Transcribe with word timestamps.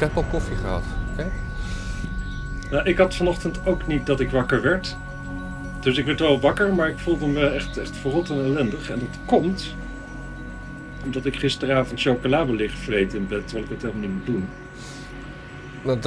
Ik 0.00 0.06
heb 0.06 0.16
al 0.16 0.24
koffie 0.30 0.56
gehad. 0.56 0.82
Oké. 1.12 1.30
Nou, 2.70 2.84
ik 2.88 2.98
had 2.98 3.14
vanochtend 3.14 3.60
ook 3.66 3.86
niet 3.86 4.06
dat 4.06 4.20
ik 4.20 4.30
wakker 4.30 4.62
werd. 4.62 4.96
Dus 5.80 5.96
ik 5.98 6.04
werd 6.04 6.20
wel 6.20 6.40
wakker, 6.40 6.74
maar 6.74 6.88
ik 6.88 6.98
voelde 6.98 7.26
me 7.26 7.46
echt, 7.48 7.76
echt 7.78 7.96
verrot 7.96 8.30
en 8.30 8.44
ellendig. 8.44 8.90
En 8.90 8.98
dat 8.98 9.18
komt 9.24 9.74
omdat 11.04 11.24
ik 11.24 11.36
gisteravond 11.36 12.00
chocolade 12.00 12.52
lig 12.52 12.72
vreten 12.72 13.18
in 13.18 13.26
bed, 13.26 13.42
terwijl 13.48 13.64
ik 13.64 13.70
het 13.70 13.82
helemaal 13.82 14.08
niet 14.08 14.10
moet 14.16 14.26
doen. 14.26 14.48
Dat, 15.84 16.02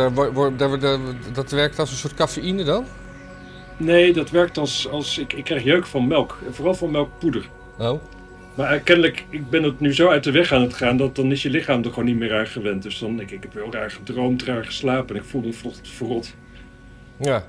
daar 0.57 0.79
daar- 0.79 0.99
dat 1.33 1.51
werkt 1.51 1.79
als 1.79 1.91
een 1.91 1.97
soort 1.97 2.13
cafeïne 2.13 2.63
dan? 2.63 2.85
Nee, 3.77 4.13
dat 4.13 4.29
werkt 4.29 4.57
als, 4.57 4.89
als 4.89 5.17
ik, 5.17 5.33
ik 5.33 5.43
krijg 5.43 5.63
jeuk 5.63 5.85
van 5.85 6.07
melk. 6.07 6.39
Vooral 6.51 6.73
van 6.75 6.91
melkpoeder. 6.91 7.49
Oh. 7.77 8.01
Maar 8.55 8.73
eh, 8.73 8.83
kennelijk, 8.83 9.25
ik 9.29 9.49
ben 9.49 9.63
het 9.63 9.79
nu 9.79 9.93
zo 9.93 10.09
uit 10.09 10.23
de 10.23 10.31
weg 10.31 10.51
aan 10.51 10.61
het 10.61 10.73
gaan, 10.73 10.97
dat 10.97 11.15
dan 11.15 11.31
is 11.31 11.41
je 11.41 11.49
lichaam 11.49 11.83
er 11.83 11.89
gewoon 11.89 12.05
niet 12.05 12.17
meer 12.17 12.33
aan 12.37 12.47
gewend. 12.47 12.83
Dus 12.83 12.99
dan 12.99 13.17
denk 13.17 13.29
ik, 13.29 13.35
ik 13.37 13.43
heb 13.43 13.53
heel 13.53 13.71
raar 13.71 13.91
gedroomd, 13.91 14.43
raar 14.43 14.65
geslapen 14.65 15.15
en 15.15 15.21
ik 15.21 15.27
voel 15.27 15.41
me 15.41 15.53
verrot. 15.81 16.35
Ja. 17.19 17.47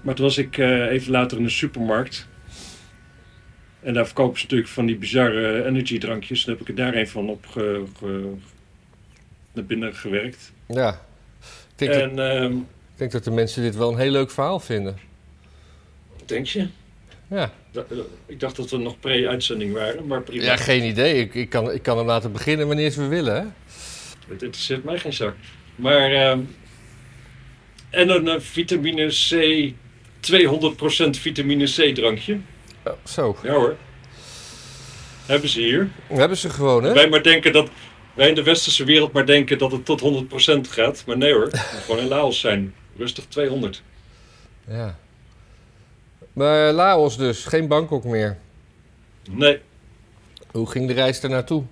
Maar 0.00 0.14
toen 0.14 0.24
was 0.24 0.38
ik 0.38 0.58
eh, 0.58 0.86
even 0.90 1.10
later 1.12 1.38
in 1.38 1.44
de 1.44 1.50
supermarkt. 1.50 2.26
En 3.80 3.94
daar 3.94 4.06
verkopen 4.06 4.36
ze 4.38 4.42
natuurlijk 4.44 4.70
van 4.70 4.86
die 4.86 4.96
bizarre 4.96 5.64
energiedrankjes. 5.64 6.44
Daar 6.44 6.54
heb 6.56 6.68
ik 6.68 6.68
er 6.78 6.84
daar 6.84 6.94
een 6.94 7.08
van 7.08 7.28
op 7.28 7.46
ge- 7.46 7.84
ge- 7.98 8.32
naar 9.52 9.64
binnen 9.64 9.94
gewerkt. 9.94 10.52
Ja. 10.66 11.00
Ik 11.76 11.88
denk, 11.88 11.92
dat, 11.92 12.02
En 12.02 12.18
ehm, 12.42 12.52
ik 12.56 12.64
denk 12.96 13.12
dat 13.12 13.24
de 13.24 13.30
mensen 13.30 13.62
dit 13.62 13.76
wel 13.76 13.92
een 13.92 13.98
heel 13.98 14.10
leuk 14.10 14.30
verhaal 14.30 14.60
vinden. 14.60 14.96
denk 16.26 16.46
je? 16.46 16.66
Ja. 17.28 17.52
Eh, 17.72 17.82
ik 18.26 18.40
dacht 18.40 18.56
dat 18.56 18.70
we 18.70 18.76
nog 18.76 19.00
pre-uitzending 19.00 19.72
waren, 19.72 20.06
maar 20.06 20.22
prima. 20.22 20.42
Ja, 20.42 20.56
geen 20.56 20.84
idee. 20.84 21.14
Ik, 21.14 21.34
ik, 21.34 21.50
kan, 21.50 21.72
ik 21.72 21.82
kan 21.82 21.96
hem 21.96 22.06
laten 22.06 22.32
beginnen 22.32 22.66
wanneer 22.66 22.92
we 22.96 23.06
willen, 23.06 23.34
hè? 23.34 23.44
Het 24.28 24.42
interesseert 24.42 24.84
mij 24.84 24.98
geen 24.98 25.12
zak. 25.12 25.34
Maar, 25.76 26.12
ehm, 26.12 26.40
en 27.90 28.08
een 28.08 28.28
eh, 28.28 28.40
vitamine 28.40 29.06
C, 29.06 29.72
200% 30.20 31.10
vitamine 31.10 31.64
C 31.64 31.94
drankje. 31.94 32.40
Oh, 32.84 32.92
zo. 33.04 33.36
Ja 33.42 33.52
hoor. 33.52 33.76
Hebben 35.26 35.48
ze 35.48 35.60
hier. 35.60 35.90
Hebben 36.06 36.36
ze 36.36 36.50
gewoon, 36.50 36.84
hè? 36.84 36.92
Wij 36.92 37.08
maar 37.08 37.22
denken 37.22 37.52
dat, 37.52 37.70
wij 38.14 38.28
in 38.28 38.34
de 38.34 38.42
westerse 38.42 38.84
wereld 38.84 39.12
maar 39.12 39.26
denken 39.26 39.58
dat 39.58 39.72
het 39.72 39.84
tot 39.84 40.00
100% 40.00 40.68
gaat. 40.68 41.02
Maar 41.06 41.16
nee 41.16 41.32
hoor, 41.32 41.44
het 41.44 41.52
moet 41.52 41.82
gewoon 41.84 42.00
in 42.00 42.08
Laos 42.08 42.40
zijn. 42.40 42.74
Rustig 42.96 43.24
200. 43.24 43.82
Ja. 44.68 44.98
Maar 46.38 46.72
Laos 46.72 47.16
dus, 47.16 47.44
geen 47.44 47.68
Bangkok 47.68 48.04
meer. 48.04 48.38
Nee. 49.30 49.60
Hoe 50.50 50.70
ging 50.70 50.86
de 50.86 50.92
reis 50.92 51.22
er 51.22 51.30
naartoe? 51.30 51.62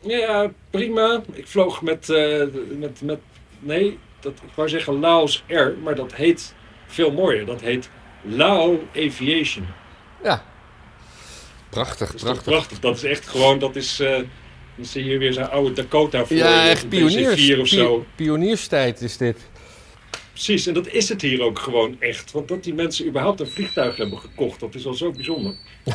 Ja, 0.00 0.50
prima. 0.70 1.22
Ik 1.32 1.46
vloog 1.46 1.82
met, 1.82 2.08
eh, 2.10 2.42
met, 2.78 3.00
met 3.02 3.18
nee, 3.58 3.98
dat, 4.20 4.32
ik 4.32 4.52
wou 4.54 4.68
zeggen 4.68 4.98
Laos 5.00 5.44
Air, 5.48 5.74
maar 5.82 5.94
dat 5.94 6.14
heet 6.14 6.54
veel 6.86 7.10
mooier. 7.12 7.46
Dat 7.46 7.60
heet 7.60 7.88
Lao 8.22 8.82
Aviation. 8.96 9.66
Ja. 10.22 10.44
Prachtig, 11.68 12.10
Dat 12.12 12.20
prachtig. 12.22 12.42
prachtig. 12.44 12.78
Dat 12.78 12.96
is 12.96 13.02
echt 13.04 13.28
gewoon, 13.28 13.58
dat 13.58 13.76
is, 13.76 14.00
eh, 14.00 14.16
dan 14.76 14.84
zie 14.86 15.02
je 15.04 15.08
hier 15.10 15.18
weer 15.18 15.32
zo'n 15.32 15.50
oude 15.50 15.72
Dakota 15.72 16.26
voor 16.26 16.36
Ja, 16.36 16.68
echt 16.68 16.88
pioniers, 16.88 17.46
DC-4 17.56 17.60
of 17.60 17.68
zo. 17.68 17.98
pi- 17.98 18.04
pionierstijd 18.24 19.00
is 19.00 19.16
dit. 19.16 19.47
Precies, 20.38 20.66
en 20.66 20.74
dat 20.74 20.88
is 20.88 21.08
het 21.08 21.22
hier 21.22 21.42
ook 21.42 21.58
gewoon 21.58 21.96
echt. 22.00 22.32
Want 22.32 22.48
dat 22.48 22.64
die 22.64 22.74
mensen 22.74 23.06
überhaupt 23.06 23.40
een 23.40 23.46
vliegtuig 23.46 23.96
hebben 23.96 24.18
gekocht, 24.18 24.60
dat 24.60 24.74
is 24.74 24.86
al 24.86 24.94
zo 24.94 25.10
bijzonder. 25.10 25.54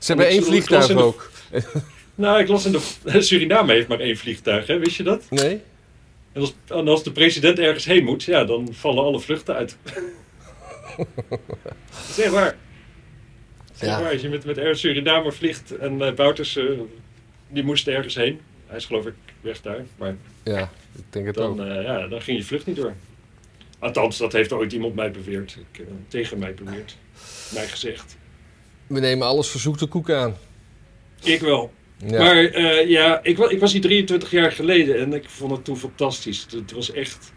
Ze 0.00 0.06
hebben 0.06 0.26
één 0.28 0.44
vliegtuig 0.44 0.86
de- 0.86 0.94
ook. 1.02 1.30
Nou, 2.14 2.40
ik 2.40 2.48
las 2.48 2.64
in 2.66 2.72
de... 2.72 3.20
Suriname 3.22 3.72
heeft 3.72 3.88
maar 3.88 4.00
één 4.00 4.16
vliegtuig, 4.16 4.66
hè? 4.66 4.78
wist 4.78 4.96
je 4.96 5.02
dat? 5.02 5.26
Nee? 5.30 5.60
En 6.32 6.40
als, 6.40 6.54
en 6.66 6.88
als 6.88 7.02
de 7.02 7.12
president 7.12 7.58
ergens 7.58 7.84
heen 7.84 8.04
moet, 8.04 8.22
ja, 8.22 8.44
dan 8.44 8.68
vallen 8.74 9.04
alle 9.04 9.20
vluchten 9.20 9.54
uit. 9.54 9.76
dat 10.96 11.38
is 12.08 12.18
echt 12.18 12.30
waar. 12.32 12.56
Ja. 13.80 14.10
Als 14.10 14.20
je 14.20 14.28
met, 14.28 14.44
met 14.44 14.58
Air 14.58 14.76
Suriname 14.76 15.32
vliegt 15.32 15.76
en 15.78 16.02
eh 16.02 16.12
Bouters, 16.14 16.56
eh, 16.56 16.64
die 17.48 17.62
moest 17.64 17.88
ergens 17.88 18.14
heen. 18.14 18.40
Hij 18.66 18.76
is 18.76 18.84
geloof 18.84 19.06
ik 19.06 19.14
weg 19.40 19.60
daar, 19.60 19.84
maar 19.98 20.16
Ja, 20.44 20.70
ik 20.96 21.02
denk 21.10 21.26
het 21.26 21.38
ook. 21.38 21.56
dan, 21.56 21.66
eh, 21.68 21.82
ja, 21.82 22.06
dan 22.06 22.20
ging 22.22 22.38
je 22.38 22.44
vlucht 22.44 22.66
niet 22.66 22.76
door. 22.76 22.94
Althans, 23.78 24.18
dat 24.18 24.32
heeft 24.32 24.52
ooit 24.52 24.72
iemand 24.72 24.94
mij 24.94 25.10
beweerd. 25.10 25.58
Ik, 25.72 25.80
eh, 25.80 25.86
tegen 26.08 26.38
mij 26.38 26.54
beweerd. 26.54 26.96
Mij 27.54 27.66
gezegd. 27.66 28.16
We 28.86 29.00
nemen 29.00 29.26
alles 29.26 29.48
verzoekte 29.48 29.86
koek 29.86 30.10
aan. 30.10 30.36
Ik 31.22 31.40
wel. 31.40 31.72
Ja. 32.06 32.18
Maar 32.18 32.44
eh, 32.44 32.88
ja, 32.88 33.22
ik, 33.22 33.38
ik 33.38 33.60
was 33.60 33.72
hier 33.72 33.80
23 33.80 34.30
jaar 34.30 34.52
geleden 34.52 34.98
en 34.98 35.12
ik 35.12 35.28
vond 35.28 35.50
het 35.50 35.64
toen 35.64 35.76
fantastisch. 35.76 36.42
Het, 36.42 36.52
het 36.52 36.72
was 36.72 36.92
echt. 36.92 37.32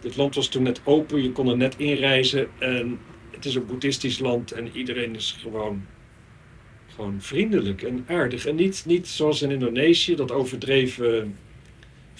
Dit 0.00 0.16
land 0.16 0.34
was 0.34 0.48
toen 0.48 0.62
net 0.62 0.80
open, 0.84 1.22
je 1.22 1.32
kon 1.32 1.48
er 1.48 1.56
net 1.56 1.74
inreizen. 1.76 2.48
En 2.58 2.98
het 3.30 3.44
is 3.44 3.54
een 3.54 3.66
boeddhistisch 3.66 4.18
land 4.18 4.52
en 4.52 4.76
iedereen 4.76 5.14
is 5.14 5.36
gewoon. 5.40 5.86
Gewoon 6.94 7.16
vriendelijk 7.22 7.82
en 7.82 8.04
aardig. 8.08 8.46
En 8.46 8.54
niet, 8.54 8.82
niet 8.86 9.08
zoals 9.08 9.42
in 9.42 9.50
Indonesië, 9.50 10.14
dat 10.14 10.32
overdreven 10.32 11.36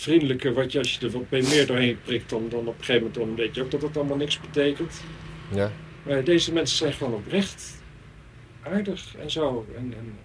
vriendelijke, 0.01 0.53
wat 0.53 0.73
je 0.73 0.79
als 0.79 0.95
je 0.95 1.07
er 1.07 1.13
wat 1.13 1.31
meer 1.31 1.67
doorheen 1.67 1.99
prikt, 2.05 2.31
dan, 2.31 2.49
dan 2.49 2.61
op 2.69 2.79
een 2.79 2.85
gegeven 2.85 2.95
moment 3.07 3.15
dan 3.15 3.35
weet 3.35 3.55
je 3.55 3.63
ook 3.63 3.71
dat 3.71 3.83
het 3.83 3.97
allemaal 3.97 4.17
niks 4.17 4.41
betekent. 4.41 5.01
ja. 5.55 5.73
Maar 6.03 6.25
deze 6.25 6.53
mensen 6.53 6.77
zijn 6.77 6.93
gewoon 6.93 7.15
oprecht 7.15 7.83
aardig 8.63 9.17
en 9.17 9.31
zo. 9.31 9.67
En, 9.77 9.95
en, 9.99 10.19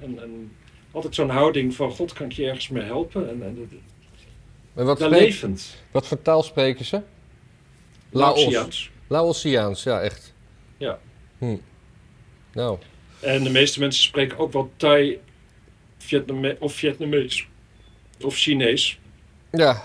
en, 0.00 0.22
en 0.22 0.52
altijd 0.90 1.14
zo'n 1.14 1.28
houding 1.30 1.74
van 1.74 1.90
God 1.90 2.12
kan 2.12 2.26
ik 2.26 2.32
je 2.32 2.46
ergens 2.46 2.68
mee 2.68 2.82
helpen. 2.82 3.28
En, 3.28 3.42
en, 3.42 3.68
wat, 4.84 5.00
en 5.00 5.06
spreek- 5.06 5.20
levend. 5.20 5.76
wat 5.90 6.06
voor 6.06 6.22
taal 6.22 6.42
spreken 6.42 6.84
ze? 6.84 7.02
Laos. 8.10 8.90
Laotiaans, 9.06 9.82
ja, 9.82 10.00
echt. 10.00 10.34
Ja. 10.76 10.98
Hm. 11.38 11.56
Nou, 12.52 12.78
En 13.20 13.42
de 13.44 13.50
meeste 13.50 13.80
mensen 13.80 14.02
spreken 14.02 14.38
ook 14.38 14.52
wel 14.52 14.72
Thai, 14.76 15.18
Vietname 15.98 16.56
of 16.58 16.74
Vietnamees. 16.74 17.46
Of 18.20 18.34
Chinees. 18.36 18.98
Ja. 19.50 19.82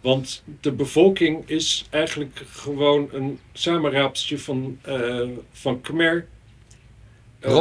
Want 0.00 0.42
de 0.60 0.72
bevolking 0.72 1.48
is 1.48 1.86
eigenlijk 1.90 2.42
gewoon 2.50 3.08
een 3.12 3.38
samenraapsje 3.52 4.38
van, 4.38 4.78
eh 4.82 5.20
van 5.52 5.80
Khmer. 5.80 6.26
eh? 7.40 7.52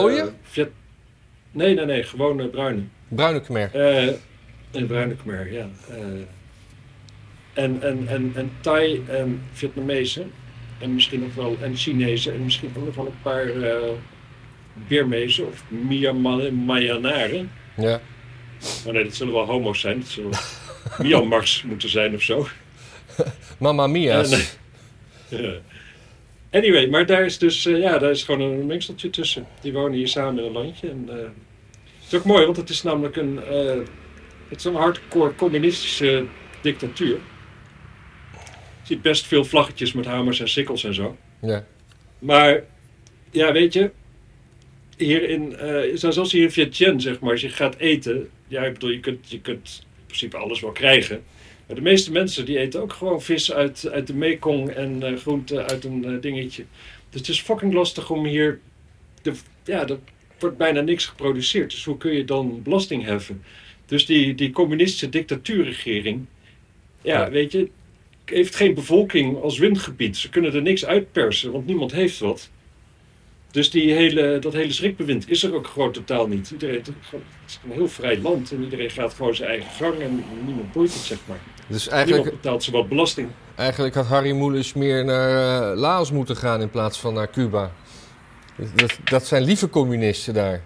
Viet- 0.41 0.69
nee, 1.51 1.73
nee, 1.75 1.85
nee. 1.85 2.03
Gewoon 2.03 2.39
eh, 2.41 2.47
bruine. 2.49 2.81
Bruine 3.07 3.41
Khmer. 3.41 3.75
Eh 3.75 4.13
een 4.71 4.87
bruine 4.87 5.15
Khmer, 5.15 5.51
ja. 5.51 5.67
En, 7.53 7.81
en, 7.81 8.07
en, 8.07 8.31
en 8.35 8.51
Thai 8.61 9.03
en 9.07 9.41
Vietnamezen. 9.53 10.31
En 10.79 10.93
misschien 10.93 11.19
nog 11.19 11.33
wel 11.35 11.57
en 11.61 11.75
Chinezen. 11.75 12.33
En 12.33 12.43
misschien 12.43 12.71
ook 12.77 12.85
nog 12.85 12.95
wel 12.95 13.05
een 13.05 13.21
paar 13.21 13.51
Birmezen 14.87 15.47
of 15.47 15.63
Mayanaren. 16.65 17.51
Ja. 17.75 18.01
Maar 18.83 18.93
nee, 18.93 19.03
dat 19.03 19.15
zullen 19.15 19.33
wel 19.33 19.45
homo's 19.45 19.79
zijn. 19.79 19.99
Dat 19.99 20.07
zullen 20.09 20.31
Myanmars 20.97 21.63
moeten 21.63 21.89
zijn 21.89 22.15
of 22.15 22.21
zo. 22.21 22.47
Mamma 23.57 23.87
mia's. 23.87 24.31
En, 25.29 25.43
eh. 25.43 25.51
Anyway, 26.51 26.87
maar 26.87 27.05
daar 27.05 27.25
is 27.25 27.37
dus 27.37 27.65
eh, 27.65 27.79
ja, 27.79 27.97
daar 27.97 28.11
is 28.11 28.23
gewoon 28.23 28.41
een 28.41 28.65
mengseltje 28.65 29.09
tussen. 29.09 29.47
Die 29.61 29.73
wonen 29.73 29.97
hier 29.97 30.07
samen 30.07 30.39
in 30.39 30.45
een 30.45 30.51
landje. 30.51 30.89
En, 30.89 31.05
eh, 31.09 31.15
het 31.15 32.11
is 32.11 32.15
ook 32.15 32.25
mooi, 32.25 32.45
want 32.45 32.57
het 32.57 32.69
is 32.69 32.83
namelijk 32.83 33.15
een, 33.15 33.39
het 34.47 34.57
is 34.57 34.63
een 34.63 34.75
hardcore 34.75 35.35
communistische 35.35 36.25
dictatuur. 36.61 37.17
Je 38.81 38.95
ziet 38.95 39.01
best 39.01 39.25
veel 39.25 39.45
vlaggetjes 39.45 39.93
met 39.93 40.05
hamers 40.05 40.39
en 40.39 40.49
sikkels 40.49 40.83
en 40.83 40.93
zo. 40.93 41.17
ja. 41.41 41.65
Maar 42.19 42.63
ja, 43.31 43.51
weet 43.51 43.73
je, 43.73 43.91
hier 44.97 45.29
in, 45.29 45.55
eh, 45.55 45.81
zoals 45.93 46.31
hier 46.31 46.43
in 46.43 46.51
Vietnam, 46.51 46.99
zeg 46.99 47.19
maar, 47.19 47.31
als 47.31 47.41
je 47.41 47.49
gaat 47.49 47.75
eten, 47.75 48.29
ja, 48.47 48.63
ik 48.63 48.73
bedoel, 48.73 48.89
je 48.89 48.99
kunt, 48.99 49.31
je 49.31 49.41
kunt 49.41 49.85
principe 50.09 50.37
alles 50.37 50.59
wel 50.59 50.71
krijgen. 50.71 51.23
Maar 51.67 51.75
de 51.75 51.81
meeste 51.83 52.11
mensen 52.11 52.45
die 52.45 52.57
eten 52.59 52.81
ook 52.81 52.93
gewoon 52.93 53.21
vis 53.21 53.51
uit, 53.53 53.89
uit 53.91 54.07
de 54.07 54.13
Mekong 54.15 54.69
en 54.69 55.03
eh 55.03 55.17
groenten 55.17 55.67
uit 55.67 55.83
een 55.85 56.05
eh, 56.05 56.21
dingetje. 56.21 56.65
Dus 57.09 57.19
het 57.19 57.29
is 57.29 57.41
fucking 57.41 57.73
lastig 57.73 58.09
om 58.09 58.25
hier, 58.25 58.59
de, 59.21 59.33
ja, 59.63 59.87
er 59.87 59.99
wordt 60.39 60.57
bijna 60.57 60.81
niks 60.81 61.05
geproduceerd. 61.05 61.71
Dus 61.71 61.85
hoe 61.85 61.97
kun 61.97 62.13
je 62.13 62.25
dan 62.25 62.61
belasting 62.63 63.03
heffen? 63.03 63.43
Dus 63.85 64.05
die, 64.05 64.35
die 64.35 64.51
communistische 64.51 65.09
dictatuurregering, 65.09 66.25
ja, 67.01 67.19
Ja. 67.21 67.29
weet 67.29 67.51
je, 67.51 67.69
heeft 68.25 68.55
geen 68.55 68.73
bevolking 68.73 69.41
als 69.41 69.57
windgebied. 69.57 70.17
Ze 70.17 70.29
kunnen 70.29 70.53
er 70.53 70.61
niks 70.61 70.85
uitpersen, 70.85 71.51
want 71.51 71.65
niemand 71.65 71.91
heeft 71.91 72.19
wat. 72.19 72.49
Dus 73.51 73.69
die 73.71 73.93
hele, 73.93 74.39
dat 74.39 74.53
hele 74.53 74.73
schrikbewind 74.73 75.29
is 75.29 75.43
er 75.43 75.55
ook 75.55 75.67
gewoon 75.67 75.91
totaal 75.91 76.27
niet. 76.27 76.51
Iedereen, 76.51 76.75
het 76.75 76.89
is 77.47 77.59
een 77.63 77.71
heel 77.71 77.87
vrij 77.87 78.19
land 78.19 78.51
en 78.51 78.63
iedereen 78.63 78.89
gaat 78.89 79.13
gewoon 79.13 79.35
zijn 79.35 79.49
eigen 79.49 79.71
gang 79.71 79.99
en 79.99 80.23
niemand 80.45 80.71
boeit 80.71 80.93
het, 80.93 81.01
zeg 81.01 81.17
maar. 81.25 81.39
Dus 81.67 81.83
Niemand 81.85 82.09
eigenlijk, 82.09 82.41
betaalt 82.41 82.63
ze 82.63 82.71
wat 82.71 82.89
belasting. 82.89 83.29
eigenlijk 83.55 83.95
had 83.95 84.05
Harry 84.05 84.31
Mulisch 84.31 84.73
meer 84.73 85.05
naar 85.05 85.71
eh, 85.71 85.77
Laos 85.77 86.11
moeten 86.11 86.35
gaan 86.35 86.61
in 86.61 86.69
plaats 86.69 86.99
van 86.99 87.13
naar 87.13 87.29
Cuba. 87.29 87.71
Dat, 88.75 88.97
dat 89.03 89.27
zijn 89.27 89.43
lieve 89.43 89.69
communisten 89.69 90.33
daar. 90.33 90.63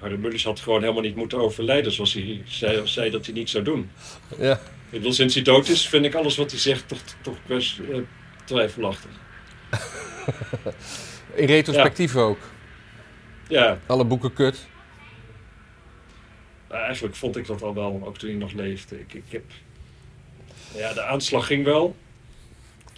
Harry 0.00 0.16
Mulisch 0.18 0.44
had 0.44 0.60
gewoon 0.60 0.80
helemaal 0.80 1.02
niet 1.02 1.16
moeten 1.16 1.38
overlijden 1.38 1.92
zoals 1.92 2.14
hij 2.14 2.42
zei, 2.46 2.86
zei 2.86 3.10
dat 3.10 3.26
hij 3.26 3.34
niet 3.34 3.50
zou 3.50 3.64
doen. 3.64 3.90
Ja. 4.38 4.52
Ik 4.52 4.60
bedoel, 4.90 5.12
sinds 5.12 5.34
hij 5.34 5.42
dood 5.42 5.68
is, 5.68 5.88
vind 5.88 6.04
ik 6.04 6.14
alles 6.14 6.36
wat 6.36 6.50
hij 6.50 6.60
zegt 6.60 6.88
toch, 6.88 6.98
toch 7.22 7.36
best 7.46 7.78
eh, 7.78 7.98
twijfelachtig. 8.44 9.10
In 11.34 11.46
retrospectief 11.46 12.16
ook. 12.16 12.38
Ja, 13.48 13.78
Alle 13.86 14.04
boeken 14.04 14.32
kut. 14.32 14.66
nou, 16.68 16.82
eigenlijk 16.82 17.16
vond 17.16 17.36
ik 17.36 17.46
dat 17.46 17.62
al 17.62 17.74
wel, 17.74 18.02
ook 18.04 18.18
toen 18.18 18.28
hij 18.28 18.38
nog 18.38 18.52
leefde. 18.52 19.00
Ik, 19.00 19.14
ik 19.14 19.24
heb... 19.28 19.42
Ja, 20.74 20.92
de 20.92 21.02
aanslag 21.02 21.46
ging 21.46 21.64
wel. 21.64 21.96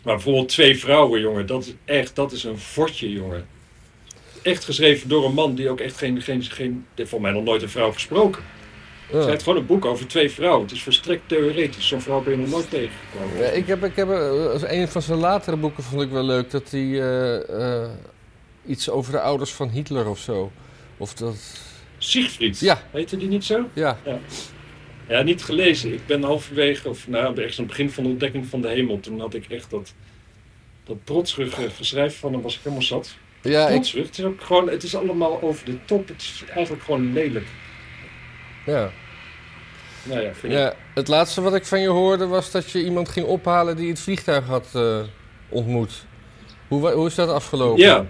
Maar 0.04 0.14
bijvoorbeeld 0.14 0.48
twee 0.48 0.78
vrouwen, 0.78 1.20
jongen, 1.20 1.46
dat 1.46 1.64
is 1.64 1.74
echt, 1.84 2.16
dat 2.16 2.32
is 2.32 2.44
een 2.44 2.58
fortje, 2.58 3.12
jongen. 3.12 3.46
Echt 4.42 4.64
geschreven 4.64 5.08
door 5.08 5.24
een 5.24 5.34
man 5.34 5.54
die 5.54 5.70
ook 5.70 5.80
echt 5.80 5.96
geen, 5.96 6.22
geen, 6.22 6.42
geen 6.42 6.86
voor 6.96 7.20
mij 7.20 7.32
nog 7.32 7.44
nooit 7.44 7.62
een 7.62 7.68
vrouw 7.68 7.92
gesproken. 7.92 8.42
Ja. 9.12 9.26
Heeft 9.26 9.42
gewoon 9.42 9.58
een 9.58 9.66
boek 9.66 9.84
over 9.84 10.06
twee 10.06 10.30
vrouwen. 10.30 10.62
Het 10.62 10.72
is 10.72 10.82
verstrekt 10.82 11.22
theoretisch. 11.26 11.88
Zo'n 11.88 12.00
vrouw 12.00 12.22
ben 12.22 12.32
je 12.32 12.38
nog 12.38 12.48
nooit 12.48 12.70
tegengekomen. 12.70 13.38
Ja, 13.38 13.48
ik 13.48 13.66
heb, 13.66 13.84
ik 13.84 13.96
heb 13.96 14.10
eh, 14.10 14.80
een 14.80 14.88
van 14.88 15.02
zijn 15.02 15.18
latere 15.18 15.56
boeken 15.56 15.82
vond 15.82 16.02
ik 16.02 16.10
wel 16.10 16.24
leuk 16.24 16.50
dat 16.50 16.70
hij 16.70 16.80
eh, 16.80 17.82
eh, 17.82 17.90
iets 18.66 18.90
over 18.90 19.12
de 19.12 19.20
ouders 19.20 19.50
van 19.52 19.68
Hitler 19.68 20.08
of 20.08 20.18
zo. 20.18 20.52
Of 20.96 21.14
dat. 21.14 21.36
Siegfried, 21.98 22.58
Ja. 22.60 22.82
heette 22.90 23.16
die 23.16 23.28
niet 23.28 23.44
zo? 23.44 23.68
Ja, 23.72 23.98
Ja, 25.08 25.22
niet 25.22 25.42
gelezen. 25.44 25.92
Ik 25.92 26.06
ben 26.06 26.22
halverwege, 26.22 26.88
of 26.88 27.08
nou, 27.08 27.24
ergens 27.36 27.58
aan 27.58 27.64
het 27.64 27.66
begin 27.66 27.90
van 27.90 28.02
de 28.04 28.08
ontdekking 28.10 28.46
van 28.46 28.60
de 28.60 28.68
hemel. 28.68 29.00
Toen 29.00 29.20
had 29.20 29.34
ik 29.34 29.46
echt 29.48 29.70
dat, 29.70 29.94
dat 30.84 30.96
trotsrug 31.04 31.58
geschrijf 31.76 32.18
van 32.18 32.32
hem, 32.32 32.42
was 32.42 32.54
ik 32.54 32.60
helemaal 32.62 32.82
zat. 32.84 33.14
ja, 33.42 33.68
ik, 33.68 33.86
het 33.86 34.18
is 34.18 34.24
ook 34.24 34.40
gewoon, 34.40 34.68
het 34.68 34.82
is 34.82 34.94
allemaal 34.96 35.42
over 35.42 35.64
de 35.64 35.84
top. 35.84 36.08
Het 36.08 36.20
is 36.20 36.44
eigenlijk 36.50 36.82
gewoon 36.84 37.12
lelijk. 37.12 37.46
ja. 38.66 38.90
Nou 40.04 40.20
ja, 40.20 40.34
vind 40.34 40.52
ik. 40.52 40.58
ja. 40.58 40.74
Het 40.94 41.08
laatste 41.08 41.40
wat 41.40 41.54
ik 41.54 41.66
van 41.66 41.80
je 41.80 41.88
hoorde 41.88 42.26
was 42.26 42.50
dat 42.50 42.70
je 42.70 42.84
iemand 42.84 43.08
ging 43.08 43.26
ophalen 43.26 43.76
die 43.76 43.88
het 43.88 44.00
vliegtuig 44.00 44.46
had 44.46 44.68
eh, 44.72 45.00
ontmoet. 45.48 46.04
Hoe, 46.68 46.90
hoe 46.90 47.06
is 47.06 47.14
dat 47.14 47.28
afgelopen? 47.28 47.82
Ja. 47.82 48.06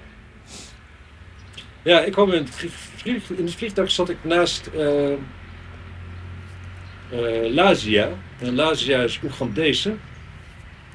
Ja, 1.82 2.00
ik 2.00 2.12
kwam 2.12 2.32
in 2.32 2.42
het, 2.42 2.54
vlieg- 2.96 3.30
in 3.30 3.44
het 3.44 3.54
vliegtuig 3.54 3.90
zat 3.90 4.08
ik 4.08 4.16
naast 4.24 4.66
eh 4.66 5.12
eh, 7.12 7.52
Lazia. 7.52 8.08
En 8.38 8.54
Lazia 8.54 9.02
is 9.02 9.20
Oegandese. 9.24 9.94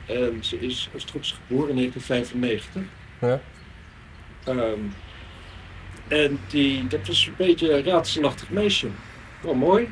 En 0.05 0.37
ze 0.41 0.59
is, 0.59 0.89
als 0.93 1.05
is, 1.21 1.37
geboren 1.47 1.69
in 1.69 1.75
1995. 1.75 2.81
Ja. 3.21 3.41
Ehm, 4.45 4.79
en 6.07 6.39
die, 6.47 6.87
dat 6.87 7.07
was 7.07 7.25
een 7.25 7.33
beetje 7.37 7.73
een 7.73 7.83
raadselachtig 7.83 8.49
meisje. 8.49 8.87
Wel 9.41 9.53
mooi. 9.53 9.89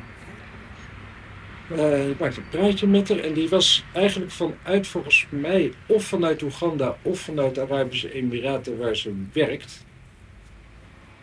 Eh, 1.70 2.08
ik 2.08 2.18
maakte 2.18 2.40
een 2.40 2.48
praatje 2.48 2.86
met 2.86 3.08
haar 3.08 3.18
en 3.18 3.32
die 3.32 3.48
was 3.48 3.84
eigenlijk 3.92 4.30
vanuit, 4.30 4.86
volgens 4.86 5.26
mij, 5.28 5.72
of 5.86 6.04
vanuit 6.04 6.42
Oeganda 6.42 6.96
of 7.02 7.20
vanuit 7.20 7.54
de 7.54 7.60
Arabische 7.60 8.12
Emiraten 8.12 8.78
waar 8.78 8.96
ze 8.96 9.24
werkt, 9.32 9.84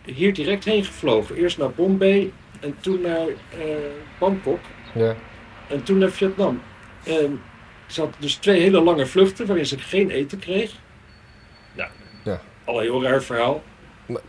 hier 0.04 0.34
direct 0.34 0.64
heen 0.64 0.84
gevlogen. 0.84 1.36
Eerst 1.36 1.58
naar 1.58 1.70
Bombay 1.70 2.32
en 2.60 2.76
toen 2.80 3.00
naar 3.00 3.26
eh, 3.28 3.64
Bangkok 4.18 4.58
Ja. 4.94 5.14
en 5.68 5.82
toen 5.82 5.98
naar 5.98 6.10
Vietnam. 6.10 6.62
En 7.04 7.40
ze 7.86 8.00
had 8.00 8.14
dus 8.18 8.34
twee 8.34 8.60
hele 8.60 8.80
lange 8.80 9.06
vluchten 9.06 9.46
waarin 9.46 9.66
ze 9.66 9.78
geen 9.78 10.10
eten 10.10 10.38
kreeg. 10.38 10.72
Nou, 11.76 11.90
Ja. 12.24 12.40
al 12.64 12.76
een 12.76 12.82
heel 12.82 13.02
raar 13.02 13.22
verhaal. 13.22 13.62
Maar- 14.06 14.20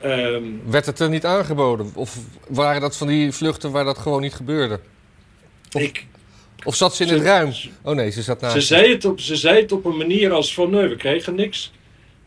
Ehm, 0.00 0.42
Werd 0.66 0.86
het 0.86 0.98
er 1.00 1.08
niet 1.08 1.24
aangeboden? 1.24 1.90
Of 1.94 2.16
waren 2.48 2.80
dat 2.80 2.96
van 2.96 3.06
die 3.06 3.32
vluchten 3.32 3.70
waar 3.70 3.84
dat 3.84 3.98
gewoon 3.98 4.20
niet 4.20 4.34
gebeurde? 4.34 4.80
Of- 5.72 5.82
ik, 5.82 6.06
Of 6.64 6.74
zat 6.74 6.94
ze 6.94 7.02
in 7.02 7.08
Ze- 7.08 7.14
het 7.14 7.22
ruim? 7.24 7.52
Oh 7.82 7.94
nee, 7.94 8.10
ze 8.10 8.22
zat 8.22 8.40
naast. 8.40 8.54
Ze 8.54 8.60
zei, 8.60 8.92
het 8.92 9.04
op, 9.04 9.20
ze 9.20 9.36
zei 9.36 9.60
het 9.60 9.72
op 9.72 9.84
een 9.84 9.96
manier 9.96 10.32
als 10.32 10.54
van 10.54 10.70
nee, 10.70 10.88
we 10.88 10.96
kregen 10.96 11.34
niks. 11.34 11.72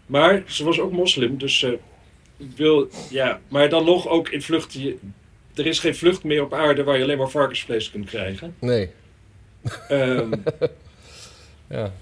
Maar 0.05 0.43
ze 0.47 0.63
was 0.63 0.79
ook 0.79 0.91
moslim, 0.91 1.37
dus 1.37 1.65
wil, 2.55 2.89
ja. 3.09 3.39
Maar 3.47 3.69
dan 3.69 3.85
nog 3.85 4.07
ook 4.07 4.29
in 4.29 4.41
vluchten. 4.41 4.81
je- 4.81 4.97
Er 5.55 5.65
is 5.65 5.79
geen 5.79 5.95
vlucht 5.95 6.23
meer 6.23 6.43
op 6.43 6.53
aarde 6.53 6.83
waar 6.83 6.97
je 6.97 7.03
alleen 7.03 7.17
maar 7.17 7.29
varkensvlees 7.29 7.91
kunt 7.91 8.05
krijgen. 8.05 8.55
Nee. 8.59 8.89
Ehm, 9.87 10.31
Ja. 11.69 11.93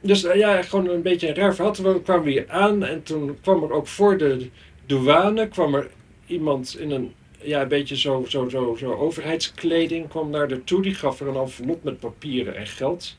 dus 0.00 0.24
eh, 0.24 0.34
ja, 0.38 0.62
gewoon 0.62 0.88
een 0.88 1.02
beetje 1.02 1.28
een 1.28 1.34
raar 1.34 1.54
verhaal. 1.54 1.72
Toen 1.72 2.02
kwamen 2.02 2.24
we 2.24 2.30
hier 2.30 2.48
aan 2.48 2.84
en 2.84 3.02
toen 3.02 3.38
kwam 3.40 3.62
er 3.62 3.72
ook 3.72 3.86
voor 3.86 4.18
de 4.18 4.48
douane 4.86 5.48
kwam 5.48 5.74
er 5.74 5.90
iemand 6.26 6.78
in 6.78 6.90
een 6.90 7.14
ja, 7.40 7.62
een 7.62 7.68
beetje 7.68 7.96
zo, 7.96 8.24
zo, 8.28 8.48
zo, 8.48 8.76
zo 8.78 8.92
overheidskleding 8.94 10.08
kwam 10.08 10.30
naar 10.30 10.48
de 10.48 10.64
toe. 10.64 10.82
Die 10.82 10.94
gaf 10.94 11.20
er 11.20 11.28
een 11.28 11.34
envelop 11.36 11.82
met 11.84 12.00
papieren 12.00 12.56
en 12.56 12.66
geld. 12.66 13.16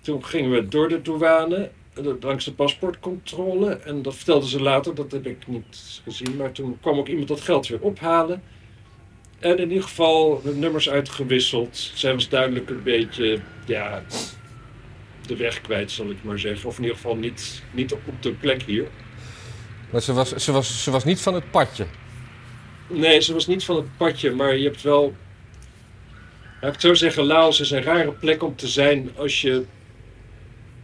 Toen 0.00 0.24
gingen 0.24 0.50
we 0.50 0.68
door 0.68 0.88
de 0.88 1.02
douane, 1.02 1.70
langs 2.20 2.44
de 2.44 2.52
paspoortcontrole. 2.52 3.70
En 3.70 4.02
dat 4.02 4.14
vertelden 4.14 4.48
ze 4.48 4.62
later, 4.62 4.94
dat 4.94 5.12
heb 5.12 5.26
ik 5.26 5.46
niet 5.46 6.00
gezien. 6.04 6.36
Maar 6.36 6.52
toen 6.52 6.78
kwam 6.80 6.98
ook 6.98 7.08
iemand 7.08 7.28
dat 7.28 7.40
geld 7.40 7.66
weer 7.66 7.80
ophalen. 7.80 8.42
En 9.38 9.58
in 9.58 9.68
ieder 9.68 9.82
geval 9.82 10.40
de 10.42 10.54
nummers 10.54 10.90
uitgewisseld. 10.90 11.90
Zij 11.94 12.14
was 12.14 12.28
duidelijk 12.28 12.70
een 12.70 12.82
beetje, 12.82 13.40
ja, 13.66 14.02
de 15.26 15.36
weg 15.36 15.60
kwijt, 15.60 15.90
zal 15.90 16.10
ik 16.10 16.24
maar 16.24 16.38
zeggen. 16.38 16.68
Of 16.68 16.76
in 16.76 16.82
ieder 16.82 16.96
geval 16.96 17.16
niet, 17.16 17.62
niet 17.72 17.92
op 17.92 18.00
de 18.20 18.32
plek 18.32 18.62
hier. 18.62 18.86
Maar 19.90 20.02
ze 20.02 20.12
was, 20.12 20.34
ze, 20.34 20.52
was, 20.52 20.82
ze 20.82 20.90
was 20.90 21.04
niet 21.04 21.20
van 21.20 21.34
het 21.34 21.50
padje. 21.50 21.86
Nee, 22.88 23.20
ze 23.20 23.32
was 23.32 23.46
niet 23.46 23.64
van 23.64 23.76
het 23.76 23.96
padje, 23.96 24.30
maar 24.30 24.56
je 24.56 24.64
hebt 24.64 24.82
wel. 24.82 25.14
Laat 26.60 26.74
ik 26.74 26.80
het 26.80 26.80
zo 26.80 26.94
zeggen, 26.94 27.24
Laos 27.24 27.60
is 27.60 27.70
een 27.70 27.82
rare 27.82 28.12
plek 28.12 28.42
om 28.42 28.56
te 28.56 28.68
zijn 28.68 29.10
als 29.16 29.40
je 29.40 29.64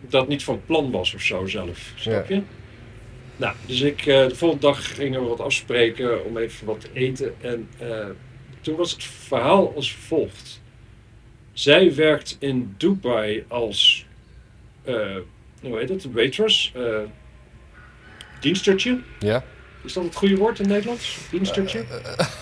dat 0.09 0.29
niet 0.29 0.45
van 0.45 0.63
plan 0.67 0.91
was 0.91 1.15
of 1.15 1.23
zo 1.23 1.47
zelf. 1.47 1.93
Snap 1.97 2.29
je? 2.29 2.43
Nou, 3.37 3.55
dus 3.67 3.81
ik, 3.81 3.99
eh, 3.99 4.29
de 4.29 4.35
volgende 4.35 4.67
dag 4.67 4.95
gingen 4.95 5.23
we 5.23 5.29
wat 5.29 5.41
afspreken 5.41 6.25
om 6.25 6.37
even 6.37 6.67
wat 6.67 6.81
te 6.81 6.89
eten. 6.93 7.35
En 7.41 7.69
eh, 7.79 8.07
toen 8.61 8.77
was 8.77 8.93
het 8.93 9.05
verhaal 9.05 9.75
als 9.75 9.95
volgt. 9.95 10.61
Zij 11.53 11.95
werkt 11.95 12.37
in 12.39 12.75
Dubai 12.77 13.45
als, 13.49 14.07
eh, 14.85 15.17
hoe 15.63 15.79
heet 15.79 15.89
het, 15.89 16.13
waitress, 16.13 16.73
dienstertje. 18.41 19.01
Ja. 19.19 19.45
Is 19.85 19.93
dat 19.93 20.05
het 20.05 20.15
goede 20.15 20.37
woord 20.37 20.59
in 20.59 20.69
Nederlands? 20.69 21.19
Dienstertje? 21.31 21.85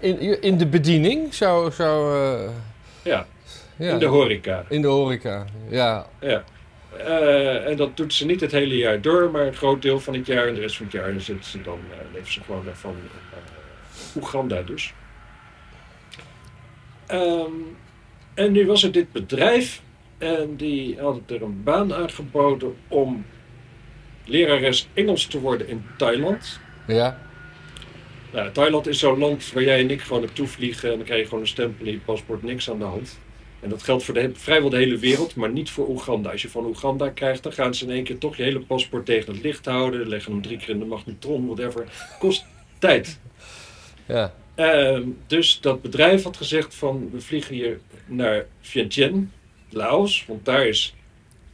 In, 0.00 0.42
in 0.42 0.58
de 0.58 0.66
bediening 0.66 1.34
zou. 1.34 1.72
zou 1.72 2.50
ja, 3.02 3.26
ja. 3.76 3.92
in 3.92 3.98
de 3.98 4.06
horeca. 4.06 4.64
In 4.68 4.82
de 4.82 4.88
horeca. 4.88 5.44
Ja. 5.68 6.06
Ja. 6.20 6.44
Eh, 6.98 7.66
en 7.66 7.76
dat 7.76 7.96
doet 7.96 8.14
ze 8.14 8.26
niet 8.26 8.40
het 8.40 8.52
hele 8.52 8.76
jaar 8.76 9.00
door, 9.00 9.30
maar 9.30 9.46
een 9.46 9.54
groot 9.54 9.82
deel 9.82 10.00
van 10.00 10.14
het 10.14 10.26
jaar 10.26 10.46
en 10.46 10.54
de 10.54 10.60
rest 10.60 10.76
van 10.76 10.86
het 10.86 10.94
jaar 10.94 11.20
zit 11.20 11.44
ze 11.44 11.62
dan, 11.62 11.78
eh, 11.90 11.96
leeft 12.14 12.32
ze 12.32 12.40
gewoon 12.40 12.64
van 12.72 12.96
eh 13.30 14.16
Oeganda 14.16 14.62
dus. 14.62 14.94
Ehm, 17.06 17.52
en 18.34 18.52
nu 18.52 18.66
was 18.66 18.82
er 18.82 18.92
dit 18.92 19.12
bedrijf 19.12 19.82
en 20.18 20.56
die 20.56 21.00
had 21.00 21.20
er 21.26 21.42
een 21.42 21.62
baan 21.62 21.94
aangeboden 21.94 22.76
om 22.88 23.24
lerares 24.24 24.88
Engels 24.94 25.26
te 25.26 25.40
worden 25.40 25.68
in 25.68 25.84
Thailand. 25.96 26.60
Ja. 26.86 27.20
Nou, 28.32 28.50
Thailand 28.52 28.86
is 28.86 28.98
zo'n 28.98 29.18
land 29.18 29.52
waar 29.52 29.62
jij 29.62 29.80
en 29.80 29.90
ik 29.90 30.00
gewoon 30.00 30.22
naartoe 30.22 30.46
vliegen 30.46 30.90
en 30.90 30.96
dan 30.96 31.04
krijg 31.04 31.20
je 31.20 31.26
gewoon 31.26 31.40
een 31.40 31.48
stempel 31.48 31.86
in 31.86 31.92
je 31.92 31.98
paspoort, 31.98 32.42
niks 32.42 32.70
aan 32.70 32.78
de 32.78 32.84
hand. 32.84 33.18
En 33.60 33.68
dat 33.68 33.82
geldt 33.82 34.04
voor 34.04 34.14
de, 34.14 34.30
vrijwel 34.34 34.70
de 34.70 34.76
hele 34.76 34.98
wereld, 34.98 35.34
maar 35.34 35.50
niet 35.50 35.70
voor 35.70 35.88
Oeganda. 35.88 36.30
Als 36.30 36.42
je 36.42 36.48
van 36.48 36.66
Oeganda 36.66 37.08
krijgt, 37.08 37.42
dan 37.42 37.52
gaan 37.52 37.74
ze 37.74 37.84
in 37.84 37.90
één 37.90 38.04
keer 38.04 38.18
toch 38.18 38.36
je 38.36 38.42
hele 38.42 38.60
paspoort 38.60 39.06
tegen 39.06 39.32
het 39.32 39.42
licht 39.42 39.64
houden, 39.64 40.08
leggen 40.08 40.32
hem 40.32 40.42
drie 40.42 40.58
keer 40.58 40.68
in 40.68 40.78
de 40.78 40.84
magnetron, 40.84 41.46
whatever. 41.46 41.84
Kost 42.18 42.44
tijd. 42.78 43.18
Ja. 44.08 44.34
Ehm, 44.54 45.08
dus 45.26 45.60
dat 45.60 45.82
bedrijf 45.82 46.22
had 46.22 46.36
gezegd 46.36 46.74
van, 46.74 47.10
we 47.12 47.20
vliegen 47.20 47.54
hier 47.54 47.80
naar 48.06 48.46
Vientiane, 48.60 49.26
Laos, 49.70 50.24
want 50.26 50.44
daar 50.44 50.66
is 50.66 50.94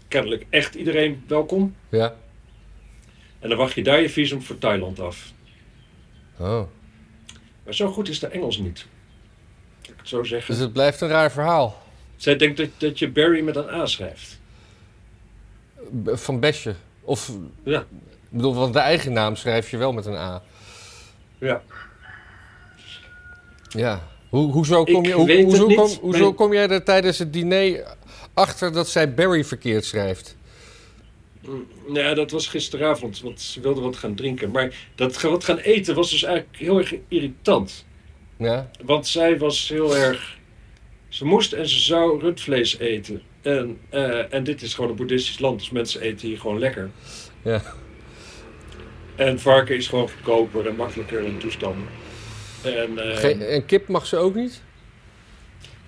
kennelijk 0.09 0.47
echt 0.50 0.75
iedereen 0.75 1.25
welkom. 1.26 1.75
Ja. 1.88 2.14
En 3.38 3.49
dan 3.49 3.59
wacht 3.59 3.75
je 3.75 3.82
daar 3.82 4.00
je 4.00 4.11
visum 4.11 4.42
voor 4.42 4.59
Thailand 4.59 5.00
af. 5.00 5.32
Oh. 6.38 6.62
Maar 7.64 7.75
zo 7.75 7.92
goed 7.92 8.09
is 8.09 8.18
de 8.18 8.26
Engels 8.26 8.59
niet. 8.59 8.87
Laat 9.80 9.90
ik 9.90 9.99
het 9.99 10.09
zo 10.09 10.23
zeggen. 10.23 10.54
Dus 10.54 10.62
het 10.62 10.73
blijft 10.73 11.00
een 11.00 11.09
raar 11.09 11.32
verhaal. 11.32 11.81
Zij 12.23 12.37
denkt 12.37 12.57
dat, 12.57 12.69
dat 12.76 12.99
je 12.99 13.09
Barry 13.11 13.41
met 13.41 13.57
een 13.57 13.69
A 13.69 13.87
schrijft. 13.87 14.38
Van 16.05 16.41
Besje. 16.41 16.75
Of. 17.00 17.31
Ja. 17.64 17.81
Ik 17.81 17.87
bedoel, 18.38 18.55
want 18.55 18.73
de 18.73 18.79
eigen 18.79 19.12
naam 19.12 19.37
schrijf 19.37 19.71
je 19.71 19.76
wel 19.76 19.93
met 19.93 20.07
een 20.07 20.17
A. 20.17 20.43
Ja. 21.38 21.62
Ja. 23.69 24.09
Hoe, 24.29 24.52
hoezo 24.52 24.85
kom, 24.85 24.95
Ik 25.05 25.07
je, 25.07 25.12
hoe, 25.12 25.43
hoezo, 25.43 25.67
niet. 25.67 25.76
kom, 25.76 25.91
hoezo 26.00 26.21
Mijn- 26.21 26.35
kom 26.35 26.52
jij 26.52 26.69
er 26.69 26.83
tijdens 26.83 27.19
het 27.19 27.33
diner 27.33 27.85
achter 28.35 28.73
dat 28.73 28.88
zij 28.88 29.14
Barry 29.14 29.45
verkeerd 29.45 29.85
schrijft? 29.85 30.37
Mm, 31.41 31.67
Ja, 31.93 32.14
dat 32.14 32.31
was 32.31 32.47
gisteravond, 32.47 33.21
want 33.21 33.41
ze 33.41 33.61
wilden 33.61 33.83
wat 33.83 33.97
gaan 33.97 34.14
drinken. 34.14 34.50
Maar 34.50 34.75
dat 34.95 35.21
wat 35.21 35.45
gaan 35.45 35.59
eten 35.59 35.95
was 35.95 36.11
dus 36.11 36.23
eigenlijk 36.23 36.57
heel 36.57 36.79
erg 36.79 36.95
irritant. 37.09 37.85
Ja? 38.37 38.71
Want 38.85 39.07
zij 39.07 39.38
was 39.38 39.69
heel 39.69 39.97
erg... 39.97 40.41
Ze 41.12 41.25
moest 41.25 41.52
en 41.52 41.69
ze 41.69 41.81
zou 41.81 42.21
rundvlees 42.21 42.78
eten. 42.78 43.23
En, 43.42 43.78
eh, 43.88 44.33
en 44.33 44.45
dit 44.45 44.62
is 44.62 44.75
gewoon 44.75 44.90
een 44.90 44.97
boeddhistisch 44.97 45.38
land, 45.38 45.59
dus 45.59 45.71
mensen 45.71 46.00
eten 46.00 46.28
hier 46.28 46.38
gewoon 46.38 46.59
lekker. 46.59 46.90
Ja. 47.42 47.62
En 49.16 49.40
varken 49.40 49.76
is 49.76 49.88
gewoon 49.88 50.09
goedkoper 50.09 50.66
en 50.66 50.76
makkelijker 50.76 51.21
in 51.21 51.38
toestanden. 51.38 51.88
En, 52.62 52.99
eh, 52.99 53.16
Geen, 53.16 53.42
en 53.42 53.66
kip 53.66 53.88
mag 53.88 54.07
ze 54.07 54.16
ook 54.16 54.35
niet? 54.35 54.62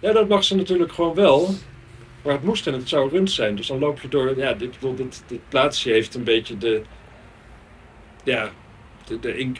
Ja, 0.01 0.13
dat 0.13 0.29
mag 0.29 0.45
ze 0.45 0.57
natuurlijk 0.57 0.93
gewoon 0.93 1.15
wel. 1.15 1.55
Maar 2.23 2.33
het 2.33 2.45
moest 2.45 2.67
en 2.67 2.73
het 2.73 2.89
zou 2.89 3.11
rund 3.11 3.31
zijn. 3.31 3.57
Dus 3.57 3.67
dan 3.67 3.79
loop 3.79 4.01
je 4.01 4.09
door. 4.09 4.37
Ja, 4.37 4.53
dit, 4.53 4.71
bedoel, 4.71 4.95
dit, 4.95 5.23
dit 5.27 5.41
plaatsje 5.49 5.91
heeft 5.91 6.15
een 6.15 6.25
beetje 6.25 6.59
de. 6.59 6.83
Ja, 8.25 8.53
de, 9.07 9.21
de, 9.21 9.57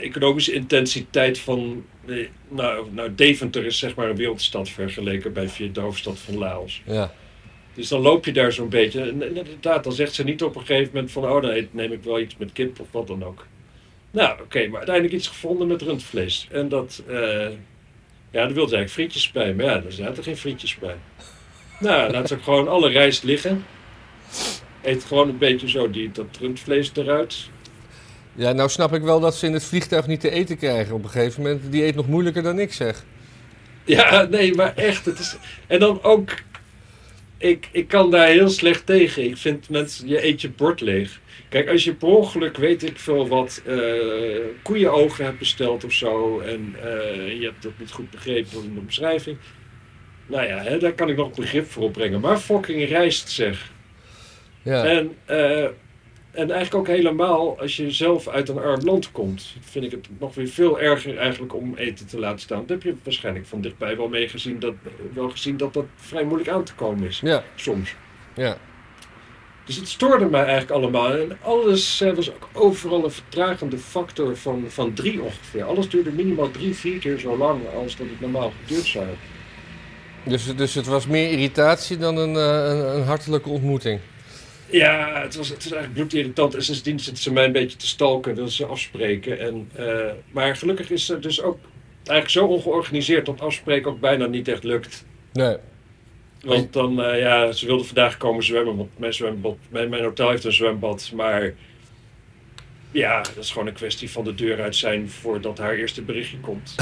de 0.00 0.06
economische 0.06 0.52
intensiteit 0.52 1.38
van. 1.38 1.84
eh, 2.06 2.28
Nou, 2.48 2.86
nou, 2.92 3.14
Deventer 3.14 3.66
is 3.66 3.78
zeg 3.78 3.94
maar 3.94 4.10
een 4.10 4.16
wereldstad 4.16 4.68
vergeleken 4.68 5.32
bij 5.32 5.48
de 5.72 5.80
hoofdstad 5.80 6.18
van 6.18 6.38
Laos. 6.38 6.82
Ja. 6.86 7.12
Dus 7.74 7.88
dan 7.88 8.00
loop 8.00 8.24
je 8.24 8.32
daar 8.32 8.52
zo'n 8.52 8.68
beetje. 8.68 9.00
En 9.00 9.22
inderdaad, 9.36 9.84
dan 9.84 9.92
zegt 9.92 10.14
ze 10.14 10.24
niet 10.24 10.42
op 10.42 10.54
een 10.56 10.66
gegeven 10.66 10.90
moment 10.94 11.12
van. 11.12 11.24
Oh, 11.30 11.42
dan 11.42 11.66
neem 11.70 11.92
ik 11.92 12.02
wel 12.04 12.20
iets 12.20 12.36
met 12.36 12.52
kip 12.52 12.80
of 12.80 12.86
wat 12.90 13.06
dan 13.06 13.24
ook. 13.24 13.46
Nou, 14.10 14.40
oké, 14.40 14.66
maar 14.66 14.76
uiteindelijk 14.76 15.14
iets 15.16 15.28
gevonden 15.28 15.66
met 15.66 15.82
rundvlees. 15.82 16.48
En 16.50 16.68
dat. 16.68 17.02
eh, 17.08 17.48
ja, 18.32 18.44
daar 18.44 18.52
wilde 18.54 18.68
ze 18.70 18.76
eigenlijk 18.76 18.90
frietjes 18.90 19.30
bij. 19.32 19.54
Maar 19.54 19.64
ja, 19.64 19.82
er 19.84 19.92
zaten 19.92 20.22
geen 20.22 20.36
frietjes 20.36 20.76
bij. 20.76 20.96
Nou, 21.80 22.10
laat 22.12 22.28
ze 22.28 22.38
gewoon 22.38 22.68
alle 22.68 22.88
rijst 22.88 23.22
liggen. 23.24 23.64
Eet 24.82 25.04
gewoon 25.04 25.28
een 25.28 25.38
beetje 25.38 25.68
zo 25.68 25.90
die, 25.90 26.10
dat 26.12 26.26
rundvlees 26.40 26.90
eruit. 26.94 27.48
Ja, 28.34 28.52
nou 28.52 28.68
snap 28.68 28.92
ik 28.92 29.02
wel 29.02 29.20
dat 29.20 29.36
ze 29.36 29.46
in 29.46 29.52
het 29.52 29.64
vliegtuig 29.64 30.06
niet 30.06 30.20
te 30.20 30.30
eten 30.30 30.56
krijgen 30.56 30.94
op 30.94 31.04
een 31.04 31.10
gegeven 31.10 31.42
moment. 31.42 31.72
Die 31.72 31.84
eet 31.84 31.94
nog 31.94 32.08
moeilijker 32.08 32.42
dan 32.42 32.58
ik 32.58 32.72
zeg. 32.72 33.04
Ja, 33.84 34.22
nee, 34.22 34.54
maar 34.54 34.74
echt. 34.76 35.04
Het 35.04 35.18
is... 35.18 35.36
En 35.66 35.78
dan 35.78 36.02
ook. 36.02 36.30
Ik, 37.38 37.68
ik 37.72 37.88
kan 37.88 38.10
daar 38.10 38.26
heel 38.26 38.48
slecht 38.48 38.86
tegen. 38.86 39.24
Ik 39.24 39.36
vind 39.36 39.68
mensen, 39.68 40.08
je 40.08 40.24
eet 40.24 40.40
je 40.40 40.50
bord 40.50 40.80
leeg. 40.80 41.20
Kijk, 41.48 41.68
als 41.68 41.84
je 41.84 41.94
per 41.94 42.08
ongeluk, 42.08 42.56
weet 42.56 42.82
ik 42.82 42.98
veel 42.98 43.28
wat, 43.28 43.62
eh 43.66 43.76
koeienogen 44.62 45.24
hebt 45.24 45.38
besteld 45.38 45.84
of 45.84 45.92
zo. 45.92 46.40
En 46.40 46.74
eh, 46.82 47.40
je 47.40 47.44
hebt 47.44 47.62
dat 47.62 47.72
niet 47.78 47.90
goed 47.90 48.10
begrepen 48.10 48.64
in 48.64 48.74
de 48.74 48.80
beschrijving. 48.80 49.36
Nou 50.26 50.46
ja, 50.46 50.58
hè, 50.62 50.78
daar 50.78 50.92
kan 50.92 51.08
ik 51.08 51.16
nog 51.16 51.34
begrip 51.34 51.70
voor 51.70 51.82
opbrengen. 51.82 52.20
Maar 52.20 52.38
fucking 52.38 52.88
rijst 52.88 53.30
zeg. 53.30 53.70
Ja. 54.62 54.84
En, 54.84 55.16
eh, 55.24 55.66
en 56.30 56.50
eigenlijk 56.50 56.74
ook 56.74 56.96
helemaal 56.96 57.60
als 57.60 57.76
je 57.76 57.90
zelf 57.90 58.28
uit 58.28 58.48
een 58.48 58.58
arm 58.58 58.84
land 58.84 59.12
komt, 59.12 59.54
vind 59.60 59.84
ik 59.84 59.90
het 59.90 60.08
nog 60.18 60.34
weer 60.34 60.48
veel 60.48 60.80
erger 60.80 61.18
eigenlijk 61.18 61.54
om 61.54 61.74
eten 61.76 62.06
te 62.06 62.18
laten 62.18 62.40
staan. 62.40 62.58
Dat 62.58 62.68
heb 62.68 62.82
je 62.82 62.94
waarschijnlijk 63.02 63.46
van 63.46 63.60
dichtbij 63.60 63.96
wel 63.96 64.08
meegezien 64.08 64.58
dat, 64.58 64.74
wel 65.12 65.30
gezien 65.30 65.56
dat 65.56 65.74
dat 65.74 65.84
vrij 65.96 66.24
moeilijk 66.24 66.50
aan 66.50 66.64
te 66.64 66.74
komen 66.74 67.08
is, 67.08 67.20
Ja. 67.20 67.44
soms. 67.54 67.94
Ja. 68.34 68.56
Dus 69.64 69.76
het 69.76 69.88
stoorde 69.88 70.24
mij 70.24 70.40
eigenlijk 70.44 70.70
allemaal. 70.70 71.12
En 71.12 71.38
alles 71.42 72.00
eh, 72.00 72.12
was 72.12 72.30
ook 72.30 72.48
overal 72.52 73.04
een 73.04 73.10
vertragende 73.10 73.78
factor 73.78 74.36
van, 74.36 74.64
van 74.68 74.92
drie 74.92 75.20
ongeveer. 75.22 75.64
Alles 75.64 75.88
duurde 75.88 76.10
minimaal 76.10 76.50
drie, 76.50 76.74
vier 76.74 76.98
keer 76.98 77.18
zo 77.18 77.36
lang 77.36 77.60
als 77.74 77.96
dat 77.96 78.06
het 78.10 78.20
normaal 78.20 78.52
geduurd 78.62 78.86
zou 78.86 79.04
hebben. 79.04 79.22
Dus, 80.24 80.56
dus 80.56 80.74
het 80.74 80.86
was 80.86 81.06
meer 81.06 81.30
irritatie 81.30 81.96
dan 81.96 82.16
een, 82.16 82.36
eh, 82.36 82.70
een, 82.70 82.96
een 82.96 83.04
hartelijke 83.04 83.48
ontmoeting. 83.48 84.00
Ja, 84.70 85.22
het 85.22 85.36
was, 85.36 85.48
het 85.48 85.62
was 85.62 85.72
eigenlijk 85.72 85.92
bloedirritant. 85.92 86.54
En 86.54 86.62
sindsdien 86.62 87.00
zitten 87.00 87.22
ze 87.22 87.32
mij 87.32 87.44
een 87.44 87.52
beetje 87.52 87.76
te 87.76 87.86
stalken, 87.86 88.34
wilden 88.34 88.52
ze 88.52 88.66
afspreken. 88.66 89.38
En, 89.38 89.70
eh, 89.74 90.12
maar 90.30 90.56
gelukkig 90.56 90.90
is 90.90 91.08
het 91.08 91.22
dus 91.22 91.42
ook 91.42 91.58
eigenlijk 92.04 92.30
zo 92.30 92.46
ongeorganiseerd 92.46 93.26
dat 93.26 93.40
afspreken 93.40 93.90
ook 93.90 94.00
bijna 94.00 94.26
niet 94.26 94.48
echt 94.48 94.64
lukt. 94.64 95.04
Nee. 95.32 95.56
Want 96.44 96.72
dan, 96.72 97.02
eh, 97.02 97.20
ja, 97.20 97.52
ze 97.52 97.66
wilden 97.66 97.86
vandaag 97.86 98.16
komen 98.16 98.44
zwemmen, 98.44 98.76
want 98.76 98.98
mijn, 98.98 99.14
zwembad, 99.14 99.56
mijn, 99.68 99.88
mijn 99.88 100.02
hotel 100.02 100.30
heeft 100.30 100.44
een 100.44 100.52
zwembad. 100.52 101.10
Maar 101.14 101.54
ja, 102.90 103.22
dat 103.22 103.44
is 103.44 103.50
gewoon 103.50 103.66
een 103.66 103.72
kwestie 103.72 104.10
van 104.10 104.24
de 104.24 104.34
deur 104.34 104.62
uit 104.62 104.76
zijn 104.76 105.10
voordat 105.10 105.58
haar 105.58 105.74
eerste 105.74 106.02
berichtje 106.02 106.38
komt. 106.38 106.74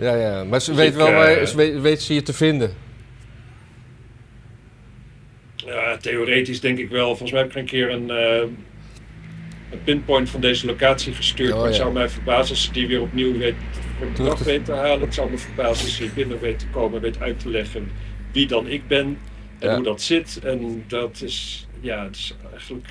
Ja, 0.00 0.14
ja. 0.14 0.44
Maar 0.44 0.60
ze 0.60 0.70
Dus 0.70 0.78
weet 0.78 0.90
ik, 0.90 0.96
wel 0.96 1.12
waar 1.12 1.46
ze 1.46 1.56
weet, 1.56 1.80
weet 1.80 2.02
ze 2.02 2.14
je 2.14 2.22
te 2.22 2.32
vinden. 2.32 2.74
Ja, 5.70 5.96
theoretisch 5.96 6.60
denk 6.60 6.78
ik 6.78 6.88
wel. 6.88 7.06
Volgens 7.06 7.30
mij 7.30 7.40
heb 7.40 7.50
ik 7.50 7.56
een 7.56 7.64
keer 7.64 7.90
een, 7.90 8.10
eh, 8.10 8.40
een 9.70 9.82
pinpoint 9.84 10.30
van 10.30 10.40
deze 10.40 10.66
locatie 10.66 11.14
gestuurd. 11.14 11.52
Oh, 11.52 11.56
maar 11.56 11.66
het 11.66 11.76
zou 11.76 11.92
mij 11.92 12.08
verbazen 12.08 12.54
als 12.54 12.64
ze 12.64 12.72
die 12.72 12.86
weer 12.86 13.00
opnieuw 13.00 13.38
weet, 13.38 13.54
Terug 14.14 14.28
dag 14.28 14.38
weet 14.38 14.64
te 14.64 14.72
halen. 14.72 15.00
Het 15.00 15.14
zou 15.14 15.30
me 15.30 15.38
verbazen 15.38 15.84
als 15.84 15.96
ze 15.96 16.02
hier 16.02 16.12
binnen 16.12 16.40
weet 16.40 16.58
te 16.58 16.66
komen, 16.66 17.00
weet 17.00 17.20
uit 17.20 17.40
te 17.40 17.48
leggen 17.50 17.90
wie 18.32 18.46
dan 18.46 18.68
ik 18.68 18.88
ben 18.88 19.18
en 19.58 19.74
hoe 19.74 19.84
dat 19.84 20.02
zit. 20.02 20.40
En 20.44 20.84
dat 20.88 21.22
is, 21.24 21.66
ja, 21.80 22.04
het 22.04 22.16
is 22.16 22.34
eigenlijk... 22.52 22.86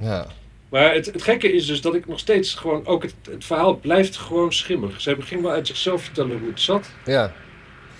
Ja. 0.00 0.26
Maar 0.68 0.94
het, 0.94 1.06
het 1.06 1.22
gekke 1.22 1.52
is 1.52 1.66
dus 1.66 1.80
dat 1.80 1.94
ik 1.94 2.06
nog 2.06 2.18
steeds 2.18 2.54
gewoon, 2.54 2.86
ook 2.86 3.02
het, 3.02 3.14
het 3.30 3.44
verhaal 3.44 3.76
blijft 3.76 4.16
gewoon 4.16 4.52
schimmig. 4.52 5.00
Ze 5.00 5.16
begint 5.16 5.42
wel 5.42 5.50
uit 5.50 5.66
zichzelf 5.66 6.02
vertellen 6.02 6.38
hoe 6.38 6.48
het 6.48 6.60
zat, 6.60 6.90
Ja. 7.04 7.32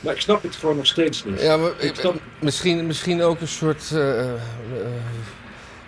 Maar 0.04 0.14
ik 0.14 0.20
snap 0.20 0.42
het 0.42 0.56
gewoon 0.56 0.76
nog 0.76 0.86
steeds 0.86 1.24
niet. 1.24 1.40
Ja, 1.40 1.56
maar 1.56 1.70
Ik 1.78 1.94
snap- 1.94 2.20
misschien, 2.40 2.86
misschien 2.86 3.22
ook 3.22 3.40
een 3.40 3.48
soort. 3.48 3.90
eh, 3.92 4.20
eh, 4.30 4.34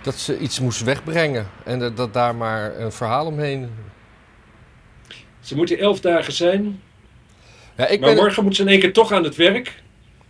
dat 0.03 0.15
ze 0.15 0.39
iets 0.39 0.61
moest 0.61 0.83
wegbrengen. 0.85 1.47
En 1.65 1.79
dat, 1.79 1.97
dat 1.97 2.13
daar 2.15 2.35
maar 2.35 2.79
een 2.81 2.93
verhaal 2.93 3.27
omheen. 3.27 3.71
Ze 5.41 5.57
moeten 5.57 5.79
elf 5.79 6.01
dagen 6.01 6.33
zijn, 6.33 6.83
Ja, 7.77 7.87
ik 7.87 8.01
maar 8.01 8.09
ben. 8.15 8.19
morgen 8.19 8.45
moet 8.45 8.57
ze 8.57 8.63
in 8.63 8.69
één 8.69 8.81
keer 8.81 8.93
toch 8.93 9.13
aan 9.13 9.25
het 9.25 9.37
werk. 9.37 9.83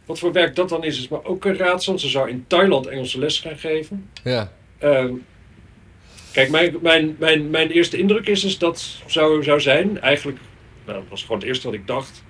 Wat 0.06 0.18
voor 0.18 0.32
werk 0.32 0.54
dat 0.54 0.68
dan 0.68 0.84
is, 0.84 0.98
is 0.98 1.08
maar 1.08 1.24
ook 1.24 1.44
een 1.44 1.56
raadsel. 1.56 1.98
Ze 1.98 2.08
zou 2.08 2.28
in 2.30 2.44
Thailand 2.46 2.86
Engelse 2.86 3.18
les 3.18 3.40
gaan 3.40 3.58
geven. 3.58 4.10
Ja. 4.24 4.52
Ehm, 4.78 5.12
kijk, 6.32 6.50
mijn, 6.50 6.76
mijn, 6.82 7.16
mijn, 7.18 7.50
mijn 7.50 7.70
eerste 7.70 7.96
indruk 7.98 8.26
is 8.26 8.40
dus 8.40 8.58
dat 8.58 8.86
zou, 9.06 9.42
zou 9.42 9.60
zijn, 9.60 10.00
eigenlijk, 10.00 10.38
nou, 10.86 10.98
dat 10.98 11.08
was 11.08 11.22
gewoon 11.22 11.38
het 11.38 11.46
eerste 11.46 11.66
wat 11.66 11.74
ik 11.74 11.86
dacht. 11.86 12.22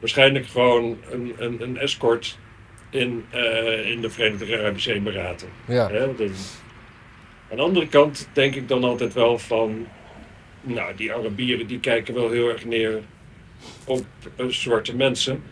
Waarschijnlijk 0.00 0.46
gewoon 0.46 0.96
een, 1.10 1.34
een, 1.38 1.62
een 1.62 1.78
escort 1.78 2.38
in, 2.90 3.24
eh, 3.30 3.90
in 3.90 4.00
de 4.00 4.10
Verenigde 4.10 4.58
Arabische 4.58 4.92
Emiraten. 4.92 5.48
Ja. 5.66 5.88
Hè, 5.90 6.14
de- 6.14 6.32
aan 7.50 7.56
de 7.56 7.62
andere 7.62 7.88
kant 7.88 8.28
denk 8.32 8.54
ik 8.54 8.68
dan 8.68 8.84
altijd 8.84 9.12
wel 9.14 9.38
van, 9.38 9.86
nou, 10.62 10.94
die 10.96 11.12
Arabieren 11.12 11.66
die 11.66 11.80
kijken 11.80 12.14
wel 12.14 12.30
heel 12.30 12.48
erg 12.48 12.64
neer 12.64 13.00
op 13.84 14.04
eh, 14.36 14.46
zwarte 14.46 14.96
mensen. 14.96 15.42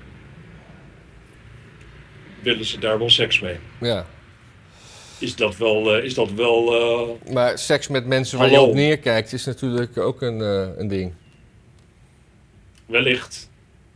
Willen 2.42 2.64
ze 2.64 2.78
daar 2.78 2.98
wel 2.98 3.10
seks 3.10 3.40
mee? 3.40 3.56
ja. 3.80 4.06
Is 5.20 5.36
dat 5.36 5.56
wel, 5.56 5.96
eh, 5.96 6.04
is 6.04 6.14
dat 6.14 6.32
wel 6.32 7.18
Maar 7.32 7.58
seks 7.58 7.88
met 7.88 8.06
mensen 8.06 8.38
waar 8.38 8.48
Hallo. 8.48 8.62
je 8.62 8.68
op 8.68 8.74
neerkijkt 8.74 9.32
is 9.32 9.44
natuurlijk 9.44 9.96
ook 9.98 10.22
een, 10.22 10.40
een 10.80 10.88
ding. 10.88 11.12
wellicht? 12.86 13.47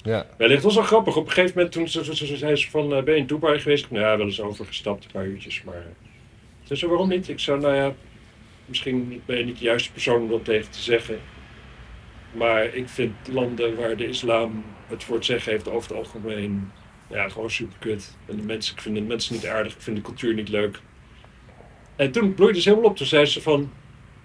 Ja. 0.02 0.26
Wellicht 0.36 0.62
was 0.62 0.74
wel 0.74 0.84
grappig. 0.84 1.16
Op 1.16 1.26
een 1.26 1.32
gegeven 1.32 1.56
moment 1.56 1.72
toen 1.72 1.88
ze, 1.88 2.04
ze, 2.04 2.26
ze, 2.26 2.36
zei 2.36 2.56
ze 2.56 2.70
van, 2.70 2.94
eh, 2.94 3.02
ben 3.02 3.14
je 3.14 3.20
in 3.20 3.26
Dubai 3.26 3.60
geweest? 3.60 3.90
Nou 3.90 4.04
ja, 4.04 4.16
wel 4.16 4.26
eens 4.26 4.40
overgestapt, 4.40 5.04
een 5.04 5.10
paar 5.10 5.26
uurtjes. 5.26 5.62
Maar 5.62 5.86
ze 6.62 6.74
zei, 6.74 6.90
waarom 6.90 7.08
niet? 7.08 7.28
Ik 7.28 7.38
zei, 7.38 7.60
nou 7.60 7.74
ja, 7.74 7.92
misschien 8.66 9.22
ben 9.26 9.38
je 9.38 9.44
niet 9.44 9.58
de 9.58 9.64
juiste 9.64 9.92
persoon 9.92 10.22
om 10.22 10.28
dat 10.28 10.44
tegen 10.44 10.70
te 10.70 10.80
zeggen. 10.80 11.18
Maar 12.32 12.64
ik 12.64 12.88
vind 12.88 13.14
landen 13.28 13.76
waar 13.76 13.96
de 13.96 14.08
islam 14.08 14.64
het 14.86 15.04
voor 15.04 15.16
het 15.16 15.24
zeggen 15.24 15.52
heeft 15.52 15.68
over 15.68 15.88
het 15.88 15.98
algemeen, 15.98 16.70
ja, 17.10 17.28
gewoon 17.28 17.50
super 17.50 17.76
kut. 17.78 18.16
En 18.26 18.36
de 18.36 18.42
mensen, 18.42 18.74
ik 18.74 18.80
vind 18.80 18.94
de 18.94 19.02
mensen 19.02 19.34
niet 19.34 19.46
aardig, 19.46 19.74
ik 19.74 19.80
vind 19.80 19.96
de 19.96 20.02
cultuur 20.02 20.34
niet 20.34 20.48
leuk. 20.48 20.80
En 21.96 22.12
toen 22.12 22.34
bloeide 22.34 22.60
ze 22.60 22.68
helemaal 22.68 22.90
op. 22.90 22.96
Toen 22.96 23.06
zei 23.06 23.24
ze 23.24 23.42
van, 23.42 23.72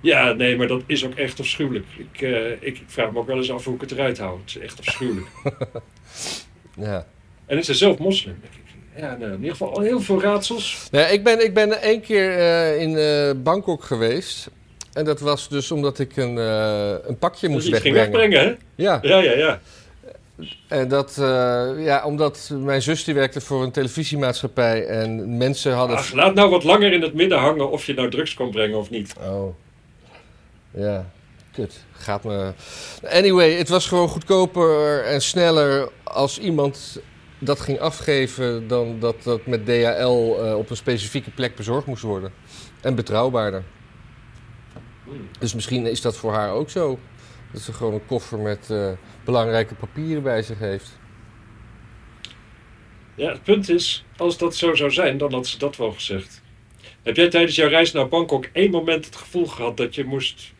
ja, 0.01 0.33
nee, 0.33 0.57
maar 0.57 0.67
dat 0.67 0.81
is 0.85 1.05
ook 1.05 1.15
echt 1.15 1.39
afschuwelijk. 1.39 1.85
Ik, 1.97 2.21
eh, 2.21 2.51
ik, 2.59 2.81
vraag 2.87 3.11
me 3.11 3.19
ook 3.19 3.27
wel 3.27 3.37
eens 3.37 3.51
af 3.51 3.65
hoe 3.65 3.75
ik 3.75 3.81
het 3.81 3.91
eruit 3.91 4.17
hou. 4.17 4.39
Het 4.39 4.55
is 4.55 4.57
echt 4.57 4.79
afschuwelijk. 4.79 5.27
ja. 6.87 7.05
En 7.45 7.57
is 7.57 7.65
ze 7.65 7.73
zelf 7.73 7.97
moslim. 7.97 8.39
Ja, 8.97 9.15
nou, 9.15 9.31
in 9.31 9.37
ieder 9.37 9.51
geval 9.51 9.73
al 9.73 9.81
heel 9.81 10.01
veel 10.01 10.21
raadsels. 10.21 10.87
Nou, 10.91 11.11
ik, 11.11 11.23
ben, 11.23 11.43
ik 11.43 11.53
ben 11.53 11.81
één 11.81 12.01
keer 12.01 12.37
eh, 12.37 12.81
in 12.81 12.97
eh, 12.97 13.31
Bangkok 13.43 13.83
geweest. 13.83 14.49
En 14.93 15.05
dat 15.05 15.19
was 15.19 15.49
dus 15.49 15.71
omdat 15.71 15.99
ik 15.99 16.17
een, 16.17 16.37
een 17.07 17.17
pakje 17.17 17.49
moest 17.49 17.63
Dus 17.63 17.71
wegbrengen. 17.71 17.99
wegbrengen, 17.99 18.39
hè? 18.39 18.55
Ja. 18.75 18.99
Ja, 19.01 19.17
ja, 19.17 19.31
ja. 19.31 19.59
En 20.67 20.87
dat, 20.87 21.13
ja, 21.77 22.01
omdat 22.05 22.51
mijn 22.53 22.81
zus 22.81 23.03
die 23.03 23.13
werkte 23.13 23.41
voor 23.41 23.63
een 23.63 23.71
televisiemaatschappij 23.71 24.85
en 24.85 25.37
mensen 25.37 25.73
hadden... 25.73 25.97
Ach, 25.97 26.13
laat 26.13 26.33
nou 26.33 26.49
wat 26.49 26.63
langer 26.63 26.93
in 26.93 27.01
het 27.01 27.13
midden 27.13 27.37
hangen 27.37 27.71
of 27.71 27.85
je 27.85 27.93
nou 27.93 28.09
drugs 28.09 28.33
kon 28.33 28.51
brengen 28.51 28.77
of 28.77 28.89
niet. 28.89 29.15
Oh. 29.19 29.55
Ja. 30.77 31.11
Kut. 31.51 31.85
Gaat 31.91 32.23
me... 32.23 32.53
Anyway, 33.03 33.51
het 33.53 33.69
was 33.69 33.87
gewoon 33.87 34.07
goedkoper 34.07 35.03
en 35.03 35.21
sneller 35.21 35.89
als 36.03 36.39
iemand 36.39 37.01
dat 37.39 37.59
ging 37.59 37.79
afgeven 37.79 38.67
dan 38.67 38.99
dat 38.99 39.23
dat 39.23 39.45
met 39.45 39.65
DHL 39.65 40.35
eh, 40.43 40.57
op 40.57 40.69
een 40.69 40.75
specifieke 40.75 41.31
plek 41.31 41.55
bezorgd 41.55 41.87
moest 41.87 42.03
worden. 42.03 42.33
En 42.81 42.95
betrouwbaarder. 42.95 43.63
Dus 45.39 45.53
misschien 45.53 45.85
is 45.85 46.01
dat 46.01 46.17
voor 46.17 46.33
haar 46.33 46.51
ook 46.51 46.69
zo. 46.69 46.99
Dat 47.53 47.61
ze 47.61 47.73
gewoon 47.73 47.93
een 47.93 48.05
koffer 48.05 48.39
met 48.39 48.69
eh, 48.69 48.91
belangrijke 49.23 49.75
papieren 49.75 50.23
bij 50.23 50.41
zich 50.41 50.59
heeft. 50.59 50.97
Ja, 53.15 53.31
het 53.31 53.43
punt 53.43 53.69
is, 53.69 54.05
als 54.17 54.37
dat 54.37 54.55
zo 54.55 54.75
zou 54.75 54.91
zijn, 54.91 55.17
dan 55.17 55.33
had 55.33 55.47
ze 55.47 55.57
dat 55.57 55.77
wel 55.77 55.91
gezegd. 55.91 56.41
Heb 57.03 57.15
jij 57.15 57.29
tijdens 57.29 57.55
jouw 57.55 57.69
reis 57.69 57.91
naar 57.91 58.07
Bangkok 58.07 58.45
één 58.53 58.71
moment 58.71 59.05
het 59.05 59.15
gevoel 59.15 59.45
gehad 59.45 59.77
dat 59.77 59.95
je 59.95 60.03
moest. 60.03 60.55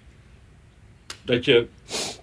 Dat 1.27 1.45
je 1.45 1.65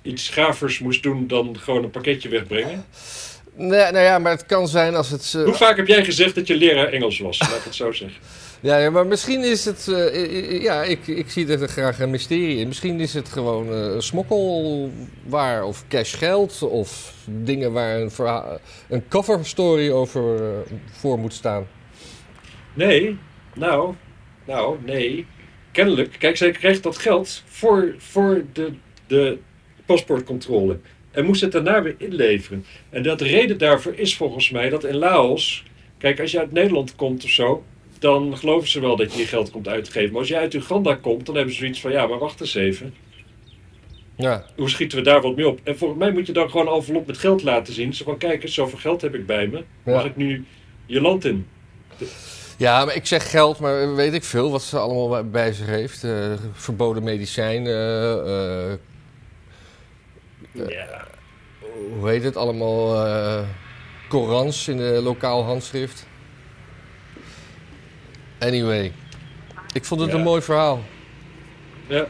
iets 0.02 0.28
gravers 0.28 0.78
moest 0.78 1.02
doen 1.02 1.26
dan 1.26 1.56
gewoon 1.58 1.84
een 1.84 1.90
pakketje 1.90 2.28
wegbrengen? 2.28 2.84
Nee, 3.56 3.68
nou 3.92 3.98
ja, 3.98 4.18
maar 4.18 4.32
het 4.32 4.46
kan 4.46 4.68
zijn 4.68 4.94
als 4.94 5.10
het... 5.10 5.34
eh, 5.36 5.44
Hoe 5.44 5.54
vaak 5.54 5.76
heb 5.76 5.86
jij 5.86 6.04
gezegd 6.04 6.34
dat 6.34 6.46
je 6.46 6.56
leraar 6.56 6.88
Engels 6.92 7.18
was? 7.18 7.40
Laat 7.40 7.56
ik 7.56 7.64
het 7.64 7.74
zo 7.74 7.92
zeggen. 7.92 8.20
Ja, 8.60 8.76
ja, 8.78 8.90
maar 8.90 9.06
misschien 9.06 9.40
is 9.42 9.64
het. 9.64 9.88
eh, 9.88 10.62
ja, 10.62 10.82
ik, 10.82 11.06
ik 11.06 11.30
zie 11.30 11.48
er 11.48 11.68
graag 11.68 12.00
een 12.00 12.10
mysterie 12.10 12.58
in. 12.58 12.68
Misschien 12.68 13.00
is 13.00 13.14
het 13.14 13.28
gewoon 13.28 13.72
eh, 13.72 13.98
smokkelwaar 13.98 15.64
of 15.64 15.84
cashgeld 15.88 16.62
of 16.62 17.14
dingen 17.26 17.72
waar 17.72 18.00
een, 18.00 18.10
een 18.88 19.08
cover 19.08 19.46
story 19.46 19.90
over 19.90 20.40
voor 20.92 21.18
moet 21.18 21.32
staan. 21.32 21.66
Nee, 22.74 23.18
nou, 23.54 23.94
nou, 24.44 24.76
nee. 24.84 25.26
Kennelijk, 25.72 26.16
kijk, 26.18 26.36
zij 26.36 26.50
kreeg 26.50 26.80
dat 26.80 26.98
geld 26.98 27.42
voor, 27.46 27.94
voor 27.98 28.44
de, 28.52 28.72
de 29.06 29.38
paspoortcontrole. 29.86 30.78
En 31.10 31.24
moest 31.24 31.40
het 31.40 31.52
daarna 31.52 31.82
weer 31.82 31.94
inleveren. 31.98 32.64
En 32.90 33.02
dat 33.02 33.18
de 33.18 33.24
reden 33.24 33.58
daarvoor 33.58 33.94
is 33.94 34.16
volgens 34.16 34.50
mij 34.50 34.68
dat 34.68 34.84
in 34.84 34.96
Laos... 34.96 35.64
Kijk, 35.98 36.20
als 36.20 36.30
je 36.30 36.38
uit 36.38 36.52
Nederland 36.52 36.96
komt 36.96 37.24
of 37.24 37.30
zo... 37.30 37.64
dan 37.98 38.36
geloven 38.38 38.68
ze 38.68 38.80
wel 38.80 38.96
dat 38.96 39.12
je 39.12 39.18
je 39.18 39.26
geld 39.26 39.50
komt 39.50 39.68
uitgeven. 39.68 40.10
Maar 40.10 40.20
als 40.20 40.28
je 40.28 40.36
uit 40.36 40.54
Uganda 40.54 40.94
komt, 40.94 41.26
dan 41.26 41.34
hebben 41.34 41.54
ze 41.54 41.60
zoiets 41.60 41.80
van... 41.80 41.90
ja, 41.92 42.06
maar 42.06 42.18
wacht 42.18 42.40
eens 42.40 42.54
even. 42.54 42.94
Ja, 44.16 44.44
Hoe 44.56 44.70
schieten 44.70 44.98
we 44.98 45.04
daar 45.04 45.20
wat 45.20 45.36
mee 45.36 45.48
op? 45.48 45.60
En 45.64 45.78
volgens 45.78 46.00
mij 46.00 46.12
moet 46.12 46.26
je 46.26 46.32
dan 46.32 46.50
gewoon 46.50 46.66
een 46.68 46.74
envelop 46.74 47.06
met 47.06 47.18
geld 47.18 47.42
laten 47.42 47.74
zien. 47.74 47.94
Zo 47.94 48.04
van, 48.04 48.18
kijk 48.18 48.42
eens, 48.42 48.54
zoveel 48.54 48.78
geld 48.78 49.00
heb 49.02 49.14
ik 49.14 49.26
bij 49.26 49.46
me. 49.46 49.64
Mag 49.84 50.02
Ja. 50.02 50.08
ik 50.08 50.16
nu 50.16 50.44
je 50.86 51.00
land 51.00 51.24
in? 51.24 51.46
ja 52.58 52.84
maar 52.84 52.96
ik 52.96 53.06
zeg 53.06 53.30
geld, 53.30 53.58
maar 53.58 53.94
weet 53.94 54.12
ik 54.12 54.24
veel 54.24 54.50
wat 54.50 54.62
ze 54.62 54.78
allemaal 54.78 55.08
bij- 55.08 55.28
bij 55.30 55.52
zich 55.52 55.66
heeft. 55.66 56.04
Eh, 56.04 56.32
verboden 56.52 57.02
medicijnen, 57.02 57.72
eh, 57.72 58.72
eh, 58.72 58.78
Ja. 60.54 61.06
hoe 61.98 62.08
heet 62.08 62.22
het 62.22 62.36
allemaal? 62.36 63.06
eh 63.06 63.42
Korans 64.08 64.68
in 64.68 64.76
de 64.76 65.00
lokaal 65.02 65.44
handschrift. 65.44 66.06
Anyway, 68.38 68.92
ik 69.72 69.84
vond 69.84 70.00
het 70.00 70.10
Ja. 70.10 70.16
een 70.16 70.22
mooi 70.22 70.42
verhaal. 70.42 70.82
Ja. 71.86 72.06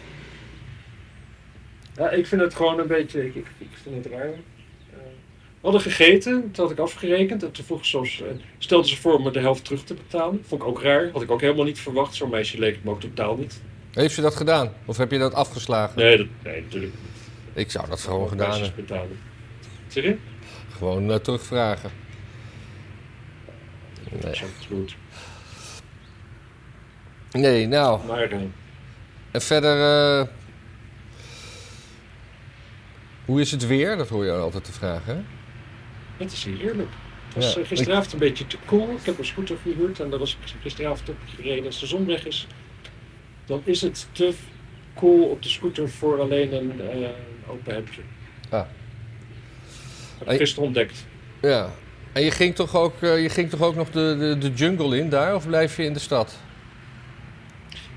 Ja, 1.97 2.11
ik 2.11 2.27
vind 2.27 2.41
het 2.41 2.55
gewoon 2.55 2.79
een 2.79 2.87
beetje. 2.87 3.27
Ik, 3.27 3.35
ik, 3.59 3.69
vind 3.83 4.05
het 4.05 4.13
raar. 4.13 4.27
Eh, 4.27 4.33
we 4.91 5.61
hadden 5.61 5.81
gegeten, 5.81 6.41
dat 6.53 6.57
had 6.57 6.71
ik 6.71 6.79
afgerekend. 6.79 7.43
En 7.43 7.53
toen 7.53 7.65
vroeg 7.65 7.85
ze 7.85 7.91
soms, 7.91 8.21
eh, 8.23 8.27
stelde 8.59 8.89
ze 8.89 8.97
voor 8.97 9.15
om 9.17 9.23
me 9.23 9.31
de 9.31 9.41
helft 9.41 9.65
terug 9.65 9.85
te 9.85 9.95
betalen. 9.95 10.43
Vond 10.47 10.63
ik 10.63 10.69
ook 10.69 10.83
raar. 10.83 11.11
Had 11.13 11.23
ik 11.23 11.31
ook 11.31 11.41
helemaal 11.41 11.65
niet 11.65 11.79
verwacht. 11.81 12.15
Zo'n 12.15 12.31
meisje 12.31 12.59
leek 12.59 12.75
het 12.75 12.85
me 12.85 12.91
ook 12.91 13.01
totaal 13.01 13.37
niet. 13.37 13.61
Heeft 13.93 14.15
ze 14.15 14.21
dat 14.21 14.35
gedaan? 14.37 14.73
Of 14.85 14.97
heb 14.97 15.11
je 15.11 15.19
dat 15.19 15.35
afgeslagen? 15.35 15.99
Nee, 15.99 16.17
dat, 16.17 16.27
nee 16.43 16.63
natuurlijk 16.63 16.93
niet. 16.93 17.14
Ik 17.55 17.71
zou 17.71 17.89
dat 17.89 18.01
gewoon 18.01 18.29
gedaan 18.29 18.51
hebben. 18.51 18.73
betalen. 18.77 19.19
Zeg 19.89 20.05
je? 20.05 20.17
Gewoon 20.77 21.11
eh, 21.11 21.17
terugvragen. 21.17 21.91
Nee. 24.23 24.35
Zo 24.35 24.47
goed. 24.69 24.97
nee, 27.33 27.67
nou. 27.67 28.07
Maar 28.07 28.23
eh, 28.31 28.41
En 29.31 29.41
verder... 29.43 29.81
eh, 30.21 30.27
hoe 33.25 33.41
is 33.41 33.51
het 33.51 33.67
weer? 33.67 33.97
Dat 33.97 34.09
hoor 34.09 34.25
je 34.25 34.33
altijd 34.33 34.65
te 34.65 34.73
vragen, 34.73 35.17
hè? 35.17 35.23
het 36.25 36.33
is 36.33 36.45
hier 36.45 36.57
heerlijk. 36.59 36.89
Het 37.27 37.35
was 37.45 37.55
Ja, 37.55 37.65
gisteravond 37.65 38.13
een 38.13 38.19
beetje 38.19 38.47
te 38.47 38.57
koel. 38.65 38.91
Ik 38.91 39.05
heb 39.05 39.19
een 39.19 39.25
scooter 39.25 39.57
gehuurd 39.63 40.01
en 40.01 40.11
daar 40.11 40.19
was 40.19 40.37
ik 40.43 40.55
gisteravond 40.63 41.09
op 41.09 41.17
gereden. 41.37 41.67
Als 41.67 41.81
de 41.81 41.87
zon 41.87 42.07
weg 42.07 42.27
is, 42.27 42.47
dan 43.45 43.63
is 43.65 43.81
het 43.81 44.07
te 44.13 44.33
koel 44.95 45.25
op 45.29 45.43
de 45.43 45.49
scooter 45.49 45.89
voor 45.89 46.21
alleen 46.21 46.53
een 46.53 46.81
open 47.49 47.75
hemdje. 47.75 48.01
Ah. 48.51 48.65
Heb 50.19 50.31
ik 50.31 50.39
gisteren 50.39 50.65
ontdekt. 50.65 51.07
Ja. 51.41 51.71
En 52.13 52.23
je 52.23 52.31
ging 52.31 52.55
toch 52.55 52.75
ook, 52.77 53.03
eh, 53.03 53.23
je 53.23 53.29
ging 53.29 53.51
toch 53.51 53.61
ook 53.63 53.75
nog 53.75 53.91
de, 53.91 54.17
de, 54.19 54.39
de 54.39 54.53
jungle 54.55 54.99
in 54.99 55.09
daar? 55.09 55.35
Of 55.35 55.47
blijf 55.47 55.77
je 55.77 55.85
in 55.85 55.93
de 55.93 55.99
stad? 55.99 56.39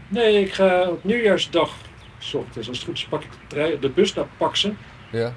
Nee, 0.08 0.42
ik 0.42 0.54
ga 0.54 0.90
op 0.90 1.04
nieuwjaarsdag, 1.04 1.74
's 2.20 2.34
ochtends, 2.34 2.68
als 2.68 2.78
het 2.78 2.88
goed 2.88 2.98
is, 2.98 3.06
pak 3.06 3.24
ik 3.24 3.32
de, 3.32 3.38
trein- 3.48 3.80
de 3.80 3.90
bus 3.90 4.14
naar 4.14 4.28
Paxen. 4.38 4.78
Ja. 5.12 5.34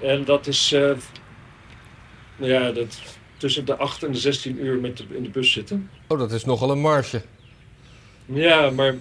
En 0.00 0.24
dat 0.24 0.46
is 0.46 0.70
nou 2.36 2.52
ja, 2.52 2.70
dat, 2.72 3.00
tussen 3.36 3.64
de 3.64 3.76
8 3.76 4.02
en 4.02 4.12
de 4.12 4.18
16 4.18 4.64
uur 4.64 4.80
met 4.80 4.96
de, 4.96 5.04
in 5.10 5.22
de 5.22 5.28
bus 5.28 5.52
zitten. 5.52 5.90
Oh, 6.08 6.18
dat 6.18 6.32
is 6.32 6.44
nogal 6.44 6.70
een 6.70 6.80
marge. 6.80 7.22
Ja, 8.26 8.70
maar 8.70 8.94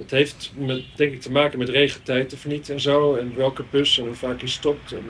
het 0.00 0.10
heeft 0.10 0.52
met, 0.56 0.82
denk 0.96 1.12
ik 1.12 1.20
te 1.20 1.30
maken 1.30 1.58
met 1.58 1.68
regentijd 1.68 2.32
of 2.32 2.46
niet 2.46 2.70
en 2.70 2.80
zo. 2.80 3.14
En 3.14 3.36
welke 3.36 3.64
bus 3.70 3.98
en 3.98 4.04
hoe 4.04 4.14
vaak 4.14 4.40
je 4.40 4.46
stopt. 4.46 4.92
En, 4.92 5.04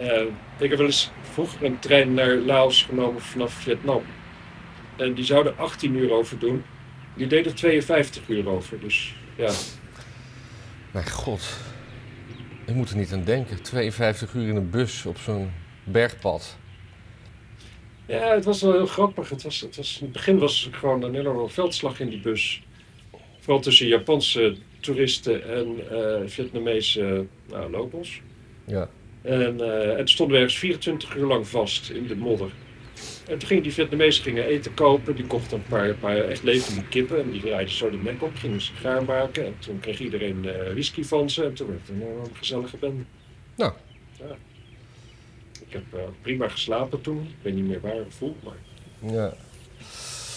eh, 0.00 0.22
ik 0.58 0.68
heb 0.68 0.78
wel 0.78 0.86
eens 0.86 1.10
vroeger 1.32 1.64
een 1.64 1.78
trein 1.78 2.14
naar 2.14 2.34
Laos 2.34 2.82
genomen 2.82 3.20
vanaf 3.20 3.52
Vietnam. 3.52 4.02
En 4.96 5.14
die 5.14 5.24
zouden 5.24 5.58
18 5.58 5.94
uur 5.94 6.12
over 6.12 6.38
doen. 6.38 6.64
Die 7.16 7.26
deden 7.26 7.54
52 7.54 8.28
uur 8.28 8.48
over. 8.48 8.80
Dus 8.80 9.14
ja, 9.36 9.52
Mijn 10.90 11.10
god. 11.10 11.56
Ik 12.66 12.74
moet 12.74 12.90
er 12.90 12.96
niet 12.96 13.12
aan 13.12 13.24
denken. 13.24 13.62
52 13.62 14.34
uur 14.34 14.48
in 14.48 14.56
een 14.56 14.70
bus 14.70 15.06
op 15.06 15.18
zo'n 15.18 15.50
bergpad. 15.84 16.56
Ja, 18.06 18.34
het 18.34 18.44
was 18.44 18.62
wel 18.62 18.72
heel 18.72 18.86
grappig. 18.86 19.28
Het 19.28 19.42
was, 19.42 19.60
het 19.60 19.76
was, 19.76 19.98
in 19.98 20.04
het 20.04 20.12
begin 20.12 20.38
was 20.38 20.66
er 20.66 20.74
gewoon 20.74 21.02
een 21.02 21.14
enorme 21.14 21.48
veldslag 21.48 22.00
in 22.00 22.08
die 22.08 22.20
bus. 22.20 22.62
Vooral 23.48 23.66
tussen 23.66 23.86
Japanse 23.86 24.54
toeristen 24.80 25.48
en 25.48 25.90
eh 25.90 26.20
Vietnamese 26.26 27.26
nou, 27.46 27.70
locals. 27.70 28.20
Ja. 28.64 28.90
En, 29.22 29.60
eh, 29.96 30.04
stonden 30.04 30.36
we 30.36 30.42
ergens 30.42 30.58
24 30.58 31.16
uur 31.16 31.26
lang 31.26 31.46
vast 31.48 31.90
in 31.90 32.06
de 32.06 32.16
modder. 32.16 32.50
En 33.28 33.38
toen 33.38 33.48
gingen 33.48 33.62
die 33.62 33.72
Vietnamezen 33.72 34.22
gingen 34.22 34.44
eten 34.44 34.74
kopen. 34.74 35.16
Die 35.16 35.26
kochten 35.26 35.56
een 35.58 35.64
paar, 35.68 35.94
paar 35.94 36.16
echt 36.16 36.42
levende 36.42 36.82
kippen. 36.88 37.22
En 37.22 37.30
die 37.30 37.40
draaiden 37.40 37.74
zo 37.74 37.90
de 37.90 37.96
nek 37.96 38.22
op, 38.22 38.36
gingen 38.36 38.60
ze 38.60 38.72
gaar 38.72 39.04
maken. 39.04 39.46
En 39.46 39.54
toen 39.58 39.80
kreeg 39.80 40.00
iedereen 40.00 40.48
eh, 40.48 40.72
whisky 40.72 41.02
van 41.02 41.30
ze. 41.30 41.44
En 41.44 41.54
toen 41.54 41.66
werd 41.66 41.80
het 41.80 41.88
een 41.88 42.02
enorm 42.02 42.34
gezellige 42.34 42.76
bende. 42.76 43.02
Nou. 43.56 43.72
Ja. 44.18 44.36
Ik 45.66 45.72
heb 45.72 45.82
prima 46.22 46.48
geslapen 46.48 47.00
toen. 47.00 47.20
Ik 47.20 47.42
weet 47.42 47.54
niet 47.54 47.68
meer 47.68 47.80
waar 47.80 48.04
of 48.06 48.18
hoe, 48.18 48.32
maar... 48.44 48.56
Ja. 49.12 49.34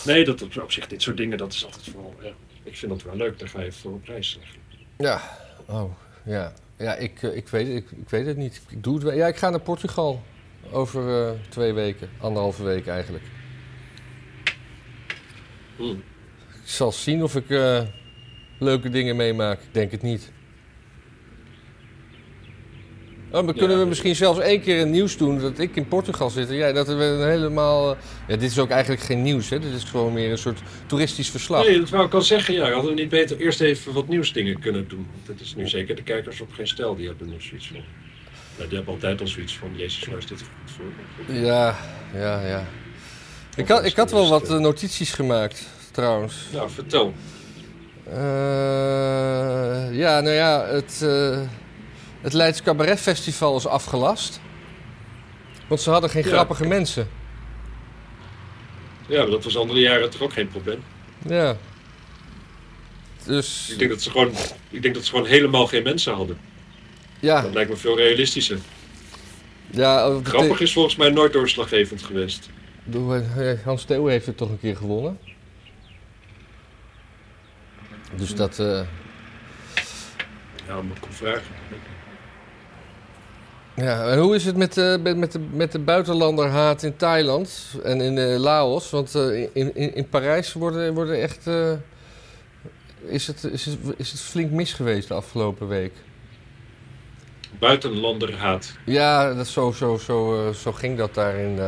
Nee, 0.06 0.26
dat 0.26 0.42
op, 0.42 0.58
op 0.62 0.72
zich, 0.72 0.88
dit 0.88 1.02
soort 1.02 1.18
dingen, 1.18 1.38
dat 1.38 1.54
is 1.54 1.66
altijd 1.66 1.84
vooral... 1.84 2.16
Ja, 2.22 2.34
ik 2.64 2.78
vind 2.78 2.92
dat 2.92 3.04
wel 3.04 3.16
leuk, 3.16 3.40
daar 3.40 3.50
ga 3.50 3.62
je 3.62 3.72
voor 3.72 3.92
op 3.94 4.06
reis. 4.06 4.40
Ja. 4.98 5.22
Oh, 5.66 5.92
ja. 6.24 6.54
Ja, 6.78 6.96
ik, 6.96 7.24
eh, 7.24 7.36
ik, 7.36 7.48
weet, 7.48 7.68
het- 7.68 7.76
ik, 7.76 7.92
ik 7.92 8.10
weet 8.10 8.26
het 8.26 8.38
niet. 8.38 8.62
Ik 8.70 8.84
doe 8.84 8.94
het 8.94 9.04
wel. 9.04 9.14
Ja, 9.14 9.28
ik 9.28 9.36
ga 9.38 9.50
naar 9.50 9.60
Portugal. 9.60 10.24
Over 10.72 11.26
eh, 11.28 11.32
twee 11.50 11.74
weken. 11.74 12.10
Anderhalve 12.20 12.64
week 12.64 12.88
eigenlijk. 12.88 13.24
Hmm. 15.76 16.04
Ik 16.64 16.68
zal 16.68 16.92
zien 16.92 17.24
of 17.24 17.36
ik 17.36 17.50
eh, 17.50 17.82
leuke 18.60 18.90
dingen 18.90 19.16
meemaak. 19.16 19.60
Ik 19.62 19.74
denk 19.74 19.92
het 19.92 20.02
niet. 20.02 20.32
Oh, 23.34 23.46
dan 23.46 23.54
kunnen 23.54 23.70
we 23.70 23.78
dat- 23.78 23.88
misschien 23.88 24.16
zelfs 24.16 24.40
één 24.40 24.62
keer 24.62 24.82
een 24.82 24.90
nieuws 24.92 25.18
doen 25.18 25.40
dat 25.40 25.60
ik 25.60 25.76
in 25.76 25.88
Portugal 25.88 26.30
zit. 26.30 26.50
en 26.50 26.56
jij 26.56 26.74
dat 26.74 26.88
we 26.88 26.94
een 26.94 27.30
helemaal. 27.30 27.92
eh, 27.92 27.98
Ja, 28.28 28.36
dit 28.36 28.52
is 28.52 28.60
ook 28.60 28.70
eigenlijk 28.70 29.02
geen 29.02 29.22
nieuws, 29.22 29.50
hè? 29.50 29.60
Dit 29.60 29.74
is 29.74 29.84
gewoon 29.84 30.14
meer 30.14 30.32
een 30.32 30.38
soort 30.38 30.60
toeristisch 30.86 31.30
verslag. 31.30 31.66
Nee, 31.66 31.80
dat 31.80 31.90
wou 31.90 32.06
ik 32.06 32.14
al 32.14 32.22
zeggen. 32.22 32.54
Ja, 32.54 32.72
hadden 32.72 32.96
we 32.96 33.00
niet 33.02 33.10
beter 33.10 33.38
eerst 33.38 33.62
even 33.62 33.94
wat 33.94 34.08
nieuwsdingen 34.08 34.60
kunnen 34.60 34.88
doen? 34.88 35.08
Het 35.26 35.42
is 35.42 35.56
nu 35.56 35.68
zeker 35.68 35.96
de 35.96 36.04
kijkers 36.04 36.42
op 36.42 36.52
geen 36.54 36.68
stijl. 36.68 36.96
Die 36.96 37.08
hebben 37.08 37.34
er 37.34 37.42
zoiets 37.42 37.68
van. 37.68 37.76
Nou, 38.58 38.68
die 38.70 38.78
hebben 38.78 38.94
altijd 38.94 39.22
al 39.22 39.28
zoiets 39.28 39.58
van, 39.58 39.70
jezus, 39.76 40.06
waar 40.06 40.18
is 40.18 40.26
dit 40.26 40.38
goed 40.42 40.72
voor? 40.76 41.36
Ja, 41.36 41.76
ja, 42.14 42.48
ja. 42.48 42.66
Ik 43.56 43.68
had, 43.68 43.86
ik 43.86 43.96
had 43.96 44.12
wel 44.12 44.30
wat 44.30 44.50
eh, 44.50 44.58
notities 44.58 45.12
gemaakt, 45.14 45.66
trouwens. 45.92 46.36
Nou, 46.54 46.70
vertel. 46.70 47.14
Eh, 48.10 49.98
ja, 49.98 50.20
nou 50.22 50.36
ja, 50.36 50.66
het, 50.66 51.06
het 52.22 52.34
Leids 52.34 52.62
Cabaret 52.62 53.00
Festival 53.00 53.58
is 53.58 53.68
afgelast. 53.68 54.42
Want 55.68 55.82
ze 55.82 55.90
hadden 55.90 56.10
geen 56.10 56.24
Ja. 56.24 56.30
grappige 56.30 56.66
mensen. 56.68 57.10
Ja, 59.08 59.22
maar 59.22 59.32
dat 59.32 59.44
was 59.44 59.58
andere 59.58 59.80
jaren 59.80 60.10
toch 60.10 60.22
ook 60.22 60.34
geen 60.34 60.48
probleem. 60.48 60.84
Ja. 61.28 61.58
Dus, 63.26 63.70
Ik 63.72 63.80
denk 63.80 63.92
dat 63.92 64.02
ze 64.02 64.10
gewoon, 64.12 64.32
ik 64.70 64.82
denk 64.82 64.96
dat 64.96 65.04
ze 65.04 65.10
gewoon 65.10 65.26
helemaal 65.26 65.68
geen 65.68 65.84
mensen 65.84 66.14
hadden. 66.14 66.38
ja. 67.20 67.42
Dat 67.42 67.54
lijkt 67.54 67.70
me 67.70 67.76
veel 67.76 67.98
realistischer. 67.98 68.58
Ja, 69.70 70.10
oh, 70.10 70.26
Grappig 70.26 70.60
is 70.60 70.74
volgens 70.74 70.96
mij 70.96 71.10
nooit 71.10 71.34
doorslaggevend 71.34 72.04
geweest. 72.04 72.50
Doe, 72.84 73.16
eh, 73.38 73.66
Hans 73.66 73.84
Theo 73.84 74.06
heeft 74.08 74.26
het 74.26 74.38
toch 74.38 74.50
een 74.50 74.60
keer 74.60 74.76
gewonnen. 74.76 75.20
Dus 78.16 78.36
dat. 78.36 78.60
eh, 78.60 78.82
Ja, 80.68 80.82
moet 80.82 80.98
ik 80.98 81.04
hem 81.04 81.14
vragen. 81.14 81.44
Ja, 83.76 84.08
en 84.08 84.20
hoe 84.20 84.36
is 84.36 84.46
het 84.46 84.58
met, 84.58 84.78
eh, 84.78 84.98
met, 84.98 85.18
met, 85.18 85.32
de, 85.32 85.40
met 85.40 85.72
de 85.72 85.80
buitenlanderhaat 85.80 86.84
in 86.84 86.96
Thailand 86.96 87.76
en 87.84 88.02
in 88.02 88.18
eh, 88.18 88.40
Laos? 88.40 88.90
Want 88.90 89.16
eh, 89.16 89.42
in, 89.42 89.76
in, 89.76 89.96
in 89.96 90.10
Parijs 90.10 90.54
worden, 90.54 90.94
worden 90.94 91.22
echt. 91.22 91.50
is, 93.06 93.28
het, 93.28 93.44
is, 93.44 93.66
het, 93.66 93.78
is 93.98 94.12
het 94.12 94.22
flink 94.22 94.52
mis 94.52 94.74
geweest 94.74 95.08
de 95.08 95.14
afgelopen 95.14 95.68
week? 95.68 95.94
Buitenlanderhaat. 97.60 98.76
Ja, 98.86 99.34
dat, 99.34 99.48
zo, 99.48 99.72
zo, 99.72 99.98
zo, 99.98 100.52
zo 100.62 100.72
ging 100.72 100.98
dat 100.98 101.14
daar 101.14 101.36
in, 101.36 101.60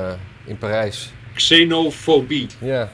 in 0.45 0.57
Parijs. 0.57 1.11
Xenofobie. 1.33 2.47
Ja. 2.59 2.91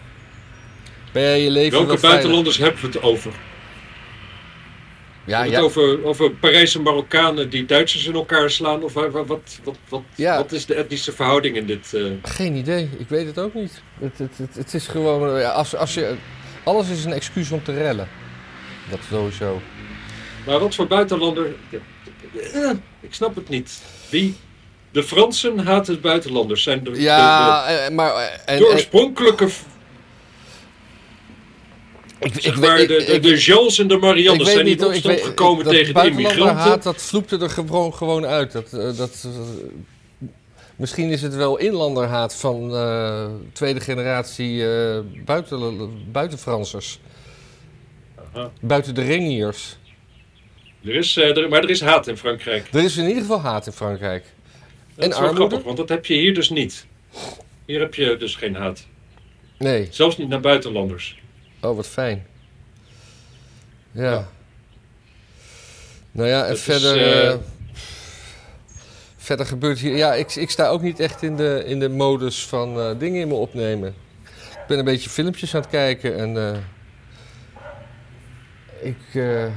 Ben 1.11 1.21
jij 1.21 1.41
je 1.41 1.51
leven 1.51 1.71
Welke 1.71 1.87
wel 1.87 1.97
veilig? 1.97 2.19
buitenlanders 2.19 2.57
hebben 2.57 2.81
we 2.81 2.87
het 2.87 3.01
over? 3.01 3.33
Ja, 5.29 5.43
ja. 5.43 5.51
het 5.51 5.61
over, 5.63 6.03
over 6.05 6.31
Parijse 6.31 6.81
Marokkanen 6.81 7.49
die 7.49 7.65
Duitsers 7.65 8.05
in 8.05 8.13
elkaar 8.13 8.49
slaan? 8.49 8.83
Of 8.83 8.93
wa- 8.93 9.09
wa- 9.09 9.25
wat, 9.25 9.59
wat, 9.63 9.75
wat, 9.89 10.01
Ja. 10.15 10.35
wat 10.37 10.51
is 10.51 10.65
de 10.65 10.73
etnische 10.75 11.11
verhouding 11.11 11.55
in 11.55 11.65
dit? 11.65 11.93
eh? 11.93 12.03
Geen 12.23 12.55
idee, 12.55 12.89
ik 12.97 13.09
weet 13.09 13.25
het 13.25 13.39
ook 13.39 13.53
niet. 13.53 13.81
Het, 13.99 14.17
het, 14.17 14.37
het, 14.37 14.55
het 14.55 14.73
is 14.73 14.87
gewoon, 14.87 15.35
eh, 15.35 15.41
ja, 15.41 15.49
als, 15.49 15.75
als 15.75 15.93
je, 15.93 16.15
alles 16.63 16.89
is 16.89 17.05
een 17.05 17.13
excuus 17.13 17.51
om 17.51 17.63
te 17.63 17.73
rellen. 17.73 18.07
Dat 18.89 18.99
sowieso. 19.09 19.61
Maar 20.45 20.59
wat 20.59 20.75
voor 20.75 20.87
buitenlander... 20.87 21.45
Eh, 22.53 22.69
ik 23.01 23.13
snap 23.13 23.35
het 23.35 23.49
niet. 23.49 23.81
Wie? 24.09 24.35
De 24.91 25.03
Fransen 25.03 25.59
haten 25.59 26.01
buitenlanders. 26.01 26.63
Zijn 26.63 26.83
de, 26.83 27.01
Ja, 27.01 27.65
eh, 27.67 27.89
maar... 27.95 28.11
eh, 28.15 28.15
de, 28.15 28.41
En, 28.45 28.57
de 28.59 28.65
en- 28.67 28.71
oorspronkelijke... 28.73 29.47
ik, 32.19 32.35
ik, 32.35 32.41
Zeg 32.41 32.55
weet- 32.55 32.69
maar, 32.69 32.79
ik- 32.79 32.87
de, 32.87 33.19
de, 33.19 33.37
Jeans 33.37 33.79
en 33.79 33.87
de 33.87 33.99
weet 34.45 34.53
zijn 34.53 34.65
niet 34.65 34.81
weet- 35.03 35.21
gekomen 35.21 35.65
tegen 35.65 35.93
de 35.93 36.05
immigranten. 36.05 36.81
dat 36.81 37.01
vloepte 37.01 37.37
er 37.37 37.49
gewoon, 37.49 37.93
gewoon 37.93 38.25
uit. 38.25 38.51
Dat, 38.51 38.73
eh, 38.73 38.97
dat, 38.97 39.25
eh, 39.25 39.31
misschien 40.75 41.09
is 41.09 41.21
het 41.21 41.35
wel 41.35 41.57
inlanderhaat 41.57 42.35
van 42.35 42.75
eh, 42.75 43.25
tweede 43.53 43.79
generatie 43.79 44.63
buiten, 45.25 45.89
buitenfransers. 46.11 46.99
Aha. 48.33 48.51
Buiten 48.61 48.95
de 48.95 49.01
ringiers. 49.01 49.77
Er 50.85 50.95
is, 50.95 51.17
er, 51.17 51.49
maar 51.49 51.63
er 51.63 51.69
is 51.69 51.81
haat 51.81 52.07
in 52.07 52.17
Frankrijk. 52.17 52.67
Er 52.71 52.83
is 52.83 52.97
in 52.97 53.07
ieder 53.07 53.21
geval 53.21 53.39
haat 53.41 53.65
in 53.65 53.71
Frankrijk. 53.71 54.23
Dat 54.95 55.03
En 55.05 55.11
is 55.11 55.19
wel 55.19 55.27
armoede? 55.27 55.35
grappig, 55.47 55.63
want 55.65 55.77
dat 55.77 55.89
heb 55.89 56.05
je 56.05 56.13
hier 56.13 56.33
dus 56.33 56.49
niet. 56.49 56.85
Hier 57.65 57.79
heb 57.79 57.93
je 57.95 58.15
dus 58.19 58.35
geen 58.35 58.55
haat. 58.55 58.87
Nee. 59.57 59.87
Zelfs 59.91 60.17
niet 60.17 60.27
naar 60.29 60.39
buitenlanders. 60.39 61.17
Oh, 61.61 61.75
wat 61.75 61.87
fijn. 61.87 62.25
Ja. 63.91 64.11
Ja. 64.11 64.27
Nou 66.11 66.29
ja, 66.29 66.43
en 66.43 66.49
Dat 66.49 66.59
verder... 66.59 66.97
eh, 66.97 67.31
eh, 67.31 67.39
verder 69.17 69.45
gebeurt 69.45 69.79
hier... 69.79 69.95
Ja, 69.95 70.13
ik, 70.13 70.35
ik 70.35 70.49
sta 70.49 70.67
ook 70.67 70.81
niet 70.81 70.99
echt 70.99 71.21
in 71.23 71.35
de, 71.35 71.63
in 71.65 71.79
de 71.79 71.89
modus 71.89 72.45
van 72.47 72.79
eh, 72.79 72.99
dingen 72.99 73.21
in 73.21 73.27
me 73.27 73.33
opnemen. 73.33 73.95
Ik 74.51 74.65
ben 74.67 74.79
een 74.79 74.85
beetje 74.85 75.09
filmpjes 75.09 75.55
aan 75.55 75.61
het 75.61 75.69
kijken 75.69 76.17
en... 76.17 76.63
ik... 78.81 78.97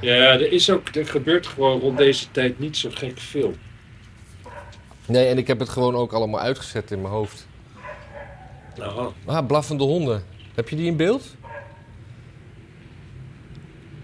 Ja, 0.00 0.32
er, 0.32 0.52
is 0.52 0.70
ook, 0.70 0.88
er 0.94 1.06
gebeurt 1.06 1.46
gewoon 1.46 1.80
rond 1.80 1.98
deze 1.98 2.30
tijd 2.30 2.58
niet 2.58 2.76
zo 2.76 2.90
gek 2.92 3.18
veel. 3.18 3.54
nee, 5.06 5.26
en 5.26 5.38
ik 5.38 5.46
heb 5.46 5.58
het 5.58 5.68
gewoon 5.68 5.94
ook 5.94 6.12
allemaal 6.12 6.40
uitgezet 6.40 6.90
in 6.90 7.00
mijn 7.00 7.12
hoofd. 7.12 7.46
Aha. 8.80 9.08
Ah, 9.24 9.46
blaffende 9.46 9.84
honden. 9.84 10.24
Heb 10.54 10.68
je 10.68 10.76
die 10.76 10.86
in 10.86 10.96
beeld? 10.96 11.34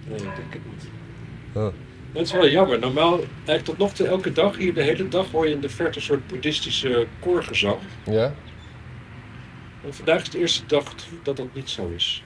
Nee, 0.07 0.17
ik 0.17 0.23
denk 0.23 0.53
het 0.53 0.63
niet. 0.73 0.85
Dat 1.53 1.73
is 2.27 2.33
wel 2.33 2.49
jammer. 2.49 2.79
Normaal, 2.79 3.19
eigenlijk 3.19 3.65
tot 3.65 3.79
nog 3.79 3.93
toe 3.93 4.07
elke 4.07 4.33
dag, 4.33 4.57
hier 4.57 4.75
de 4.75 4.83
hele 4.83 5.09
dag 5.09 5.31
hoor 5.31 5.47
je 5.49 5.55
in 5.55 5.61
de 5.61 5.69
verte 5.69 5.99
een 5.99 6.05
soort 6.05 6.27
boeddhistische 6.27 7.07
koorgezang. 7.21 7.79
Ja? 8.05 8.35
En 9.85 9.95
vandaag 9.95 10.23
is 10.23 10.31
de 10.31 10.39
eerste 10.39 10.67
dag 10.67 10.95
dat 11.23 11.37
dat 11.37 11.55
niet 11.55 11.71
zo 11.71 11.89
is. 11.95 12.23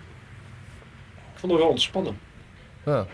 Ik 1.33 1.39
vond 1.39 1.53
het 1.53 1.61
wel 1.61 1.71
ontspannen. 1.71 2.19
Ja. 2.87 3.07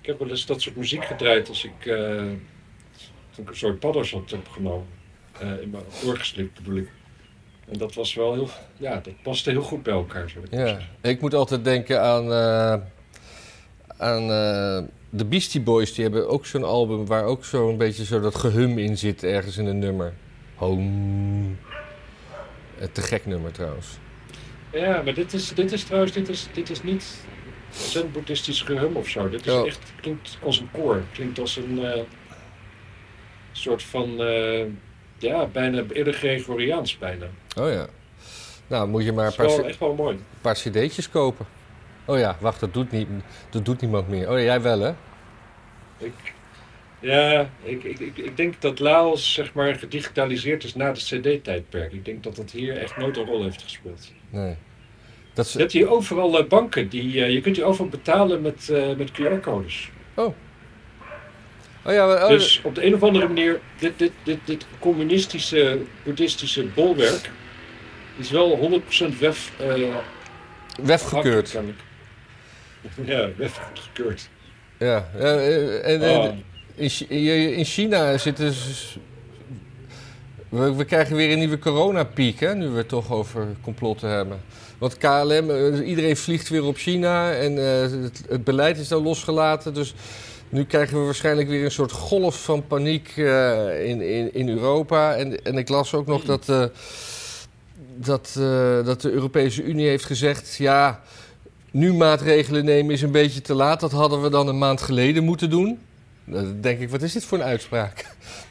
Ik 0.00 0.06
heb 0.06 0.18
wel 0.18 0.28
eens 0.28 0.46
dat 0.46 0.60
soort 0.60 0.76
muziek 0.76 1.04
gedraaid 1.04 1.48
als 1.48 1.64
ik, 1.64 1.86
eh, 1.86 1.96
toen 3.34 3.44
ik 3.44 3.48
een 3.48 3.56
soort 3.56 3.78
padders 3.78 4.12
had 4.12 4.32
opgenomen. 4.32 4.86
Eh, 5.40 5.60
in 5.62 5.70
mijn 5.70 5.82
doorgeslikt 6.02 6.54
bedoel 6.54 6.76
ik. 6.76 6.90
En 7.68 7.78
dat 7.78 7.94
was 7.94 8.14
wel 8.14 8.32
heel, 8.34 8.48
ja, 8.76 8.94
dat 8.94 9.22
paste 9.22 9.50
heel 9.50 9.62
goed 9.62 9.82
bij 9.82 9.92
elkaar. 9.94 10.30
Zou 10.30 10.44
ik 10.44 10.52
Ja, 10.52 10.66
zeggen. 10.66 10.88
ik 11.00 11.20
moet 11.20 11.34
altijd 11.34 11.64
denken 11.64 12.02
aan, 12.02 12.32
eh, 12.32 12.80
aan 13.96 14.22
eh, 14.22 14.82
de 15.10 15.24
Beastie 15.24 15.60
Boys. 15.60 15.94
Die 15.94 16.04
hebben 16.04 16.28
ook 16.28 16.46
zo'n 16.46 16.64
album 16.64 17.06
waar 17.06 17.24
ook 17.24 17.44
zo'n 17.44 17.76
beetje 17.76 18.04
zo 18.04 18.20
dat 18.20 18.34
gehum 18.34 18.78
in 18.78 18.98
zit 18.98 19.22
ergens 19.24 19.56
in 19.56 19.66
een 19.66 19.78
nummer. 19.78 20.12
Home. 20.54 21.48
Eh, 22.78 22.86
Te 22.92 23.02
gek 23.02 23.26
nummer 23.26 23.52
trouwens. 23.52 23.86
Ja, 24.72 25.02
maar 25.02 25.14
dit 25.14 25.32
is, 25.32 25.48
dit 25.54 25.72
is 25.72 25.84
trouwens 25.84 26.12
dit 26.12 26.28
is, 26.28 26.48
dit 26.52 26.70
is 26.70 26.82
niet 26.82 27.16
zen-boeddhistisch 27.70 28.62
gehum 28.62 28.96
of 28.96 29.08
zo. 29.08 29.28
Dit 29.28 29.46
is 29.46 29.52
Oh. 29.52 29.66
echt, 29.66 29.92
klinkt 30.00 30.38
als 30.42 30.60
een 30.60 30.68
koor. 30.72 31.02
Klinkt 31.12 31.38
als 31.38 31.56
een 31.56 31.84
eh, 31.84 32.00
soort 33.52 33.82
van, 33.82 34.10
ja, 35.18 35.46
bijna 35.46 35.82
eerder 35.92 36.12
Gregoriaans 36.12 36.98
bijna. 36.98 37.26
Oh 37.58 37.70
ja. 37.70 37.86
Nou, 38.66 38.88
moet 38.88 39.04
je 39.04 39.12
maar 39.12 39.26
een 39.26 39.34
paar, 39.34 39.46
wel 39.46 39.64
echt 39.66 39.78
wel 39.78 39.94
mooi. 39.94 40.18
paar 40.40 40.54
cd'tjes 40.54 41.10
kopen. 41.10 41.46
Oh 42.06 42.18
ja, 42.18 42.36
wacht, 42.40 42.60
dat 42.60 42.74
doet, 42.74 42.90
niet, 42.90 43.08
dat 43.50 43.64
doet 43.64 43.80
niemand 43.80 44.08
meer. 44.08 44.30
Oh 44.30 44.38
ja, 44.38 44.44
jij 44.44 44.60
wel 44.60 44.80
hè? 44.80 44.92
Ik, 45.98 46.12
ja, 47.00 47.48
ik, 47.62 47.84
ik, 47.84 47.98
ik, 47.98 48.16
ik 48.16 48.36
denk 48.36 48.60
dat 48.60 48.78
Laos 48.78 49.32
zeg 49.32 49.52
maar 49.52 49.74
gedigitaliseerd 49.74 50.64
is 50.64 50.74
na 50.74 50.92
de 50.92 51.00
CD-tijdperk. 51.00 51.92
Ik 51.92 52.04
denk 52.04 52.22
dat 52.22 52.36
dat 52.36 52.50
hier 52.50 52.76
echt 52.76 52.96
nooit 52.96 53.16
een 53.16 53.24
rol 53.24 53.42
heeft 53.42 53.62
gespeeld. 53.62 54.12
Nee. 54.30 54.56
Dat 55.34 55.52
Je 55.52 55.58
hebt 55.58 55.72
hier 55.72 55.88
overal 55.90 56.38
eh, 56.38 56.48
banken. 56.48 56.88
Die, 56.88 57.24
eh, 57.24 57.30
je 57.32 57.40
kunt 57.40 57.56
hier 57.56 57.64
overal 57.64 57.88
betalen 57.88 58.42
met, 58.42 58.68
eh, 58.68 58.96
met 58.96 59.10
QR-codes. 59.10 59.90
oh 61.84 61.92
ja, 61.92 62.06
maar- 62.06 62.22
oh, 62.22 62.28
Dus 62.28 62.60
op 62.64 62.74
de 62.74 62.86
een 62.86 62.94
of 62.94 63.02
andere 63.02 63.26
manier, 63.26 63.60
dit, 63.78 63.98
dit, 63.98 64.12
dit, 64.22 64.38
dit 64.44 64.66
communistische, 64.78 65.80
boeddhistische 66.04 66.64
bolwerk 66.64 67.30
is 68.16 68.30
wel 68.30 68.56
100% 68.56 69.18
wef, 69.18 69.52
wefgekeurd. 70.82 71.58
Ja, 73.04 73.28
wefgekeurd. 73.36 74.28
Ja, 74.78 75.08
ja, 75.18 75.20
eh, 75.20 75.92
en, 75.92 76.02
en- 76.02 76.18
Oh. 76.18 76.34
In, 76.74 76.88
Chi- 76.90 77.52
in 77.56 77.64
China 77.64 78.18
zitten. 78.18 78.54
We, 80.48 80.74
we 80.74 80.84
krijgen 80.84 81.16
weer 81.16 81.32
een 81.32 81.38
nieuwe 81.38 81.58
coronapiek, 81.58 82.40
hè, 82.40 82.54
nu 82.54 82.68
we 82.68 82.76
het 82.78 82.88
toch 82.88 83.12
over 83.12 83.46
complotten 83.62 84.08
hebben. 84.10 84.40
Want 84.78 84.96
KLM, 84.98 85.50
eh, 85.50 85.88
iedereen 85.88 86.16
vliegt 86.16 86.48
weer 86.48 86.64
op 86.64 86.76
China 86.76 87.32
en 87.32 87.58
eh, 87.58 87.80
het, 88.02 88.22
het 88.28 88.44
beleid 88.44 88.78
is 88.78 88.88
dan 88.88 89.02
losgelaten. 89.02 89.74
Dus 89.74 89.94
nu 90.48 90.64
krijgen 90.64 90.98
we 90.98 91.04
waarschijnlijk 91.04 91.48
weer 91.48 91.64
een 91.64 91.70
soort 91.70 91.92
golf 91.92 92.42
van 92.44 92.66
paniek 92.66 93.16
in, 93.16 94.00
in, 94.00 94.34
in 94.34 94.48
Europa. 94.48 95.14
En, 95.14 95.44
en 95.44 95.56
ik 95.58 95.68
las 95.68 95.94
ook 95.94 96.06
nog 96.06 96.24
dat, 96.24 96.46
dat, 97.96 98.32
dat 98.84 99.00
de 99.00 99.10
Europese 99.10 99.62
Unie 99.62 99.88
heeft 99.88 100.04
gezegd... 100.04 100.56
ja, 100.56 101.02
nu 101.70 101.92
maatregelen 101.94 102.64
nemen 102.64 102.92
is 102.94 103.02
een 103.02 103.10
beetje 103.10 103.40
te 103.40 103.54
laat. 103.54 103.80
Dat 103.80 103.92
hadden 103.92 104.22
we 104.22 104.30
dan 104.30 104.48
een 104.48 104.58
maand 104.58 104.80
geleden 104.82 105.24
moeten 105.24 105.50
doen. 105.50 105.78
Dan 106.24 106.60
denk 106.60 106.80
ik, 106.80 106.90
wat 106.90 107.02
is 107.02 107.12
dit 107.12 107.24
voor 107.24 107.38
een 107.38 107.44
uitspraak? 107.44 108.04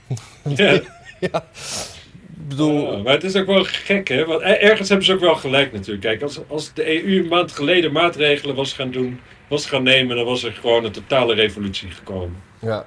Ja. 1.19 1.45
Ik 2.37 2.47
bedoel, 2.51 2.91
Ja, 2.91 2.97
maar 3.03 3.13
het 3.13 3.23
is 3.23 3.35
ook 3.35 3.45
wel 3.45 3.63
gek, 3.63 4.07
hè? 4.07 4.25
Want 4.25 4.41
er- 4.41 4.59
ergens 4.61 4.87
hebben 4.89 5.05
ze 5.07 5.13
ook 5.13 5.19
wel 5.19 5.35
gelijk 5.35 5.71
natuurlijk. 5.71 6.01
Kijk, 6.01 6.21
als, 6.21 6.39
als 6.47 6.73
de 6.73 7.03
EU 7.05 7.19
een 7.21 7.27
maand 7.27 7.51
geleden 7.51 7.91
maatregelen 7.91 8.55
was 8.55 8.73
gaan 8.73 8.91
doen, 8.91 9.19
was 9.47 9.65
gaan 9.65 9.83
nemen, 9.83 10.15
dan 10.15 10.25
was 10.25 10.43
er 10.43 10.51
gewoon 10.51 10.83
een 10.85 10.91
totale 10.91 11.33
revolutie 11.33 11.91
gekomen. 11.91 12.35
ja. 12.61 12.85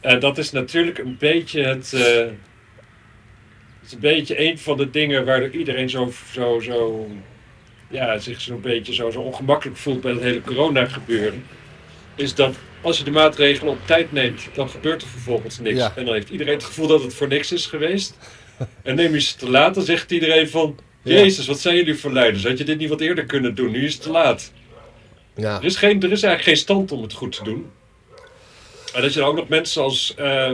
En 0.00 0.20
dat 0.20 0.38
is 0.38 0.50
natuurlijk 0.52 0.98
een 0.98 1.16
beetje 1.18 1.62
het. 1.62 1.92
eh, 1.92 2.00
het 3.80 3.86
is 3.86 3.92
een 3.92 4.00
beetje 4.00 4.40
een 4.50 4.58
van 4.58 4.76
de 4.76 4.90
dingen 4.90 5.24
waar 5.24 5.50
iedereen 5.50 5.90
zo, 5.90 6.12
zo, 6.32 6.60
zo 6.60 7.06
ja, 7.88 8.18
zich 8.18 8.40
zo'n 8.40 8.60
beetje 8.60 8.94
zo, 8.94 9.10
zo 9.10 9.20
ongemakkelijk 9.20 9.76
voelt 9.76 10.00
bij 10.00 10.12
het 10.12 10.22
hele 10.22 10.40
corona 10.40 10.84
gebeuren. 10.84 11.44
Is 12.14 12.34
dat 12.34 12.56
als 12.80 12.98
je 12.98 13.04
de 13.04 13.10
maatregelen 13.10 13.72
op 13.72 13.78
tijd 13.84 14.12
neemt, 14.12 14.48
dan 14.54 14.68
gebeurt 14.68 15.02
er 15.02 15.08
vervolgens 15.08 15.58
niks. 15.58 15.78
Ja. 15.78 15.92
En 15.96 16.04
dan 16.04 16.14
heeft 16.14 16.28
iedereen 16.28 16.54
het 16.54 16.64
gevoel 16.64 16.86
dat 16.86 17.02
het 17.02 17.14
voor 17.14 17.28
niks 17.28 17.52
is 17.52 17.66
geweest. 17.66 18.18
En 18.82 18.94
neem 18.94 19.12
je 19.12 19.20
ze 19.20 19.36
te 19.36 19.50
laat, 19.50 19.74
dan 19.74 19.84
zegt 19.84 20.10
iedereen 20.10 20.48
van... 20.48 20.78
Jezus, 21.02 21.46
wat 21.46 21.60
zijn 21.60 21.76
jullie 21.76 21.94
voor 21.94 22.12
leiders? 22.12 22.44
Had 22.44 22.58
je 22.58 22.64
dit 22.64 22.78
niet 22.78 22.88
wat 22.88 23.00
eerder 23.00 23.26
kunnen 23.26 23.54
doen? 23.54 23.70
Nu 23.70 23.84
is 23.84 23.92
het 23.92 24.02
te 24.02 24.10
laat. 24.10 24.52
ja. 25.36 25.56
Er 25.56 25.64
is, 25.64 25.76
geen, 25.76 26.02
er 26.02 26.12
is 26.12 26.22
eigenlijk 26.22 26.42
geen 26.42 26.56
stand 26.56 26.92
om 26.92 27.02
het 27.02 27.12
goed 27.12 27.32
te 27.32 27.44
doen. 27.44 27.70
En 28.94 29.02
dat 29.02 29.12
je 29.12 29.20
dan 29.20 29.28
ook 29.28 29.36
nog 29.36 29.48
mensen 29.48 29.82
als, 29.82 30.14
eh, 30.14 30.52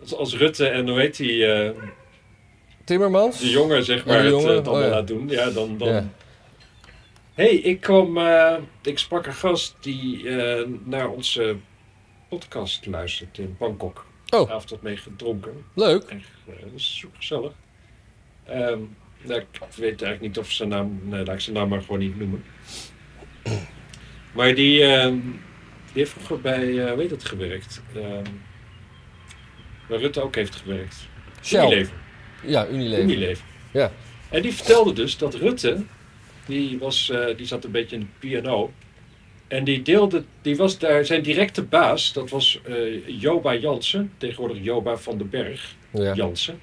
als, 0.00 0.14
als 0.14 0.34
Rutte 0.34 0.66
en 0.66 0.88
hoe 0.88 1.00
heet 1.00 1.16
die, 1.16 1.46
eh, 1.46 1.70
Timmermans? 2.86 3.38
de 3.38 3.50
jongen 3.50 3.84
zeg 3.84 4.06
maar, 4.06 4.16
de 4.16 4.22
het, 4.22 4.30
jongen, 4.30 4.54
het 4.54 4.68
allemaal 4.68 4.84
oh 4.84 4.90
ja. 4.90 4.94
laat 4.94 5.06
doen, 5.06 5.28
ja, 5.28 5.50
dan... 5.50 5.78
dan... 5.78 5.88
Ja. 5.88 6.08
hey, 7.34 7.54
ik 7.54 7.80
kwam, 7.80 8.18
eh, 8.18 8.56
ik 8.82 8.98
sprak 8.98 9.26
een 9.26 9.34
gast 9.34 9.76
die 9.80 10.28
eh, 10.28 10.68
naar 10.84 11.08
onze 11.08 11.56
podcast 12.28 12.86
luistert 12.86 13.38
in 13.38 13.56
Bangkok. 13.58 14.06
Oh. 14.28 14.50
Avond 14.50 14.70
wat 14.70 14.82
mee 14.82 14.96
gedronken. 14.96 15.64
Leuk. 15.74 16.02
Echt, 16.02 16.28
eh, 16.46 16.62
dat 16.62 16.72
is 16.74 16.96
super 16.98 17.16
gezellig. 17.18 17.52
Ehm, 18.44 18.80
nou, 19.22 19.40
ik 19.40 19.60
weet 19.76 20.02
eigenlijk 20.02 20.20
niet 20.20 20.38
of 20.38 20.50
zijn 20.50 20.68
naam. 20.68 21.00
Nee, 21.02 21.24
laat 21.24 21.34
ik 21.34 21.40
zijn 21.40 21.56
naam 21.56 21.68
maar 21.68 21.82
gewoon 21.82 21.98
niet 21.98 22.18
noemen. 22.18 22.44
Maar 24.34 24.54
die, 24.54 24.82
ehm, 24.82 25.18
die 25.92 25.92
heeft 25.92 26.10
vroeger 26.10 26.40
bij, 26.40 26.86
eh 26.86 26.96
weet 26.96 27.10
het, 27.10 27.24
gewerkt. 27.24 27.82
Ehm, 27.94 28.24
waar 29.88 29.98
Rutte 29.98 30.20
ook 30.20 30.34
heeft 30.34 30.56
gewerkt. 30.56 31.08
Shell. 31.42 31.88
Ja, 32.42 32.66
Unilever. 32.68 33.02
Unilever. 33.02 33.44
Ja. 33.70 33.92
En 34.30 34.42
die 34.42 34.52
vertelde 34.54 34.92
dus 34.92 35.16
dat 35.18 35.34
Rutte, 35.34 35.82
die, 36.46 36.78
was, 36.78 37.10
eh, 37.10 37.36
die 37.36 37.46
zat 37.46 37.64
een 37.64 37.70
beetje 37.70 37.96
in 37.96 38.08
de 38.20 38.40
P&O. 38.40 38.72
En 39.48 39.64
die 39.64 39.82
deelde, 39.82 40.24
die 40.42 40.56
was 40.56 40.78
daar, 40.78 41.04
zijn 41.04 41.22
directe 41.22 41.62
baas, 41.62 42.12
dat 42.12 42.30
was 42.30 42.60
eh, 42.64 42.74
Joba 43.20 43.54
Jansen, 43.54 44.12
tegenwoordig 44.16 44.58
Joba 44.64 44.96
van 44.96 45.18
den 45.18 45.30
Berg. 45.30 45.74
Ja. 45.90 46.14
Jansen. 46.14 46.60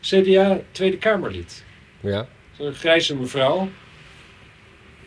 CDA 0.00 0.60
Tweede 0.70 0.96
Kamerlid. 0.98 1.64
Ja. 2.00 2.28
Zo'n 2.58 2.72
grijze 2.72 3.16
mevrouw. 3.16 3.68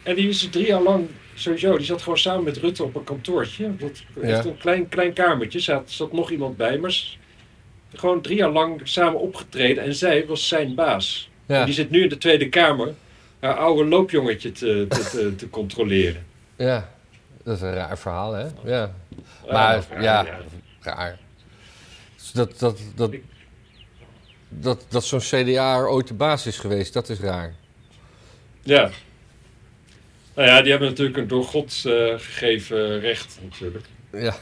En 0.03 0.15
die 0.15 0.27
is 0.29 0.47
drie 0.51 0.67
jaar 0.67 0.81
lang, 0.81 1.07
sowieso, 1.33 1.77
die 1.77 1.85
zat 1.85 2.01
gewoon 2.01 2.17
samen 2.17 2.43
met 2.43 2.57
Rutte 2.57 2.83
op 2.83 2.95
een 2.95 3.03
kantoortje. 3.03 3.75
Dat, 3.75 4.03
Ja. 4.21 4.45
een 4.45 4.57
klein, 4.57 4.89
klein 4.89 5.13
kamertje, 5.13 5.59
zat, 5.59 5.91
zat 5.91 6.13
nog 6.13 6.31
iemand 6.31 6.57
bij. 6.57 6.77
Maar 6.77 6.95
gewoon 7.93 8.21
drie 8.21 8.37
jaar 8.37 8.51
lang 8.51 8.81
samen 8.83 9.19
opgetreden 9.19 9.83
en 9.83 9.95
zij 9.95 10.25
was 10.25 10.47
zijn 10.47 10.75
baas. 10.75 11.29
Ja. 11.45 11.65
die 11.65 11.73
zit 11.73 11.89
nu 11.89 12.03
in 12.03 12.09
de 12.09 12.17
Tweede 12.17 12.49
Kamer 12.49 12.93
haar 13.39 13.57
oude 13.57 13.85
loopjongetje 13.85 14.51
te, 14.51 14.85
te, 14.89 15.33
te, 15.35 15.49
controleren. 15.49 16.25
ja. 16.55 16.91
Dat 17.43 17.55
is 17.55 17.61
een 17.61 17.73
raar 17.73 17.97
verhaal, 17.97 18.33
hè? 18.33 18.45
Ja. 18.63 18.93
Maar, 19.49 19.83
ja. 20.01 20.25
Raar. 20.81 21.17
Dus 22.15 22.31
Dat, 22.31 22.59
dat, 22.59 22.79
dat, 22.95 23.13
dat, 24.49 24.85
dat 24.89 25.03
zo'n 25.05 25.19
CDA 25.19 25.75
er 25.75 25.87
ooit 25.87 26.07
de 26.07 26.13
baas 26.13 26.45
is 26.45 26.57
geweest, 26.59 26.93
dat 26.93 27.09
is 27.09 27.19
raar. 27.19 27.55
Ja. 28.61 28.89
Nou 30.35 30.47
ja, 30.47 30.61
die 30.61 30.71
hebben 30.71 30.89
natuurlijk 30.89 31.17
een 31.17 31.27
door 31.27 31.43
God 31.43 31.81
eh, 31.85 31.93
gegeven 32.17 32.99
recht 32.99 33.39
natuurlijk. 33.41 33.85
Ja. 34.11 34.35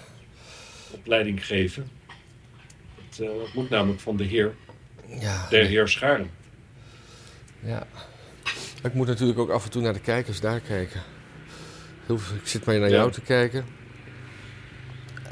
Opleiding 0.91 1.45
geven. 1.45 1.89
Het 3.11 3.19
eh, 3.19 3.27
dat 3.39 3.53
moet 3.53 3.69
namelijk 3.69 3.99
van 4.01 4.17
de 4.17 4.23
Heer, 4.23 4.55
Ja. 5.07 5.47
der 5.49 5.65
Heer 5.65 5.87
Scharen. 5.87 6.31
ja. 7.59 7.87
Ik 8.83 8.93
moet 8.93 9.07
natuurlijk 9.07 9.39
ook 9.39 9.49
af 9.49 9.63
en 9.63 9.69
toe 9.71 9.81
naar 9.81 9.93
de 9.93 9.99
kijkers 9.99 10.39
daar 10.39 10.59
kijken. 10.59 11.01
Heel 12.05 12.15
Ik 12.15 12.47
zit 12.47 12.65
maar 12.65 12.79
naar 12.79 12.89
Ja. 12.89 12.95
jou 12.95 13.11
te 13.11 13.21
kijken. 13.21 13.65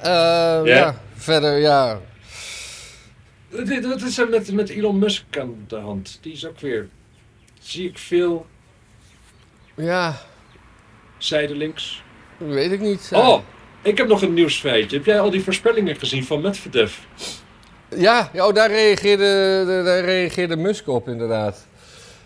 Eh, 0.01 0.61
ja. 0.65 1.01
verder, 1.15 1.57
ja. 1.57 2.01
Wat 3.81 4.01
is 4.01 4.17
er 4.17 4.29
met, 4.29 4.51
met 4.51 4.69
Elon 4.69 4.99
Musk 4.99 5.37
aan 5.39 5.55
de 5.67 5.75
hand? 5.75 6.17
Die 6.21 6.33
is 6.33 6.45
ook 6.45 6.59
weer, 6.59 6.87
zie 7.59 7.89
ik 7.89 7.97
veel 7.97 8.45
Ja, 9.75 10.21
zijdelings. 11.17 12.03
weet 12.37 12.71
ik 12.71 12.79
niet. 12.79 13.09
Oh, 13.13 13.41
ik 13.81 13.97
heb 13.97 14.07
nog 14.07 14.21
een 14.21 14.33
nieuwsfeitje. 14.33 14.97
Heb 14.97 15.05
jij 15.05 15.19
al 15.19 15.29
die 15.29 15.43
voorspellingen 15.43 15.95
gezien 15.95 16.25
van 16.25 16.41
Medvedev? 16.41 16.97
Ja, 17.95 18.29
ja, 18.33 18.47
oh, 18.47 18.53
daar, 18.53 18.69
reageerde, 18.69 19.63
daar- 19.83 20.03
reageerde 20.05 20.55
Musk 20.55 20.87
op, 20.87 21.07
inderdaad. 21.07 21.67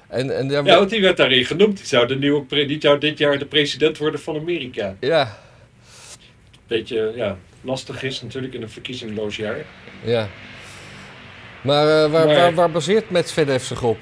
En, 0.07 0.37
en 0.37 0.47
daar- 0.47 0.65
Ja, 0.65 0.77
want 0.77 0.89
die 0.89 1.01
werd 1.01 1.17
daarin 1.17 1.45
genoemd. 1.45 1.77
Die 1.77 1.85
zou, 1.85 2.07
de 2.07 2.15
nieuwe 2.15 2.65
die 2.65 2.77
zou 2.81 2.97
dit 2.99 3.17
jaar 3.17 3.37
de 3.37 3.45
president 3.45 3.97
worden 3.97 4.19
van 4.19 4.35
Amerika. 4.35 4.95
ja, 4.99 5.37
Beetje, 6.67 7.11
ja, 7.15 7.37
lastig 7.61 8.03
is 8.03 8.21
natuurlijk 8.21 8.53
in 8.53 8.61
een 8.61 8.69
verkiezingloos 8.69 9.35
jaar. 9.35 9.57
ja. 10.03 10.27
Maar, 11.61 11.87
eh, 12.03 12.11
waar, 12.11 12.25
Maar- 12.25 12.35
Waar, 12.35 12.53
waar 12.53 12.71
baseert 12.71 13.09
Medvedev 13.09 13.63
zich 13.63 13.81
op? 13.83 13.97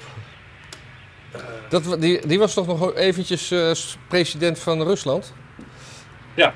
Dat, 1.68 1.84
wa- 1.84 1.96
die, 1.96 2.26
die 2.26 2.38
was 2.38 2.54
toch 2.54 2.66
nog 2.66 2.94
eventjes 2.94 3.50
eh, 3.50 3.70
president 4.08 4.58
van 4.58 4.82
Rusland? 4.82 5.32
Ja. 6.34 6.54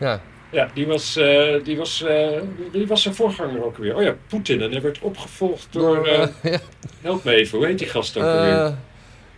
Ja, 0.00 0.20
Ja, 0.50 0.70
die 0.74 0.86
was, 0.86 1.16
eh, 1.16 1.54
die 1.64 1.76
was, 1.76 2.02
eh, 2.02 2.28
die 2.72 2.86
was 2.86 3.02
zijn 3.02 3.14
voorganger 3.14 3.64
ook 3.64 3.76
weer. 3.76 3.96
Oh 3.96 4.02
ja, 4.02 4.16
Poetin. 4.28 4.62
En 4.62 4.70
hij 4.72 4.80
werd 4.82 4.98
opgevolgd 5.00 5.66
door, 5.70 6.06
eh, 6.06 6.22
eh, 6.22 6.28
ja, 6.52 6.58
help 7.00 7.24
me 7.24 7.32
even, 7.34 7.58
hoe 7.58 7.66
heet 7.66 7.78
die 7.78 7.88
gast 7.88 8.16
ook 8.16 8.24
alweer? 8.24 8.52
eh, 8.64 8.72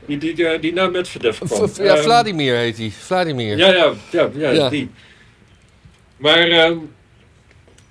Die, 0.07 0.19
die, 0.19 0.35
die, 0.35 0.59
die 0.59 0.73
na 0.73 0.87
Medvedev 0.89 1.39
kwam. 1.39 1.69
v- 1.69 1.77
ja, 1.79 1.95
Ehm, 1.95 2.03
Vladimir 2.03 2.57
heet 2.57 2.77
hij. 2.79 2.91
Vladimir. 2.91 3.57
Ja, 3.57 3.73
ja, 3.75 3.93
ja, 4.11 4.31
ja, 4.35 4.51
Ja. 4.51 4.69
die. 4.69 4.91
Maar 6.17 6.39
ehm, 6.49 6.77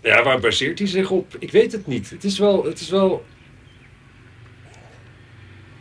ja, 0.01 0.23
waar 0.23 0.39
baseert 0.39 0.79
hij 0.79 0.87
zich 0.87 1.09
op? 1.11 1.35
Ik 1.39 1.51
weet 1.51 1.71
het 1.71 1.87
niet. 1.87 2.09
Het 2.09 2.23
is 2.23 2.39
wel, 2.39 2.63
het 2.65 2.79
is 2.79 2.89
wel. 2.89 3.25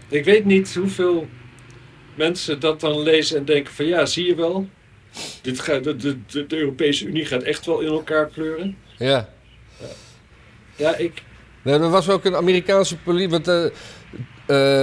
Ik 0.09 0.25
weet 0.25 0.45
niet 0.45 0.75
hoeveel 0.75 1.27
mensen 2.15 2.61
dat 2.61 2.81
dan 2.81 3.01
lezen 3.03 3.37
en 3.39 3.45
denken 3.45 3.73
van 3.75 3.85
ja, 3.87 4.07
zie 4.07 4.27
je 4.27 4.35
wel. 4.35 4.69
Dit 5.43 5.61
gaat, 5.61 5.85
de, 5.85 5.97
de, 5.97 6.47
de, 6.47 6.57
Europese 6.57 7.07
Unie 7.07 7.25
gaat 7.25 7.43
echt 7.43 7.67
wel 7.67 7.81
in 7.81 7.89
elkaar 7.89 8.27
kleuren. 8.27 8.77
ja. 8.97 9.29
Ja, 10.77 10.97
ik. 10.97 11.23
Nee, 11.63 11.75
er 11.75 11.91
was 11.91 12.09
ook 12.09 12.25
een 12.25 12.37
Amerikaanse 12.37 12.97
politie. 12.97 13.29
Want 13.29 13.49
eh, 13.49 13.65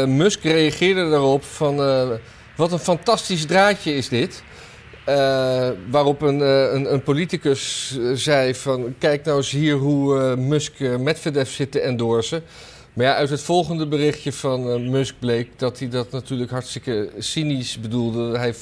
eh, 0.02 0.08
Musk 0.08 0.44
reageerde 0.44 1.10
daarop 1.10 1.44
van. 1.44 1.80
eh, 1.80 2.10
wat 2.56 2.72
een 2.72 2.80
fantastisch 2.80 3.46
draadje 3.46 3.96
is 3.96 4.10
dit. 4.10 4.44
Waarop 5.90 6.22
een, 6.22 6.40
een, 6.40 6.94
een 6.94 7.04
politicus 7.04 7.96
zei 8.14 8.56
van... 8.56 8.96
Kijk 9.00 9.26
nou 9.26 9.38
eens 9.38 9.52
hier 9.52 9.76
hoe 9.76 10.20
eh, 10.20 10.36
Musk 10.36 10.80
Medvedev 10.80 11.50
zit 11.50 11.72
te 11.72 11.80
endorsen. 11.80 12.44
Maar 12.94 13.06
ja, 13.06 13.16
uit 13.16 13.30
het 13.30 13.42
volgende 13.42 13.88
berichtje 13.88 14.32
van 14.32 14.90
Musk 14.90 15.16
bleek... 15.20 15.60
dat 15.60 15.80
hij 15.80 15.90
dat 15.90 16.12
natuurlijk 16.12 16.52
hartstikke 16.52 17.10
cynisch 17.18 17.80
bedoelde. 17.80 18.38
Hij, 18.38 18.54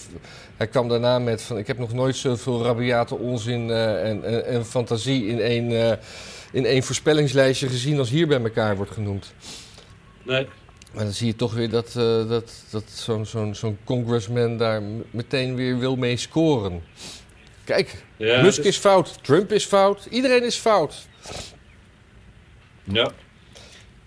hij 0.57 0.67
kwam 0.67 0.87
daarna 0.87 1.19
met 1.19 1.41
van... 1.41 1.57
Ik 1.57 1.67
heb 1.67 1.77
nog 1.77 1.93
nooit 1.93 2.15
zoveel 2.15 2.63
rabiate 2.63 3.15
onzin 3.17 3.69
eh, 3.69 4.09
en, 4.09 4.23
en, 4.23 4.45
en 4.45 4.65
fantasie 4.65 5.27
in 5.27 5.39
één... 5.41 5.89
eh, 5.89 5.97
in 6.51 6.65
één 6.65 6.83
voorspellingslijstje 6.83 7.67
gezien 7.67 7.99
als 7.99 8.09
hier 8.09 8.27
bij 8.27 8.41
elkaar 8.41 8.75
wordt 8.75 8.91
genoemd. 8.91 9.33
Nee. 10.23 10.47
Maar 10.93 11.03
dan 11.03 11.13
zie 11.13 11.27
je 11.27 11.35
toch 11.35 11.53
weer 11.53 11.69
dat, 11.69 11.87
eh, 11.87 12.27
dat, 12.29 12.53
dat 12.69 12.83
zo'n 12.93 13.25
zo'n 13.25 13.55
zo'n 13.55 13.77
congressman 13.83 14.57
daar 14.57 14.81
meteen 15.11 15.55
weer 15.55 15.79
wil 15.79 15.95
mee 15.95 16.17
scoren. 16.17 16.83
Kijk, 17.63 18.03
Ja, 18.17 18.41
Musk 18.41 18.57
dus- 18.57 18.65
is 18.65 18.77
fout, 18.77 19.23
Trump 19.23 19.51
is 19.51 19.65
fout, 19.65 20.05
iedereen 20.09 20.43
is 20.43 20.55
fout. 20.55 21.07
Ja. 22.83 23.11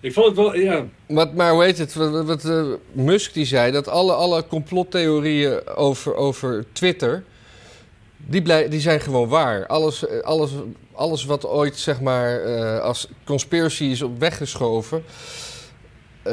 Ik 0.07 0.13
vond 0.13 0.27
het 0.27 0.37
wel, 0.37 0.57
ja. 0.57 0.85
Maar, 1.09 1.29
maar 1.35 1.53
hoe 1.53 1.65
heet 1.65 1.79
het? 1.79 1.95
Wat, 1.95 2.25
wat, 2.25 2.45
eh, 2.45 2.65
Musk 2.93 3.35
die 3.35 3.45
zei 3.45 3.73
dat 3.73 3.89
alle, 3.89 4.13
alle 4.13 4.47
complottheorieën 4.47 5.69
over, 5.69 6.15
over 6.15 6.65
Twitter. 6.73 7.25
Die, 8.17 8.43
blij, 8.43 8.69
die 8.69 8.81
zijn 8.81 9.01
gewoon 9.01 9.29
waar. 9.29 9.67
Alles, 9.67 10.07
eh, 10.07 10.21
alles, 10.21 10.51
alles 10.93 11.25
wat 11.25 11.47
ooit 11.47 11.77
zeg 11.77 12.01
maar, 12.01 12.43
eh, 12.43 12.81
als 12.81 13.09
conspiracy 13.25 13.85
is 13.85 14.03
op 14.03 14.19
weggeschoven. 14.19 15.05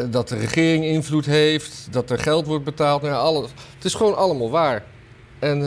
dat 0.10 0.30
de 0.30 0.38
regering 0.38 0.86
invloed 0.86 1.26
heeft, 1.26 1.88
dat 1.92 2.10
er 2.10 2.20
geld 2.20 2.46
wordt 2.48 2.64
betaald. 2.64 3.02
Nou, 3.02 3.14
alles, 3.14 3.50
het 3.76 3.86
is 3.86 3.94
gewoon 3.94 4.16
allemaal 4.16 4.50
waar. 4.50 4.84
En, 5.40 5.60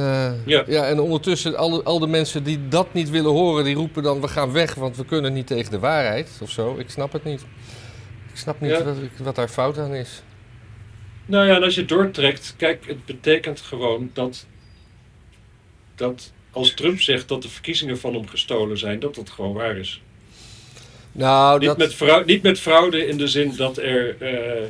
Ja. 0.45 0.65
ja, 0.67 0.87
en 0.87 1.01
ondertussen, 1.01 1.57
al, 1.57 1.83
al 1.83 1.99
de 1.99 2.07
mensen 2.07 2.45
die 2.45 2.69
dat 2.69 2.93
niet 2.93 3.11
willen 3.11 3.31
horen, 3.31 3.65
die 3.65 3.75
roepen 3.75 4.03
dan: 4.03 4.21
we 4.21 4.29
gaan 4.29 4.53
weg, 4.53 4.75
want 4.75 4.97
we 4.97 5.05
kunnen 5.05 5.33
niet 5.33 5.47
tegen 5.47 5.71
de 5.71 5.79
waarheid 5.79 6.29
of 6.43 6.51
zo. 6.51 6.77
Ik 6.79 6.91
snap 6.91 7.13
het 7.13 7.25
niet. 7.25 7.45
Ik 8.37 8.43
snap 8.43 8.61
niet 8.61 8.71
Ja. 8.71 8.85
wat, 8.85 8.97
wat 9.17 9.35
daar 9.35 9.49
fout 9.49 9.79
aan 9.79 9.95
is. 9.95 10.23
Nou 11.27 11.47
ja, 11.47 11.57
en 11.57 11.63
als 11.63 11.75
je 11.75 11.85
doortrekt, 11.85 12.55
kijk, 12.57 12.87
het 12.87 13.05
betekent 13.05 13.61
gewoon 13.61 14.11
dat, 14.13 14.47
dat 15.95 16.33
als 16.51 16.75
Trump 16.75 17.01
zegt 17.01 17.29
dat 17.29 17.43
de 17.43 17.49
verkiezingen 17.49 17.99
van 17.99 18.15
hem 18.15 18.29
gestolen 18.29 18.79
zijn, 18.79 18.99
dat 19.01 19.15
dat 19.15 19.31
gewoon 19.31 19.53
waar 19.53 19.77
is. 19.77 20.03
Nou, 21.13 21.59
Niet, 21.59 21.69
dat, 21.69 21.79
met 21.79 21.95
fraude, 21.95 22.25
niet 22.25 22.43
met 22.43 22.61
fraude 22.61 23.07
in 23.07 23.19
de 23.19 23.29
zin 23.29 23.57
dat 23.57 23.79
er 23.79 24.23
eh, 24.23 24.69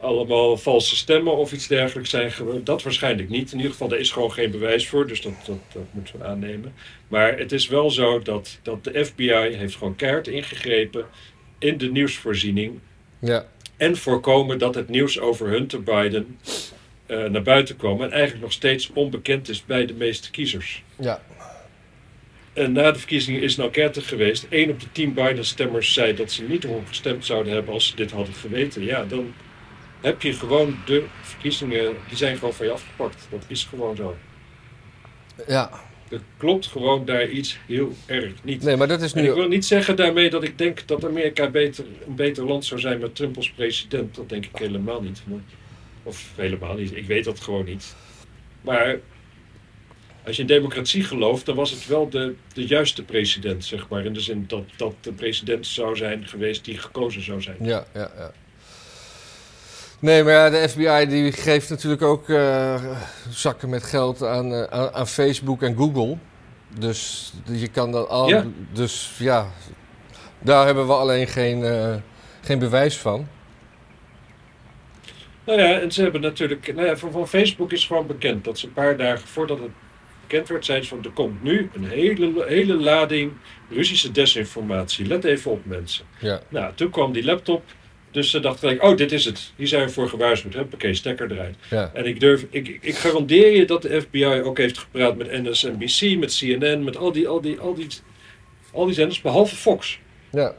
allemaal 0.00 0.56
valse 0.56 0.96
stemmen 0.96 1.36
of 1.36 1.52
iets 1.52 1.66
dergelijks 1.66 2.10
zijn 2.10 2.32
gebeurd. 2.32 2.66
Dat 2.66 2.82
waarschijnlijk 2.82 3.28
niet. 3.28 3.50
In 3.50 3.56
ieder 3.56 3.72
geval, 3.72 3.88
daar 3.88 3.98
is 3.98 4.10
gewoon 4.10 4.32
geen 4.32 4.50
bewijs 4.50 4.88
voor, 4.88 5.06
dus 5.06 5.20
dat, 5.20 5.32
dat, 5.46 5.58
dat 5.72 5.86
moeten 5.90 6.18
we 6.18 6.24
aannemen. 6.24 6.74
Maar 7.08 7.38
het 7.38 7.52
is 7.52 7.68
wel 7.68 7.90
zo 7.90 8.18
dat, 8.18 8.58
dat 8.62 8.84
de 8.84 9.04
FBI 9.04 9.32
heeft 9.32 9.76
gewoon 9.76 9.96
keihard 9.96 10.28
ingegrepen 10.28 11.06
in 11.58 11.78
de 11.78 11.90
nieuwsvoorziening 11.90 12.78
ja, 13.18 13.46
en 13.76 13.96
voorkomen 13.96 14.58
dat 14.58 14.74
het 14.74 14.88
nieuws 14.88 15.20
over 15.20 15.48
Hunter 15.48 15.82
Biden 15.82 16.38
eh, 17.06 17.24
naar 17.24 17.42
buiten 17.42 17.76
kwam 17.76 18.02
en 18.02 18.10
eigenlijk 18.10 18.42
nog 18.42 18.52
steeds 18.52 18.90
onbekend 18.92 19.48
is 19.48 19.64
bij 19.64 19.86
de 19.86 19.94
meeste 19.94 20.30
kiezers. 20.30 20.82
ja. 20.96 21.22
En 22.52 22.72
na 22.72 22.92
de 22.92 22.98
verkiezingen 22.98 23.42
is 23.42 23.56
een 23.56 23.64
enquête 23.64 24.00
geweest. 24.00 24.46
1 24.48 24.70
op 24.70 24.80
de 24.80 24.92
10 24.92 25.14
Biden-stemmers 25.14 25.92
zei 25.92 26.14
dat 26.14 26.30
ze 26.30 26.42
niet 26.42 26.64
erop 26.64 26.86
gestemd 26.86 27.24
zouden 27.24 27.52
hebben 27.52 27.74
als 27.74 27.86
ze 27.88 27.96
dit 27.96 28.10
hadden 28.10 28.34
geweten. 28.34 28.84
Ja, 28.84 29.04
dan 29.04 29.34
heb 30.00 30.22
je 30.22 30.32
gewoon 30.32 30.76
de 30.86 31.04
verkiezingen, 31.22 31.96
die 32.08 32.16
zijn 32.16 32.36
gewoon 32.36 32.54
van 32.54 32.66
je 32.66 32.72
afgepakt. 32.72 33.26
Dat 33.30 33.44
is 33.46 33.64
gewoon 33.64 33.96
zo. 33.96 34.16
Ja. 35.46 35.70
Er 36.10 36.20
klopt 36.36 36.66
gewoon 36.66 37.04
daar 37.04 37.28
iets 37.28 37.58
heel 37.66 37.92
erg 38.06 38.32
niet. 38.42 38.62
Nee, 38.62 38.76
maar 38.76 38.88
dat 38.88 39.02
is 39.02 39.12
En 39.12 39.22
nu... 39.22 39.28
ik 39.28 39.34
wil 39.34 39.48
niet 39.48 39.64
zeggen 39.64 39.96
daarmee 39.96 40.30
dat 40.30 40.42
ik 40.42 40.58
denk 40.58 40.86
dat 40.86 41.04
Amerika 41.04 41.50
beter, 41.50 41.84
een 42.06 42.14
beter 42.14 42.44
land 42.46 42.64
zou 42.64 42.80
zijn 42.80 42.98
met 42.98 43.14
Trump 43.14 43.36
als 43.36 43.50
president. 43.50 44.14
Dat 44.14 44.28
denk 44.28 44.44
ik 44.44 44.56
helemaal 44.56 45.02
niet. 45.02 45.22
Of 46.02 46.32
helemaal 46.36 46.74
niet. 46.74 46.96
Ik 46.96 47.06
weet 47.06 47.24
dat 47.24 47.40
gewoon 47.40 47.64
niet. 47.64 47.94
Maar 48.60 48.98
als 50.26 50.36
je 50.36 50.42
in 50.42 50.48
democratie 50.48 51.04
gelooft, 51.04 51.46
dan 51.46 51.54
was 51.54 51.70
het 51.70 51.86
wel 51.86 52.08
de, 52.08 52.34
de 52.52 52.66
juiste 52.66 53.02
president, 53.02 53.64
zeg 53.64 53.88
maar. 53.88 54.04
In 54.04 54.12
de 54.12 54.20
zin 54.20 54.44
dat 54.46 54.64
dat 54.76 54.94
de 55.00 55.12
president 55.12 55.66
zou 55.66 55.96
zijn 55.96 56.26
geweest 56.26 56.64
die 56.64 56.78
gekozen 56.78 57.22
zou 57.22 57.42
zijn. 57.42 57.56
Ja, 57.60 57.86
ja, 57.94 58.10
ja. 58.16 58.32
Nee, 60.06 60.22
maar 60.22 60.32
ja, 60.32 60.50
de 60.50 60.68
FBI 60.68 61.06
die 61.08 61.32
geeft 61.32 61.70
natuurlijk 61.70 62.02
ook 62.02 62.28
eh, 62.28 62.96
zakken 63.28 63.68
met 63.68 63.82
geld 63.82 64.22
aan, 64.22 64.52
eh, 64.52 64.62
aan, 64.62 64.92
aan 64.92 65.06
Facebook 65.06 65.62
en 65.62 65.76
Google. 65.76 66.16
Dus 66.78 67.32
je 67.44 67.68
kan 67.68 67.92
dat 67.92 68.08
al. 68.08 68.28
Ja. 68.28 68.44
Dus 68.72 69.16
ja, 69.18 69.46
daar 70.38 70.66
hebben 70.66 70.86
we 70.86 70.92
alleen 70.92 71.26
geen, 71.26 71.64
eh, 71.64 71.94
geen 72.40 72.58
bewijs 72.58 72.96
van. 72.96 73.28
Nou 75.44 75.60
ja, 75.60 75.80
en 75.80 75.92
ze 75.92 76.02
hebben 76.02 76.20
natuurlijk... 76.20 76.74
Nou 76.74 76.86
ja, 76.86 76.96
van, 76.96 77.12
van 77.12 77.28
Facebook 77.28 77.72
is 77.72 77.86
gewoon 77.86 78.06
bekend 78.06 78.44
dat 78.44 78.58
ze 78.58 78.66
een 78.66 78.72
paar 78.72 78.96
dagen 78.96 79.28
voordat 79.28 79.58
het 79.58 79.70
bekend 80.20 80.48
werd... 80.48 80.64
zeiden 80.64 80.88
ze 80.88 80.94
van, 80.94 81.04
er 81.04 81.10
komt 81.10 81.42
nu 81.42 81.70
een 81.74 81.88
hele, 81.88 82.44
hele 82.46 82.74
lading 82.74 83.32
Russische 83.70 84.10
desinformatie. 84.10 85.06
Let 85.06 85.24
even 85.24 85.50
op, 85.50 85.64
mensen. 85.64 86.04
Ja, 86.18 86.40
Nou, 86.48 86.74
toen 86.74 86.90
kwam 86.90 87.12
die 87.12 87.24
laptop. 87.24 87.62
Dus 88.10 88.30
ze 88.30 88.40
dachten 88.40 88.60
gelijk, 88.68 88.82
oh, 88.82 88.96
dit 88.96 89.12
is 89.12 89.24
het. 89.24 89.52
Hier 89.56 89.66
zijn 89.66 89.86
we 89.86 89.92
voor 89.92 90.08
gewaarschuwd. 90.08 90.54
Huppakee, 90.54 90.94
stekker 90.94 91.32
eruit. 91.32 91.54
ja. 91.70 91.90
En 91.94 92.04
ik 92.06 92.20
durf, 92.20 92.44
ik, 92.50 92.68
ik- 92.68 92.78
ik 92.82 92.96
garandeer 92.96 93.56
je 93.56 93.64
dat 93.64 93.82
de 93.82 94.00
FBI 94.00 94.24
ook 94.26 94.58
heeft 94.58 94.78
gepraat 94.78 95.16
met 95.16 95.42
MSNBC, 95.42 96.18
met 96.18 96.36
CNN, 96.38 96.84
met 96.84 96.96
al 96.96 97.12
die, 97.12 97.28
al 97.28 97.40
die, 97.40 97.58
al 97.58 97.74
die, 97.74 97.86
al 98.72 98.84
die 98.84 98.94
zenders, 98.94 99.20
behalve 99.20 99.56
Fox. 99.56 99.98
ja. 100.30 100.54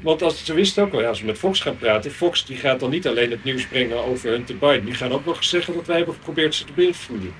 Want 0.00 0.22
als, 0.22 0.44
ze 0.44 0.54
wisten 0.54 0.82
ook 0.84 0.92
wel, 0.92 1.00
ja, 1.00 1.08
als 1.08 1.20
we 1.20 1.26
met 1.26 1.38
Fox 1.38 1.60
gaan 1.60 1.76
praten, 1.78 2.10
Fox 2.10 2.46
die 2.46 2.56
gaat 2.56 2.80
dan 2.80 2.90
niet 2.90 3.06
alleen 3.06 3.30
het 3.30 3.44
nieuws 3.44 3.66
brengen 3.66 4.04
over 4.04 4.30
Hunter 4.30 4.58
Biden, 4.58 4.84
die 4.84 4.94
gaan 4.94 5.12
ook 5.12 5.24
nog 5.24 5.44
zeggen 5.44 5.74
dat 5.74 5.86
wij 5.86 5.96
hebben 5.96 6.14
geprobeerd 6.14 6.54
ze 6.54 6.64
te 6.64 6.72
beïnvloeden. 6.72 7.32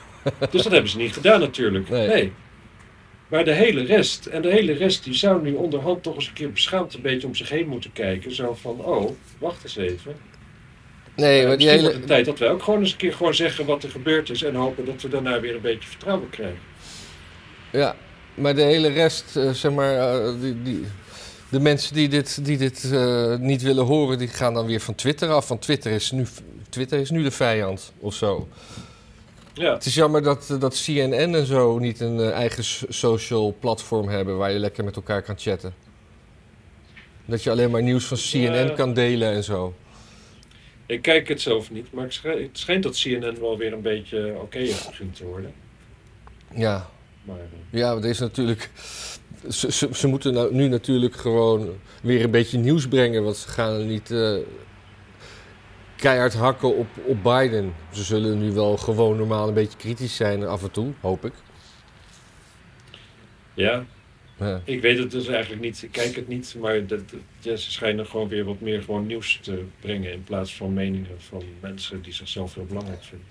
dus 0.50 0.62
dat 0.62 0.72
hebben 0.72 0.90
ze 0.90 0.96
niet 0.96 1.12
gedaan 1.12 1.40
natuurlijk. 1.40 1.88
Nee. 1.88 2.06
Nee. 2.08 2.32
Maar 3.32 3.44
de 3.44 3.52
hele 3.52 3.84
rest, 3.84 4.26
en 4.26 4.42
de 4.42 4.50
hele 4.50 4.72
rest 4.72 5.04
die 5.04 5.14
zou 5.14 5.42
nu 5.42 5.52
onderhand 5.52 6.02
toch 6.02 6.14
eens 6.14 6.26
een 6.26 6.32
keer 6.32 6.52
beschaamd 6.52 6.94
een 6.94 7.02
beetje 7.02 7.26
om 7.26 7.34
zich 7.34 7.48
heen 7.48 7.68
moeten 7.68 7.92
kijken. 7.92 8.34
Zo 8.34 8.54
van, 8.60 8.84
oh, 8.84 9.10
wacht 9.38 9.62
eens 9.64 9.76
even. 9.76 10.16
Nee, 11.16 11.46
maar 11.46 11.58
die 11.58 11.68
hele. 11.68 11.82
wordt 11.82 11.96
het 11.96 12.06
tijd 12.06 12.24
dat 12.24 12.38
wij 12.38 12.50
ook 12.50 12.62
gewoon 12.62 12.80
eens 12.80 12.90
een 12.90 12.96
keer 12.96 13.12
gewoon 13.12 13.34
zeggen 13.34 13.66
wat 13.66 13.82
er 13.82 13.90
gebeurd 13.90 14.30
is 14.30 14.42
en 14.42 14.54
hopen 14.54 14.84
dat 14.84 15.02
we 15.02 15.08
daarna 15.08 15.40
weer 15.40 15.54
een 15.54 15.60
beetje 15.60 15.88
vertrouwen 15.88 16.30
krijgen. 16.30 16.58
Ja, 17.70 17.96
maar 18.34 18.54
de 18.54 18.62
hele 18.62 18.88
rest, 18.88 19.36
eh, 19.36 19.50
zeg 19.50 19.72
maar, 19.72 19.96
eh, 19.96 20.40
die, 20.40 20.62
die, 20.62 20.84
de 21.48 21.60
mensen 21.60 21.94
die 21.94 22.08
dit, 22.08 22.44
die 22.44 22.56
dit 22.56 22.90
eh, 22.92 23.36
niet 23.36 23.62
willen 23.62 23.84
horen, 23.84 24.18
die 24.18 24.28
gaan 24.28 24.54
dan 24.54 24.66
weer 24.66 24.80
van 24.80 24.94
Twitter 24.94 25.28
af. 25.28 25.48
Want 25.48 25.62
Twitter 25.62 25.92
is 25.92 26.10
nu, 26.10 26.26
Twitter 26.68 27.00
is 27.00 27.10
nu 27.10 27.22
de 27.22 27.30
vijand 27.30 27.92
of 27.98 28.14
zo. 28.14 28.48
Ja, 29.54 29.72
Het 29.72 29.84
is 29.84 29.94
jammer 29.94 30.22
dat, 30.22 30.50
eh, 30.50 30.60
dat 30.60 30.82
CNN 30.84 31.34
en 31.34 31.46
zo 31.46 31.78
niet 31.78 32.00
een 32.00 32.20
eh, 32.20 32.30
eigen 32.30 32.64
social 32.88 33.56
platform 33.60 34.08
hebben 34.08 34.36
waar 34.36 34.52
je 34.52 34.58
lekker 34.58 34.84
met 34.84 34.96
elkaar 34.96 35.22
kan 35.22 35.38
chatten. 35.38 35.74
Dat 37.24 37.42
je 37.42 37.50
alleen 37.50 37.70
maar 37.70 37.82
nieuws 37.82 38.04
van 38.04 38.16
CNN 38.16 38.74
kan 38.74 38.94
delen 38.94 39.32
en 39.32 39.44
zo. 39.44 39.74
ik 40.86 41.02
kijk 41.02 41.28
het 41.28 41.40
zelf 41.40 41.70
niet, 41.70 41.92
maar 41.92 42.04
het 42.04 42.48
schijnt, 42.52 42.82
dat 42.82 43.00
CNN 43.00 43.40
wel 43.40 43.58
weer 43.58 43.72
een 43.72 43.82
beetje 43.82 44.34
oké 44.40 44.58
begint 44.58 45.16
te 45.16 45.24
worden. 45.24 45.52
Ja, 46.54 46.90
Maar 47.22 47.36
eh, 47.36 47.78
ja 47.80 47.94
er 47.94 48.04
is 48.04 48.18
natuurlijk. 48.18 48.70
Ze, 49.50 49.72
ze, 49.72 49.88
ze 49.92 50.06
moeten 50.06 50.32
nou, 50.32 50.54
nu 50.54 50.68
natuurlijk 50.68 51.16
gewoon 51.16 51.68
weer 52.02 52.24
een 52.24 52.30
beetje 52.30 52.58
nieuws 52.58 52.88
brengen. 52.88 53.24
Want 53.24 53.36
ze 53.36 53.48
gaan 53.48 53.86
niet 53.86 54.10
keihard 56.02 56.34
hakken 56.34 56.76
op, 56.76 56.86
op 57.04 57.22
Biden. 57.22 57.74
Ze 57.90 58.02
zullen 58.02 58.38
nu 58.38 58.52
wel 58.52 58.76
gewoon 58.76 59.16
normaal 59.16 59.48
een 59.48 59.54
beetje 59.54 59.78
kritisch 59.78 60.16
zijn 60.16 60.46
af 60.46 60.62
en 60.62 60.70
toe, 60.70 60.92
hoop 61.00 61.24
ik. 61.24 61.32
ja, 63.54 63.84
Ja. 64.36 64.60
ik 64.64 64.80
weet 64.80 64.98
het 64.98 65.10
dus 65.10 65.26
eigenlijk 65.26 65.62
niet. 65.62 65.82
Ik 65.82 65.92
kijk 65.92 66.16
het 66.16 66.28
niet, 66.28 66.54
maar 66.60 66.86
dat, 66.86 67.00
ja, 67.40 67.56
ze 67.56 67.70
schijnen 67.70 68.06
gewoon 68.06 68.28
weer 68.28 68.44
wat 68.44 68.60
meer 68.60 68.82
gewoon 68.82 69.06
nieuws 69.06 69.38
te 69.42 69.64
brengen 69.80 70.12
in 70.12 70.24
plaats 70.24 70.56
van 70.56 70.72
meningen 70.72 71.16
van 71.18 71.42
mensen 71.60 72.02
die 72.02 72.12
zichzelf 72.12 72.54
heel 72.54 72.64
belangrijk 72.66 73.02
vinden. 73.02 73.26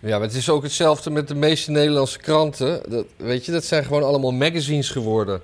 Ja, 0.00 0.18
maar 0.18 0.26
het 0.26 0.36
is 0.36 0.50
ook 0.50 0.62
hetzelfde 0.62 1.10
met 1.10 1.28
de 1.28 1.34
meeste 1.34 1.70
Nederlandse 1.70 2.18
kranten. 2.18 2.90
Dat, 2.90 3.06
weet 3.16 3.44
je, 3.44 3.52
dat 3.52 3.64
zijn 3.64 3.84
gewoon 3.84 4.02
allemaal 4.02 4.32
magazines 4.32 4.90
geworden. 4.90 5.40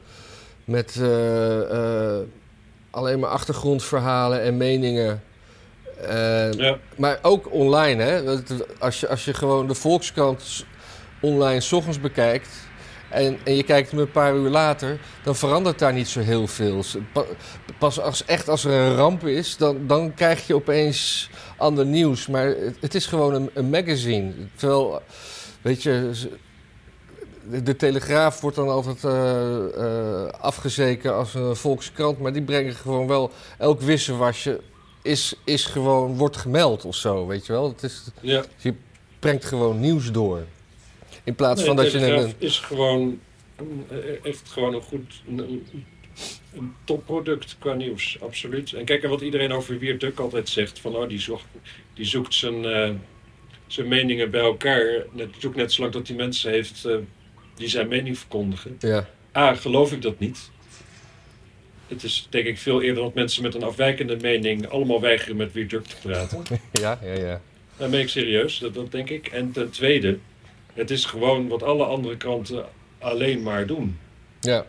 Met 0.64 0.96
eh, 1.01 2.16
eh, 2.16 2.22
alleen 2.90 3.18
maar 3.18 3.31
achtergrondverhalen 3.31 4.42
en 4.42 4.57
meningen. 4.57 5.22
Eh, 6.08 6.52
Ja, 6.52 6.78
Maar 6.96 7.18
ook 7.22 7.52
online, 7.52 8.02
hè? 8.02 8.40
Als 8.78 9.00
je, 9.00 9.08
als 9.08 9.24
je 9.24 9.34
gewoon 9.34 9.66
de 9.66 9.74
Volkskrant 9.74 10.64
online 11.20 11.60
's 11.60 11.72
ochtends 11.72 12.00
bekijkt. 12.00 12.48
En, 13.08 13.38
en 13.44 13.56
je 13.56 13.62
kijkt 13.62 13.90
hem 13.90 14.00
een 14.00 14.10
paar 14.10 14.34
uur 14.34 14.48
later, 14.50 14.98
dan 15.24 15.36
verandert 15.36 15.78
daar 15.78 15.92
niet 15.92 16.08
zo 16.08 16.20
heel 16.20 16.46
veel. 16.46 16.82
Pas 17.78 18.00
als, 18.00 18.24
echt 18.24 18.48
als 18.48 18.64
er 18.64 18.72
een 18.72 18.94
ramp 18.94 19.26
is, 19.26 19.56
dan, 19.56 19.86
dan 19.86 20.14
krijg 20.14 20.46
je 20.46 20.54
opeens 20.54 21.30
ander 21.56 21.86
nieuws. 21.86 22.26
Maar 22.26 22.46
het, 22.46 22.76
het 22.80 22.94
is 22.94 23.06
gewoon 23.06 23.34
een, 23.34 23.50
een 23.54 23.70
magazine. 23.70 24.32
Terwijl, 24.56 25.02
weet 25.62 25.82
je, 25.82 26.10
de, 27.62 27.76
Telegraaf 27.76 28.40
wordt 28.40 28.56
dan 28.56 28.68
altijd 28.68 29.04
eh, 29.04 30.24
afgezeken 30.40 31.14
als 31.14 31.34
een 31.34 31.56
volkskrant. 31.56 32.18
Maar 32.18 32.32
die 32.32 32.42
brengen 32.42 32.74
gewoon 32.74 33.06
wel 33.06 33.30
elk 33.58 33.80
wisselwasje 33.80 34.60
is, 35.02 35.34
is 35.44 35.64
gewoon, 35.64 36.16
wordt 36.16 36.36
gemeld 36.36 36.84
of 36.84 36.94
zo, 36.96 37.26
weet 37.26 37.46
je 37.46 37.52
wel. 37.52 37.68
Het 37.68 37.82
is, 37.82 38.02
ja. 38.20 38.44
je 38.58 38.74
brengt 39.18 39.44
gewoon 39.44 39.80
nieuws 39.80 40.12
door. 40.12 40.44
In 41.24 41.34
plaats 41.34 41.56
Nee, 41.58 41.66
van 41.66 41.76
dat 41.76 41.92
je 41.92 41.98
een... 42.06 42.32
is 42.38 42.58
gewoon 42.58 43.20
echt 44.22 44.48
gewoon 44.48 44.74
een 44.74 44.82
goed 44.82 45.22
een, 45.28 45.38
een- 45.38 45.84
een 46.54 46.74
topproduct 46.84 47.56
qua 47.58 47.72
nieuws, 47.74 48.18
absoluut. 48.20 48.72
En 48.72 48.84
kijk, 48.84 49.02
en 49.02 49.10
wat 49.10 49.20
iedereen 49.20 49.52
over 49.52 49.78
Wiert 49.78 50.00
Duk 50.00 50.18
altijd 50.18 50.48
zegt, 50.48 50.78
van 50.78 50.96
oh, 50.96 51.08
die 51.08 51.18
zoekt, 51.20 51.44
die 51.94 52.04
zoekt 52.04 52.34
zijn, 52.34 52.64
eh, 52.64 52.90
zijn 53.66 53.88
meningen 53.88 54.30
bij 54.30 54.40
elkaar. 54.40 55.04
Net, 55.12 55.28
zoekt 55.38 55.56
net 55.56 55.72
zolang 55.72 55.92
dat 55.92 56.06
hij 56.08 56.16
mensen 56.16 56.50
heeft 56.50 56.84
eh, 56.84 56.96
die 57.54 57.68
zijn 57.68 57.88
mening 57.88 58.18
verkondigen. 58.18 58.76
Ja, 58.80 59.08
A, 59.36 59.54
geloof 59.54 59.92
ik 59.92 60.02
dat 60.02 60.18
niet. 60.18 60.50
Het 61.92 62.02
is 62.02 62.26
denk 62.31 62.46
ik 62.46 62.59
veel 62.59 62.83
eerder 62.83 63.02
dat 63.02 63.14
mensen 63.14 63.42
met 63.42 63.55
een 63.55 63.62
afwijkende 63.62 64.16
mening 64.20 64.68
allemaal 64.68 65.00
weigeren 65.00 65.37
met 65.37 65.52
Wiert 65.52 65.70
Duk 65.70 65.85
te 65.85 65.96
praten. 66.02 66.42
ja, 66.72 66.98
ja, 67.05 67.12
ja. 67.12 67.40
Dat 67.76 67.90
ben 67.90 68.00
ik 68.00 68.09
serieus, 68.09 68.59
dat, 68.59 68.74
dat 68.74 68.90
denk 68.92 69.11
ik. 69.11 69.26
En 69.26 69.52
ten 69.52 69.70
tweede, 69.70 70.18
het 70.74 70.90
is 70.90 71.05
gewoon 71.05 71.48
wat 71.48 71.62
alle 71.62 71.85
andere 71.85 72.16
kranten 72.16 72.64
alleen 72.98 73.42
maar 73.42 73.66
doen. 73.66 73.98
Ja, 74.40 74.66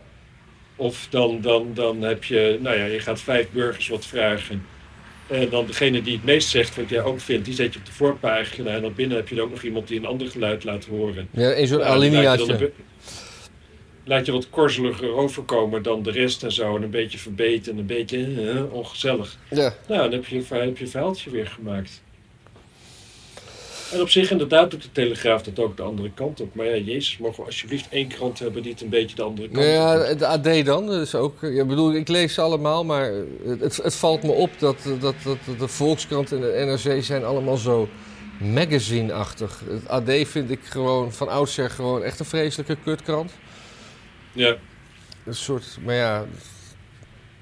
Of 0.75 1.07
dan, 1.09 1.41
dan, 1.41 1.71
dan 1.73 2.01
heb 2.01 2.23
je, 2.23 2.57
nou 2.61 2.77
ja, 2.77 2.85
je 2.85 2.99
gaat 2.99 3.21
vijf 3.21 3.47
burgers 3.51 3.87
wat 3.87 4.05
vragen. 4.05 4.65
En 5.27 5.49
dan 5.49 5.65
degene 5.65 6.01
die 6.01 6.13
het 6.13 6.23
meest 6.23 6.49
zegt 6.49 6.75
wat 6.75 6.89
jij 6.89 7.01
ook 7.01 7.19
vindt, 7.19 7.45
die 7.45 7.53
zet 7.53 7.73
je 7.73 7.79
op 7.79 7.85
de 7.85 7.91
voorpagina. 7.91 8.71
En 8.71 8.81
dan 8.81 8.93
binnen 8.93 9.17
heb 9.17 9.27
je 9.27 9.35
dan 9.35 9.43
ook 9.43 9.51
nog 9.51 9.63
iemand 9.63 9.87
die 9.87 9.99
een 9.99 10.05
ander 10.05 10.27
geluid 10.27 10.63
laat 10.63 10.85
horen. 10.85 11.27
ja 11.31 11.51
in 11.51 11.67
zo'n 11.67 11.79
Nou, 11.79 11.89
alineaatje. 11.89 12.71
Laat 14.05 14.25
je 14.25 14.31
wat 14.31 14.49
korzeliger 14.49 15.13
overkomen 15.13 15.83
dan 15.83 16.03
de 16.03 16.11
rest 16.11 16.43
en 16.43 16.51
zo. 16.51 16.75
En 16.75 16.83
een 16.83 16.89
beetje 16.89 17.17
verbeten 17.17 17.71
en 17.71 17.77
een 17.77 17.85
beetje 17.85 18.51
eh, 18.51 18.73
ongezellig. 18.73 19.37
Ja, 19.49 19.73
Nou, 19.87 20.01
dan 20.01 20.11
heb 20.11 20.25
je, 20.25 20.43
heb 20.47 20.77
je 20.77 20.87
verhaaltje 20.87 21.29
weer 21.29 21.47
gemaakt. 21.47 22.01
En 23.93 24.01
op 24.01 24.09
zich 24.09 24.31
inderdaad 24.31 24.71
doet 24.71 24.81
de 24.81 24.91
Telegraaf 24.91 25.43
dat 25.43 25.59
ook 25.59 25.77
de 25.77 25.83
andere 25.83 26.11
kant 26.13 26.41
op. 26.41 26.55
Maar 26.55 26.65
ja, 26.65 26.75
Jezus, 26.75 27.17
mogen 27.17 27.39
we 27.39 27.45
alsjeblieft 27.45 27.87
één 27.89 28.07
krant 28.07 28.39
hebben 28.39 28.61
die 28.61 28.71
het 28.71 28.81
een 28.81 28.89
beetje 28.89 29.15
de 29.15 29.21
andere 29.21 29.47
kant 29.47 29.65
nou 29.65 29.69
ja, 29.69 30.11
op 30.11 30.21
AD 30.21 30.65
dan. 30.65 30.87
Dus 30.87 31.15
ook, 31.15 31.37
ja, 31.41 31.65
bedoel, 31.65 31.93
ik 31.93 32.07
lees 32.07 32.33
ze 32.33 32.41
allemaal, 32.41 32.85
maar 32.85 33.11
het, 33.59 33.77
het 33.77 33.95
valt 33.95 34.23
me 34.23 34.31
op 34.31 34.49
dat, 34.59 34.77
dat, 34.99 35.15
dat 35.23 35.37
de 35.59 35.67
Volkskrant 35.67 36.31
en 36.31 36.41
de 36.41 36.79
NRC 36.83 37.03
zijn 37.03 37.23
allemaal 37.23 37.57
zo 37.57 37.87
magazine-achtig. 38.37 39.63
Het 39.67 39.87
AD 39.87 40.27
vind 40.27 40.49
ik 40.49 40.59
gewoon 40.63 41.11
van 41.11 41.29
oudsher 41.29 41.69
gewoon 41.69 42.03
echt 42.03 42.19
een 42.19 42.25
vreselijke 42.25 42.77
kutkrant. 42.83 43.31
Ja, 44.33 44.57
Een 45.25 45.35
soort, 45.35 45.77
maar 45.83 45.95
ja, 45.95 46.21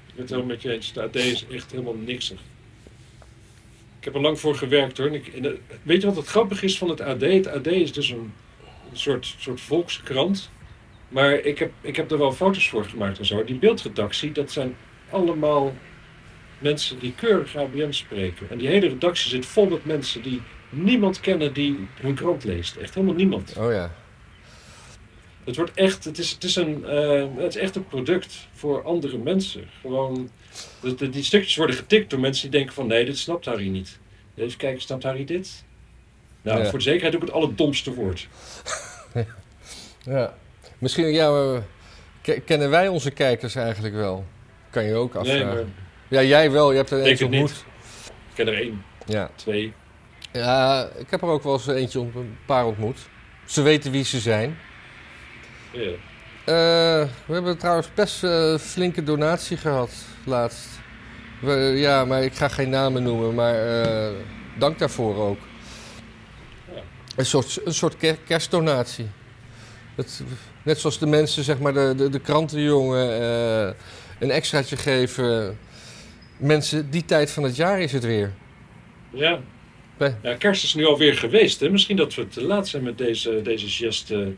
ik 0.06 0.14
ben 0.14 0.20
het 0.20 0.28
helemaal 0.28 0.50
met 0.50 0.62
je 0.62 0.72
eens. 0.72 0.92
De 0.92 1.02
AD 1.02 1.14
is 1.14 1.46
echt 1.50 1.70
helemaal 1.70 1.94
niksig. 1.94 2.40
Ik 3.98 4.04
heb 4.04 4.14
er 4.14 4.20
lang 4.20 4.40
voor 4.40 4.54
gewerkt 4.54 4.98
hoor. 4.98 5.06
En 5.06 5.14
ik, 5.14 5.26
en, 5.26 5.44
eh, 5.44 5.52
weet 5.82 6.00
je 6.00 6.06
wat 6.06 6.16
het 6.16 6.26
grappig 6.26 6.62
is 6.62 6.78
van 6.78 6.88
het 6.88 7.00
AD? 7.00 7.20
Het 7.20 7.46
AD 7.46 7.66
is 7.66 7.92
dus 7.92 8.10
een, 8.10 8.32
een 8.90 8.96
soort, 8.98 9.34
soort 9.38 9.60
volkskrant. 9.60 10.50
Maar 11.08 11.32
ik 11.32 11.58
heb, 11.58 11.72
ik 11.80 11.96
heb 11.96 12.10
er 12.10 12.18
wel 12.18 12.32
foto's 12.32 12.68
voor 12.68 12.84
gemaakt 12.84 13.18
en 13.18 13.26
zo. 13.26 13.44
Die 13.44 13.58
beeldredactie, 13.58 14.32
dat 14.32 14.50
zijn 14.50 14.76
allemaal 15.10 15.74
mensen 16.58 16.98
die 16.98 17.14
keurig 17.14 17.56
ABN 17.56 17.90
spreken. 17.90 18.50
En 18.50 18.58
die 18.58 18.68
hele 18.68 18.88
redactie 18.88 19.30
zit 19.30 19.46
vol 19.46 19.68
met 19.68 19.84
mensen 19.84 20.22
die 20.22 20.42
niemand 20.68 21.20
kennen 21.20 21.52
die 21.52 21.88
hun 21.94 22.14
krant 22.14 22.44
leest. 22.44 22.76
Echt 22.76 22.94
helemaal 22.94 23.14
niemand. 23.14 23.56
Oh 23.58 23.72
ja. 23.72 23.94
Het 25.44 25.56
wordt 25.56 25.72
echt, 25.74 26.04
het 26.04 26.18
is, 26.18 26.30
het 26.30 26.44
is, 26.44 26.56
een, 26.56 26.84
eh, 26.84 27.26
het 27.36 27.54
is 27.54 27.60
echt 27.62 27.76
een 27.76 27.86
product 27.86 28.48
voor 28.52 28.82
andere 28.84 29.18
mensen. 29.18 29.68
Gewoon, 29.80 30.30
de, 30.80 30.94
de- 30.94 31.10
die 31.10 31.22
stukjes 31.24 31.56
worden 31.56 31.76
getikt 31.76 32.10
door 32.10 32.20
mensen 32.20 32.42
die 32.50 32.58
denken 32.58 32.74
van 32.74 32.86
nee, 32.86 33.04
dit 33.04 33.18
snapt 33.18 33.44
Harry 33.44 33.68
niet. 33.68 33.98
Even 34.34 34.58
kijken, 34.58 34.80
snapt 34.82 35.02
Harry 35.02 35.24
dit? 35.24 35.64
Nou, 36.42 36.58
Ja. 36.62 36.68
voor 36.68 36.78
de 36.78 36.84
zekerheid 36.84 37.14
ik 37.14 37.20
het 37.28 37.36
allerdomste 37.36 37.94
woord. 37.94 38.28
ja. 40.04 40.34
Misschien 40.78 41.06
ja, 41.12 41.62
kennen 42.44 42.70
wij 42.70 42.88
onze 42.88 43.10
kijkers 43.10 43.54
eigenlijk 43.54 43.94
wel? 43.94 44.24
Kan 44.70 44.84
je 44.84 44.94
ook 44.94 45.12
Nee, 45.12 45.22
afvragen. 45.22 45.46
maar 45.54 45.64
Ja, 46.08 46.22
jij 46.22 46.50
wel. 46.50 46.70
Je 46.70 46.76
hebt 46.76 46.90
er 46.90 47.02
eentje 47.02 47.28
niet. 47.28 47.40
ontmoet. 47.40 47.64
ik 48.06 48.34
ken 48.34 48.46
er 48.48 48.54
één, 48.60 48.84
Ja. 49.06 49.30
twee. 49.34 49.72
ja, 50.32 50.88
ik 50.98 51.10
heb 51.10 51.22
er 51.22 51.28
ook 51.28 51.42
wel 51.42 51.52
eens 51.52 51.66
eentje 51.66 51.98
een 52.00 52.36
paar 52.46 52.66
ontmoet. 52.66 52.98
Ze 53.46 53.62
weten 53.62 53.90
wie 53.92 54.04
ze 54.04 54.20
zijn. 54.20 54.58
Ja. 55.72 55.90
Eh, 56.44 57.08
we 57.26 57.32
hebben 57.34 57.58
trouwens 57.58 57.88
best 57.94 58.24
eh, 58.24 58.58
flinke 58.58 59.02
donatie 59.02 59.56
gehad 59.56 59.90
laatst. 60.24 60.68
We, 61.40 61.52
ja, 61.76 62.04
maar 62.04 62.22
ik 62.22 62.34
ga 62.34 62.48
geen 62.48 62.70
namen 62.70 63.02
noemen, 63.02 63.34
maar 63.34 63.82
eh, 63.82 64.12
dank 64.58 64.78
daarvoor 64.78 65.16
ook. 65.16 65.38
Ja. 66.74 66.80
Een 67.16 67.26
soort, 67.26 67.60
een 67.64 67.74
soort 67.74 67.96
ker- 67.96 68.18
kerstdonatie. 68.26 69.06
Het, 69.94 70.22
net 70.62 70.78
zoals 70.78 70.98
de 70.98 71.06
mensen, 71.06 71.44
zeg 71.44 71.58
maar, 71.58 71.72
de, 71.72 71.94
de, 71.96 72.08
de 72.08 72.20
krantenjongen 72.20 73.08
een 74.18 74.30
extraatje 74.30 74.76
geven. 74.76 75.58
Mensen, 76.36 76.90
die 76.90 77.04
tijd 77.04 77.30
van 77.30 77.42
het 77.42 77.56
jaar 77.56 77.80
is 77.80 77.92
het 77.92 78.04
weer. 78.04 78.32
Ja. 79.10 79.40
Ja, 80.22 80.34
kerst 80.38 80.64
is 80.64 80.74
nu 80.74 80.86
alweer 80.86 81.14
geweest. 81.14 81.60
Hè? 81.60 81.70
Misschien 81.70 81.96
dat 81.96 82.14
we 82.14 82.28
te 82.28 82.42
laat 82.42 82.68
zijn 82.68 82.82
met 82.82 82.98
deze, 82.98 83.40
deze 83.42 83.68
geste 83.68 84.32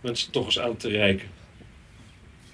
mensen 0.00 0.30
toch 0.32 0.44
eens 0.44 0.60
aan 0.60 0.76
te 0.76 0.88
reiken. 0.88 1.28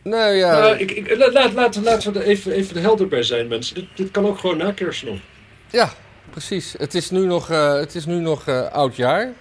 Nou 0.02 0.32
ja, 0.34 0.58
Nou, 0.58 0.76
ik, 0.76 0.90
ik, 0.90 1.16
la- 1.16 1.32
laat, 1.32 1.52
laten, 1.52 1.82
laten 1.82 2.12
we 2.12 2.18
er 2.18 2.24
even, 2.24 2.52
even 2.52 2.80
helder 2.80 3.08
bij 3.08 3.22
zijn, 3.22 3.48
mensen. 3.48 3.74
Dit, 3.74 3.84
dit 3.94 4.10
kan 4.10 4.26
ook 4.26 4.38
gewoon 4.38 4.56
na 4.56 4.72
kerst 4.72 5.04
nog. 5.04 5.18
Ja, 5.70 5.92
precies. 6.30 6.74
Het 6.78 6.94
is 6.94 7.10
nu 7.10 7.26
nog, 7.26 7.50
eh, 7.50 7.74
het 7.74 7.94
is 7.94 8.04
nu 8.06 8.18
nog 8.20 8.46
eh, 8.48 8.66
oud 8.72 8.96
jaar. 8.96 9.32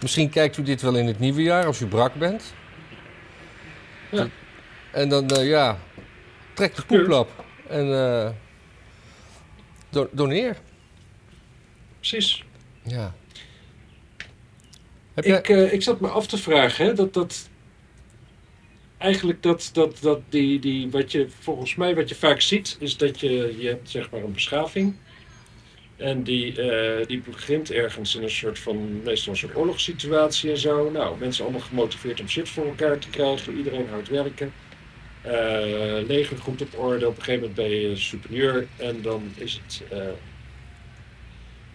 Misschien 0.00 0.30
kijkt 0.30 0.56
u 0.56 0.62
dit 0.62 0.82
wel 0.82 0.96
in 0.96 1.06
het 1.06 1.18
nieuwe 1.18 1.42
jaar 1.42 1.66
als 1.66 1.80
u 1.80 1.86
brak 1.86 2.14
bent. 2.14 2.54
Ja. 4.10 4.28
En 4.92 5.08
dan, 5.08 5.28
eh, 5.28 5.48
ja, 5.48 5.78
trek 6.54 6.74
de 6.76 6.82
poeplap 6.82 7.44
en 7.68 7.92
eh, 7.94 8.28
do- 9.90 10.08
doneer. 10.12 10.56
Precies. 11.98 12.44
Ja. 12.82 13.14
Jij... 15.24 15.38
Ik, 15.38 15.48
eh, 15.48 15.72
ik 15.72 15.82
zat 15.82 16.00
me 16.00 16.08
af 16.08 16.26
te 16.26 16.38
vragen, 16.38 16.86
hè, 16.86 16.92
dat 16.92 17.14
dat. 17.14 17.48
Eigenlijk 18.98 19.42
dat, 19.42 19.70
dat, 19.72 19.98
dat 20.00 20.20
die, 20.28 20.58
die, 20.58 20.90
wat 20.90 21.12
je 21.12 21.26
volgens 21.40 21.74
mij 21.74 21.94
wat 21.94 22.08
je 22.08 22.14
vaak 22.14 22.40
ziet, 22.40 22.76
is 22.80 22.96
dat 22.96 23.20
je, 23.20 23.54
je 23.58 23.68
hebt 23.68 23.90
zeg 23.90 24.10
maar 24.10 24.22
een 24.22 24.32
beschaving. 24.32 24.94
En 25.96 26.22
die, 26.22 26.62
eh, 26.62 27.06
die 27.06 27.22
begint 27.30 27.70
ergens 27.70 28.14
in 28.14 28.22
een 28.22 28.30
soort 28.30 28.58
van, 28.58 29.02
meestal 29.02 29.32
een 29.32 29.38
soort 29.38 29.56
oorlogssituatie 29.56 30.50
en 30.50 30.58
zo. 30.58 30.90
Nou, 30.90 31.18
mensen 31.18 31.44
allemaal 31.44 31.62
gemotiveerd 31.62 32.20
om 32.20 32.28
shit 32.28 32.48
voor 32.48 32.66
elkaar 32.66 32.98
te 32.98 33.10
krijgen, 33.10 33.56
iedereen 33.56 33.88
hard 33.88 34.08
werken. 34.08 34.52
Eh 35.22 36.06
leger 36.06 36.38
goed 36.38 36.62
op 36.62 36.78
orde, 36.78 37.08
op 37.08 37.16
een 37.16 37.22
gegeven 37.22 37.48
moment 37.48 37.54
ben 37.54 37.80
je 37.80 37.96
superieur 37.96 38.66
en 38.76 39.02
dan 39.02 39.32
is 39.34 39.60
het, 39.64 39.82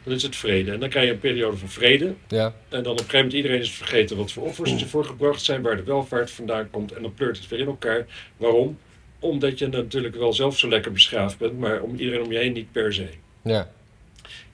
dan 0.03 0.13
is 0.13 0.23
het 0.23 0.35
vrede. 0.35 0.71
En 0.71 0.79
dan 0.79 0.89
krijg 0.89 1.05
je 1.05 1.11
een 1.11 1.19
periode 1.19 1.57
van 1.57 1.69
vrede. 1.69 2.13
Ja, 2.27 2.45
En 2.69 2.83
dan 2.83 2.91
op 2.91 2.97
een 2.97 2.97
gegeven 2.97 3.17
moment 3.17 3.33
iedereen 3.33 3.59
is 3.59 3.71
vergeten 3.71 4.17
wat 4.17 4.31
voor 4.31 4.43
offers 4.43 4.81
ervoor 4.81 5.05
gebracht 5.05 5.41
zijn, 5.43 5.61
waar 5.61 5.75
de 5.75 5.83
welvaart 5.83 6.31
vandaan 6.31 6.69
komt. 6.69 6.91
En 6.93 7.01
dan 7.01 7.13
pleurt 7.13 7.37
het 7.37 7.47
weer 7.47 7.59
in 7.59 7.65
elkaar. 7.67 8.05
Waarom? 8.37 8.77
Omdat 9.19 9.59
je 9.59 9.67
natuurlijk 9.67 10.15
wel 10.15 10.33
zelf 10.33 10.57
zo 10.59 10.67
lekker 10.69 10.91
beschaafd 10.91 11.37
bent, 11.37 11.59
maar 11.59 11.81
om 11.81 11.95
iedereen 11.95 12.21
om 12.25 12.31
je 12.31 12.37
heen 12.37 12.53
niet 12.53 12.71
per 12.71 12.93
se. 12.93 13.07
ja, 13.43 13.71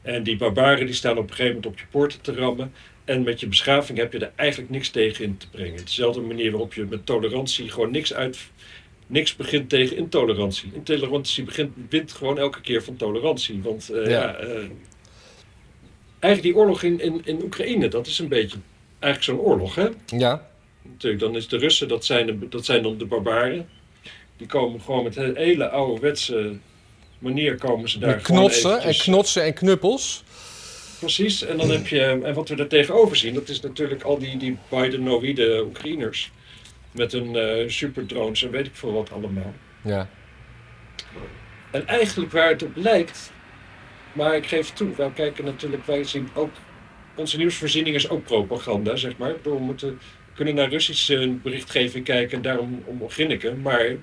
En 0.01 0.23
die 0.23 0.37
barbaren 0.37 0.85
die 0.85 0.95
staan 0.95 1.17
op 1.17 1.23
een 1.23 1.35
gegeven 1.35 1.55
moment 1.55 1.65
op 1.65 1.79
je 1.79 1.85
poorten 1.91 2.21
te 2.21 2.33
rammen. 2.33 2.73
En 3.05 3.23
met 3.23 3.39
je 3.39 3.47
beschaving 3.47 3.97
heb 3.97 4.13
je 4.13 4.19
er 4.19 4.31
eigenlijk 4.35 4.71
niks 4.71 4.89
tegen 4.89 5.23
in 5.25 5.37
te 5.37 5.49
brengen. 5.49 5.77
Dezelfde 5.85 6.21
manier 6.21 6.51
waarop 6.51 6.73
je 6.73 6.85
met 6.89 7.05
tolerantie 7.05 7.69
gewoon 7.69 7.91
niks 7.91 8.13
uit. 8.13 8.37
Niks 9.07 9.35
begint 9.35 9.69
tegen 9.69 9.97
intolerantie. 9.97 10.71
Intolerantie 10.73 11.43
begint, 11.43 11.73
wint 11.89 12.11
gewoon 12.11 12.37
elke 12.37 12.61
keer 12.61 12.83
van 12.83 12.95
tolerantie. 12.95 13.61
Want 13.61 13.89
eh, 13.89 14.05
Ja. 14.05 14.11
ja. 14.11 14.35
eh, 14.35 14.63
eigenlijk 16.19 16.53
die 16.53 16.63
oorlog 16.63 16.83
in, 16.83 16.99
in, 16.99 17.21
in 17.23 17.43
Oekraïne, 17.43 17.87
dat 17.87 18.07
is 18.07 18.19
een 18.19 18.27
beetje 18.27 18.57
eigenlijk 18.99 19.23
zo'n 19.23 19.47
oorlog. 19.51 19.75
Hè? 19.75 19.87
ja, 20.05 20.47
Natuurlijk, 20.81 21.21
dan 21.21 21.35
is 21.35 21.47
de 21.47 21.57
Russen, 21.57 21.87
dat 21.87 22.05
zijn, 22.05 22.25
de, 22.25 22.47
dat 22.49 22.65
zijn 22.65 22.83
dan 22.83 22.97
de 22.97 23.05
barbaren. 23.05 23.69
Die 24.37 24.47
komen 24.47 24.81
gewoon 24.81 25.03
met 25.03 25.15
een 25.15 25.35
hele 25.35 25.69
ouderwetse 25.69 26.57
manier 27.19 27.57
komen 27.57 27.89
ze 27.89 27.99
daar 27.99 28.15
Met 28.15 28.21
knotsen 28.21 28.81
en 28.81 28.97
knotsen 28.97 29.43
en 29.43 29.53
knuppels. 29.53 30.23
Precies, 30.99 31.45
en 31.45 31.57
dan 31.57 31.69
heb 31.69 31.87
je, 31.87 32.01
en 32.01 32.33
wat 32.33 32.49
we 32.49 32.55
daar 32.55 32.67
tegenover 32.67 33.15
zien, 33.15 33.33
dat 33.33 33.49
is 33.49 33.59
natuurlijk 33.59 34.03
al 34.03 34.17
die, 34.17 34.37
die 34.37 34.57
Bidenoïde 34.69 35.63
Oekraïners. 35.65 36.31
Met 36.91 37.11
hun 37.11 37.35
eh, 37.35 37.69
superdrones 37.69 38.43
en 38.43 38.51
weet 38.51 38.65
ik 38.65 38.75
veel 38.75 38.93
wat 38.93 39.11
allemaal. 39.11 39.53
Ja, 39.81 40.09
En 41.71 41.87
eigenlijk 41.87 42.31
waar 42.31 42.49
het 42.49 42.63
op 42.63 42.75
lijkt, 42.75 43.31
maar 44.17 44.35
ik 44.35 44.45
geef 44.45 44.69
toe, 44.69 44.95
wij 44.95 45.11
kijken 45.11 45.45
natuurlijk, 45.45 45.85
wij 45.85 46.03
zien 46.03 46.29
ook, 46.33 46.51
onze 47.15 47.37
nieuwsvoorziening 47.37 47.95
is 47.95 48.09
ook 48.09 48.23
propaganda, 48.23 48.95
zeg 48.95 49.17
maar. 49.17 49.35
We 49.43 49.59
moeten, 49.59 49.99
kunnen 50.35 50.55
naar 50.55 50.69
Russische 50.69 51.37
berichtgeving 51.43 52.05
kijken 52.05 52.37
en 52.37 52.41
daarom 52.41 52.83
om 52.85 53.01
maar 53.61 53.95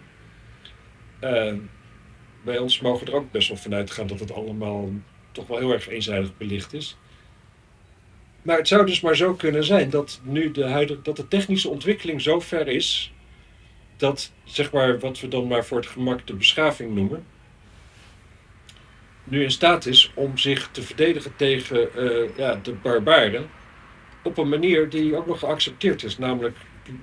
eh, 1.21 1.55
bij 2.45 2.59
ons 2.59 2.81
mogen 2.81 3.07
er 3.07 3.15
ook 3.15 3.31
best 3.31 3.49
wel 3.49 3.57
vanuit 3.57 3.91
gaan 3.91 4.07
dat 4.07 4.21
het 4.21 4.33
allemaal 4.33 4.91
toch 5.33 5.47
wel 5.47 5.59
heel 5.59 5.73
erg 5.73 5.89
eenzijdig 5.89 6.37
belicht 6.37 6.73
is. 6.73 6.97
Maar 8.43 8.57
het 8.57 8.69
zou 8.69 8.87
dus 8.87 9.01
maar 9.01 9.17
zo 9.17 9.35
kunnen 9.35 9.65
zijn 9.65 9.91
dat 9.91 10.21
nu 10.23 10.51
de, 10.51 10.65
huidige, 10.65 11.03
dat 11.03 11.17
de 11.17 11.29
technische 11.29 11.69
ontwikkeling 11.69 12.23
zo 12.23 12.41
ver 12.41 12.69
is 12.69 13.12
dat, 13.97 14.33
zeg 14.45 14.73
maar, 14.73 14.99
wat 14.99 15.21
we 15.21 15.29
dan 15.29 15.47
maar 15.47 15.65
voor 15.65 15.79
het 15.79 15.87
gemak 15.87 16.27
de 16.27 16.35
beschaving 16.35 16.95
noemen, 16.95 17.25
nu 19.25 19.43
in 19.43 19.51
staat 19.51 19.87
is 19.87 20.11
om 20.14 20.39
zich 20.39 20.68
te 20.72 20.83
verdedigen 20.83 21.33
tegen 21.37 21.95
eh, 21.95 22.37
ja, 22.37 22.59
de 22.62 22.72
barbaren 22.72 23.47
op 24.22 24.39
een 24.39 24.49
manier 24.49 24.89
die 24.89 25.16
ook 25.16 25.27
nog 25.27 25.39
geaccepteerd 25.39 26.03
is. 26.03 26.18
Namelijk 26.18 26.57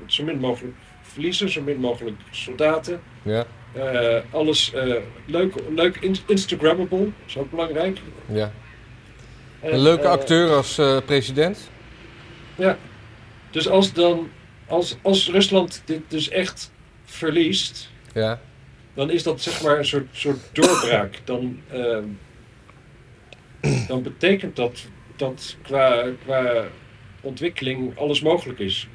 zo 0.06 0.24
min 0.24 0.40
mogelijk 0.40 0.76
verliezen, 1.02 1.50
zo 1.50 1.62
min 1.62 1.78
mogelijk 1.78 2.16
soldaten. 2.32 3.02
ja, 3.22 3.46
Eh, 3.74 4.18
alles 4.32 4.74
eh, 4.74 4.96
leuk, 5.26 5.54
leuk 5.76 5.98
in- 5.98 6.16
Instagrammable, 6.28 7.08
is 7.26 7.38
ook 7.38 7.50
belangrijk. 7.50 8.00
ja. 8.26 8.52
En, 9.60 9.74
Een 9.74 9.80
leuke 9.80 10.08
acteur 10.08 10.50
als 10.50 10.76
president. 11.06 11.70
Dus 13.52 13.70
als 13.70 13.94
dan, 13.94 14.30
als, 14.68 14.98
als 15.02 15.30
Rusland 15.30 15.82
dit 15.86 16.02
dus 16.08 16.30
echt 16.30 16.72
verliest, 17.06 17.90
Ja, 18.14 18.42
dan 18.94 19.10
is 19.10 19.24
dat 19.24 19.42
zeg 19.42 19.64
maar 19.64 19.78
een 19.78 19.86
soort, 19.86 20.08
soort 20.12 20.40
doorbraak. 20.52 21.20
Dan, 21.24 21.60
ehm, 21.72 22.04
dan 23.88 24.04
betekent 24.04 24.56
dat 24.56 24.80
dat 25.16 25.56
qua, 25.62 26.06
qua 26.26 26.68
ontwikkeling 27.22 27.98
alles 27.98 28.22
mogelijk 28.22 28.60
is. 28.60 28.88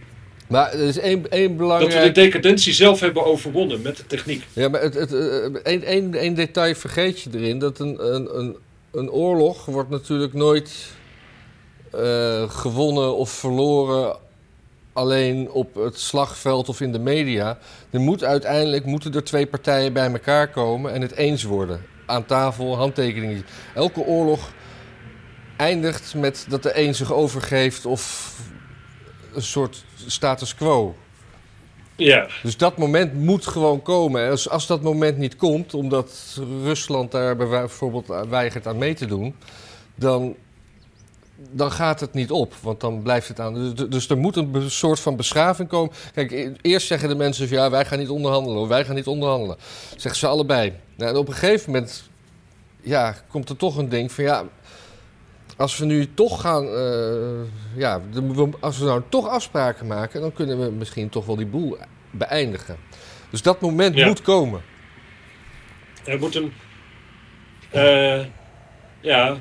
maar 0.49 0.73
er 0.73 0.87
is 0.87 0.99
één, 0.99 1.31
één 1.31 1.43
Dat 1.43 1.51
we 1.51 1.57
belangrijk... 1.57 2.15
de 2.15 2.21
decadentie 2.21 2.73
zelf 2.73 3.01
hebben 3.01 3.25
overwonnen 3.25 3.83
met 3.83 3.97
de 3.97 4.07
techniek. 4.07 4.45
Ja, 4.53 4.69
maar 4.69 4.81
het, 4.81 4.95
het, 4.95 5.13
eh, 5.13 5.55
één, 5.63 5.83
één, 5.83 6.15
één 6.15 6.35
detail 6.35 6.75
vergeet 6.75 7.23
je 7.23 7.31
erin. 7.33 7.59
Dat 7.59 7.79
een, 7.79 8.15
een, 8.15 8.39
een, 8.39 8.57
een 8.93 9.11
oorlog 9.11 9.65
wordt 9.65 9.91
natuurlijk 9.91 10.33
nooit 10.33 10.95
eh, 11.93 12.51
gewonnen 12.51 13.17
of 13.17 13.31
verloren 13.31 14.17
alleen 14.97 15.51
op 15.51 15.75
het 15.75 15.99
slagveld 16.01 16.69
of 16.69 16.81
in 16.81 16.93
de 16.93 16.99
media. 16.99 17.59
Er 17.91 18.01
moet 18.01 18.25
uiteindelijk 18.25 18.85
moeten 18.85 19.15
er 19.15 19.25
twee 19.25 19.47
partijen 19.47 19.93
bij 19.93 20.11
elkaar 20.13 20.49
komen 20.51 20.93
en 20.93 21.03
het 21.03 21.13
eens 21.13 21.43
worden. 21.43 21.83
Aan 22.07 22.25
tafel, 22.27 22.77
handtekeningen. 22.77 23.45
Elke 23.75 24.01
oorlog 24.01 24.51
eindigt 25.57 26.15
met 26.15 26.47
dat 26.49 26.63
de 26.63 26.79
een 26.81 26.95
zich 26.95 27.13
overgeeft 27.13 27.87
of 27.87 28.33
een 29.35 29.43
soort 29.43 29.85
status 30.07 30.55
quo. 30.55 30.95
Ja, 31.97 32.27
Dus 32.43 32.57
dat 32.57 32.77
moment 32.77 33.15
moet 33.15 33.47
gewoon 33.47 33.83
komen. 33.83 34.25
En 34.25 34.31
als, 34.31 34.49
als 34.49 34.67
dat 34.67 34.83
moment 34.83 35.19
niet 35.19 35.37
komt, 35.37 35.75
omdat 35.75 36.41
Rusland 36.63 37.11
daar 37.11 37.37
bij- 37.37 37.47
bijvoorbeeld 37.49 38.07
weigert 38.29 38.67
aan 38.67 38.79
mee 38.79 38.95
te 38.95 39.07
doen, 39.07 39.35
dan 39.95 40.37
dan 41.51 41.73
gaat 41.73 42.01
het 42.01 42.13
niet 42.13 42.31
op, 42.31 42.55
want 42.63 42.81
dan 42.81 43.03
blijft 43.03 43.29
het 43.29 43.41
aan. 43.41 43.55
Dus, 43.75 43.89
dus 43.89 44.09
er 44.09 44.17
moet 44.19 44.37
een 44.37 44.71
soort 44.71 45.01
van 45.01 45.17
beschaving 45.17 45.69
komen. 45.69 45.93
Kijk, 46.15 46.31
e- 46.31 46.53
eerst 46.63 46.87
zeggen 46.87 47.09
de 47.09 47.15
mensen 47.15 47.49
van 47.49 47.57
ja, 47.57 47.71
wij 47.71 47.85
gaan 47.85 47.99
niet 47.99 48.09
onderhandelen, 48.09 48.61
of 48.61 48.69
wij 48.69 48.85
gaan 48.85 48.95
niet 48.95 49.07
onderhandelen. 49.07 49.57
Zeggen 49.91 50.17
ze 50.17 50.27
allebei. 50.27 50.73
Nou, 50.97 51.11
en 51.11 51.17
op 51.17 51.29
een 51.29 51.35
gegeven 51.35 51.71
moment 51.73 52.11
ja, 52.83 53.15
komt 53.29 53.49
er 53.49 53.57
toch 53.57 53.77
een 53.77 53.89
ding 53.89 54.13
van 54.13 54.25
ja, 54.25 54.45
als 55.57 55.79
we 55.79 55.85
nu 55.85 56.15
toch 56.15 56.41
gaan, 56.41 56.65
eh, 56.67 57.49
ja, 57.77 58.01
de- 58.13 58.49
als 58.61 58.79
we 58.79 58.85
nou 58.85 59.03
toch 59.09 59.29
afspraken 59.29 59.87
maken, 59.87 60.21
dan 60.21 60.33
kunnen 60.33 60.61
we 60.61 60.71
misschien 60.71 61.09
toch 61.09 61.27
wel 61.27 61.37
die 61.37 61.47
boel 61.47 61.77
beëindigen. 62.11 62.77
Dus 63.31 63.43
dat 63.43 63.61
moment 63.61 63.95
Ja. 63.97 64.07
moet 64.07 64.23
komen. 64.23 64.63
Er 66.05 66.19
moet 66.19 66.35
een. 66.35 66.53
eh, 67.71 68.25
ja. 69.01 69.37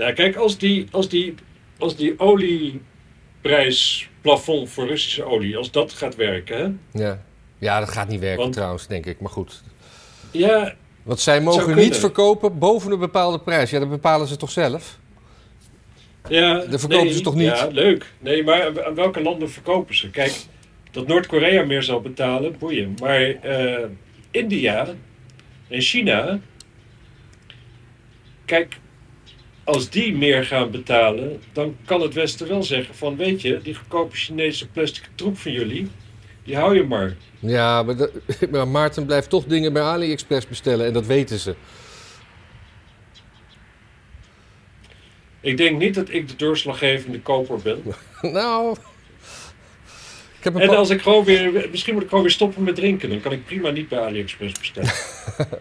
Nou, 0.00 0.12
kijk, 0.12 0.36
als 0.36 0.58
die, 0.58 0.86
als 0.90 1.08
die, 1.08 1.34
als 1.78 1.96
die 1.96 2.18
olieprijsplafond 2.18 4.70
voor 4.70 4.86
Russische 4.86 5.24
olie, 5.24 5.56
als 5.56 5.70
dat 5.70 5.92
gaat 5.92 6.16
werken, 6.16 6.58
hè? 6.58 6.70
Ja, 7.02 7.22
ja 7.58 7.78
dat 7.80 7.88
gaat 7.88 8.08
niet 8.08 8.20
werken 8.20 8.40
Want- 8.40 8.52
trouwens, 8.52 8.86
denk 8.86 9.06
ik. 9.06 9.20
Maar 9.20 9.30
goed. 9.30 9.62
Ja, 10.30 10.74
Want 11.02 11.20
zij 11.20 11.40
mogen 11.40 11.76
niet 11.76 11.96
verkopen 11.96 12.58
boven 12.58 12.92
een 12.92 12.98
bepaalde 12.98 13.40
prijs. 13.40 13.70
Ja, 13.70 13.78
dat 13.78 13.90
bepalen 13.90 14.26
ze 14.26 14.36
toch 14.36 14.50
zelf? 14.50 14.98
ja. 16.28 16.54
Dat 16.54 16.80
verkopen 16.80 17.04
nee, 17.04 17.14
ze 17.14 17.20
toch 17.20 17.34
niet? 17.34 17.46
Ja, 17.46 17.66
leuk. 17.66 18.12
Nee, 18.18 18.44
maar 18.44 18.66
aan- 18.66 18.84
aan 18.84 18.94
welke 18.94 19.22
landen 19.22 19.50
verkopen 19.50 19.96
ze? 19.96 20.10
Kijk, 20.10 20.36
dat 20.90 21.06
Noord-Korea 21.06 21.64
meer 21.64 21.82
zal 21.82 22.00
betalen, 22.00 22.58
boeien. 22.58 22.94
Maar 23.00 23.20
eh, 23.20 23.84
India 24.30 24.88
en 25.68 25.80
China. 25.80 26.38
Kijk, 28.44 28.78
als 29.70 29.90
die 29.90 30.16
meer 30.16 30.44
gaan 30.44 30.70
betalen, 30.70 31.40
dan 31.52 31.76
kan 31.84 32.00
het 32.00 32.14
Westen 32.14 32.48
wel 32.48 32.62
zeggen 32.62 32.94
van, 32.94 33.16
weet 33.16 33.42
je, 33.42 33.60
die 33.62 33.74
goedkope 33.74 34.16
Chinese 34.16 34.68
plastic 34.68 35.08
troep 35.14 35.38
van 35.38 35.52
jullie, 35.52 35.88
die 36.44 36.56
hou 36.56 36.74
je 36.76 36.82
maar. 36.82 37.16
Ja, 37.38 37.82
maar, 37.82 37.96
dat- 37.96 38.12
maar 38.50 38.68
Maarten 38.68 39.06
blijft 39.06 39.30
toch 39.30 39.44
dingen 39.44 39.72
bij 39.72 39.82
AliExpress 39.82 40.46
bestellen 40.48 40.86
en 40.86 40.92
dat 40.92 41.06
weten 41.06 41.38
ze. 41.38 41.54
Ik 45.40 45.56
denk 45.56 45.78
niet 45.78 45.94
dat 45.94 46.08
ik 46.10 46.28
de 46.28 46.36
doorslaggevende 46.36 47.20
koper 47.20 47.58
ben. 47.62 47.82
nou, 48.32 48.76
heb 50.44 50.54
een 50.54 50.60
En 50.60 50.68
als 50.76 50.90
ik 50.90 51.02
gewoon 51.02 51.24
weer, 51.24 51.68
misschien 51.70 51.94
moet 51.94 52.02
ik 52.02 52.08
gewoon 52.08 52.24
weer 52.24 52.32
stoppen 52.32 52.62
met 52.62 52.74
drinken, 52.74 53.08
dan 53.08 53.20
kan 53.20 53.32
ik 53.32 53.44
prima 53.44 53.70
niet 53.70 53.88
bij 53.88 53.98
AliExpress 53.98 54.58
bestellen. 54.58 54.90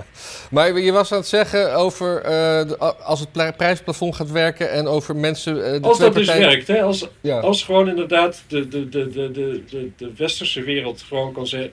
Maar 0.51 0.79
je 0.79 0.91
was 0.91 1.11
aan 1.11 1.17
het 1.17 1.27
zeggen 1.27 1.75
over 1.75 2.21
eh, 2.21 2.31
de- 2.67 2.77
als 3.03 3.19
het 3.19 3.31
pla- 3.31 3.51
prijsplafond 3.51 4.15
gaat 4.15 4.31
werken 4.31 4.71
en 4.71 4.87
over 4.87 5.15
mensen. 5.15 5.65
eh, 5.65 5.81
de 5.81 5.87
Als 5.87 5.99
dat 5.99 6.13
dus 6.13 6.27
werkt, 6.27 6.67
hè? 6.67 6.81
Als, 6.81 7.07
Ja. 7.21 7.39
als 7.39 7.63
gewoon 7.63 7.89
inderdaad 7.89 8.43
de, 8.47 8.67
de, 8.67 8.89
de, 8.89 9.09
de, 9.09 9.31
de, 9.31 9.63
de, 9.69 9.89
de 9.97 10.11
westerse 10.17 10.61
wereld 10.63 11.01
gewoon 11.07 11.33
kan 11.33 11.47
zeggen. 11.47 11.71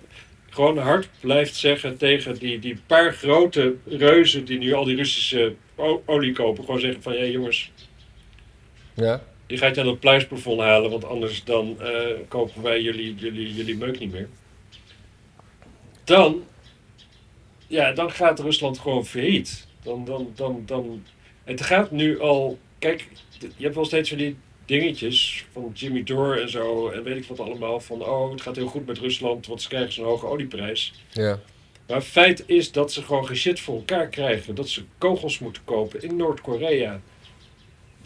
Gewoon 0.50 0.78
hard 0.78 1.08
blijft 1.20 1.54
zeggen 1.56 1.96
tegen 1.96 2.34
die, 2.38 2.58
die 2.58 2.80
paar 2.86 3.12
grote 3.12 3.74
reuzen 3.86 4.44
die 4.44 4.58
nu 4.58 4.72
al 4.74 4.84
die 4.84 4.96
Russische 4.96 5.54
olie 6.06 6.32
kopen. 6.32 6.64
Gewoon 6.64 6.80
zeggen 6.80 7.02
van, 7.02 7.14
ja 7.16 7.24
jongens, 7.24 7.70
ja. 8.94 9.22
Die 9.46 9.58
gaat 9.58 9.74
je 9.74 9.80
aan 9.80 9.86
het 9.86 10.00
prijsplafond 10.00 10.60
halen, 10.60 10.90
want 10.90 11.04
anders 11.04 11.44
dan 11.44 11.80
eh, 11.80 11.90
kopen 12.28 12.62
wij 12.62 12.82
jullie, 12.82 13.14
jullie, 13.14 13.54
jullie 13.54 13.76
meuk 13.76 13.98
niet 13.98 14.12
meer. 14.12 14.28
Dan, 16.04 16.42
ja, 17.66 17.92
dan 17.92 18.10
gaat 18.10 18.40
Rusland 18.40 18.78
gewoon 18.78 19.06
failliet. 19.06 19.66
Dan, 19.82 20.04
dan, 20.04 20.32
dan, 20.34 20.62
dan, 20.66 21.04
het 21.44 21.60
gaat 21.60 21.90
nu 21.90 22.20
al, 22.20 22.58
kijk, 22.78 23.08
je 23.38 23.62
hebt 23.62 23.74
wel 23.74 23.84
steeds 23.84 24.08
van 24.08 24.18
die 24.18 24.36
dingetjes 24.64 25.46
van 25.52 25.70
Jimmy 25.74 26.02
Dore 26.02 26.40
en 26.40 26.50
zo, 26.50 26.88
en 26.88 27.02
weet 27.02 27.16
ik 27.16 27.24
wat 27.24 27.40
allemaal, 27.40 27.80
van 27.80 28.02
oh, 28.02 28.30
het 28.30 28.40
gaat 28.40 28.56
heel 28.56 28.66
goed 28.66 28.86
met 28.86 28.98
Rusland, 28.98 29.46
want 29.46 29.62
ze 29.62 29.68
krijgen 29.68 29.92
zo'n 29.92 30.04
hoge 30.04 30.26
olieprijs. 30.26 30.94
ja. 31.12 31.40
Maar 31.86 32.00
feit 32.00 32.42
is 32.46 32.72
dat 32.72 32.92
ze 32.92 33.02
gewoon 33.02 33.34
shit 33.34 33.60
voor 33.60 33.76
elkaar 33.76 34.08
krijgen. 34.08 34.54
Dat 34.54 34.68
ze 34.68 34.82
kogels 34.98 35.38
moeten 35.38 35.62
kopen 35.64 36.02
in 36.02 36.16
Noord-Korea. 36.16 37.00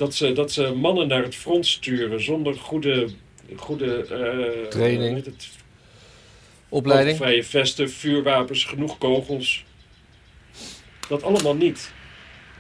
Dat 0.01 0.15
ze, 0.15 0.33
dat 0.33 0.53
ze 0.53 0.73
mannen 0.75 1.09
naar 1.09 1.23
het 1.23 1.35
front 1.35 1.67
sturen 1.67 2.23
zonder 2.23 2.55
goede, 2.55 3.09
goede 3.57 3.97
eh, 3.97 4.69
Training. 4.69 5.25
het, 5.25 5.49
Opleiding. 6.69 7.17
vrije 7.17 7.45
vesten, 7.45 7.91
vuurwapens, 7.91 8.65
genoeg 8.65 8.99
kogels. 8.99 9.65
Dat 11.09 11.23
allemaal 11.23 11.55
niet. 11.55 11.93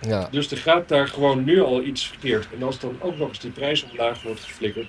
Ja. 0.00 0.28
Dus 0.30 0.50
er 0.50 0.56
gaat 0.56 0.88
daar 0.88 1.08
gewoon 1.08 1.44
nu 1.44 1.62
al 1.62 1.82
iets 1.82 2.06
verkeerd. 2.06 2.46
En 2.54 2.62
als 2.62 2.78
dan 2.78 2.96
ook 3.00 3.16
nog 3.16 3.28
eens 3.28 3.40
die 3.40 3.50
prijs 3.50 3.84
omlaag 3.90 4.22
wordt 4.22 4.40
geflikkerd. 4.40 4.88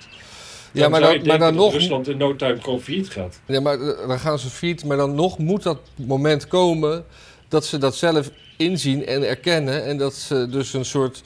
Dan 0.72 0.82
Ja, 0.82 0.88
maar 0.88 1.00
dan, 1.00 1.26
maar 1.26 1.38
dan 1.38 1.54
nog. 1.54 1.72
Rusland 1.72 2.08
in 2.08 2.16
no 2.16 2.36
time 2.36 2.60
gewoon 2.60 2.80
failliet 2.80 3.10
gaat. 3.10 3.40
Ja, 3.46 3.60
maar 3.60 3.80
eh, 3.80 4.08
dan 4.08 4.18
gaan 4.18 4.38
ze 4.38 4.48
fiet. 4.48 4.84
Maar 4.84 4.96
dan 4.96 5.14
nog 5.14 5.38
moet 5.38 5.62
dat 5.62 5.80
moment 5.94 6.48
komen 6.48 7.04
dat 7.48 7.64
ze 7.64 7.78
dat 7.78 7.96
zelf 7.96 8.30
inzien 8.56 9.06
en 9.06 9.28
erkennen. 9.28 9.84
En 9.84 9.96
dat 9.96 10.14
ze 10.14 10.48
dus 10.50 10.72
een 10.72 10.84
soort 10.84 11.22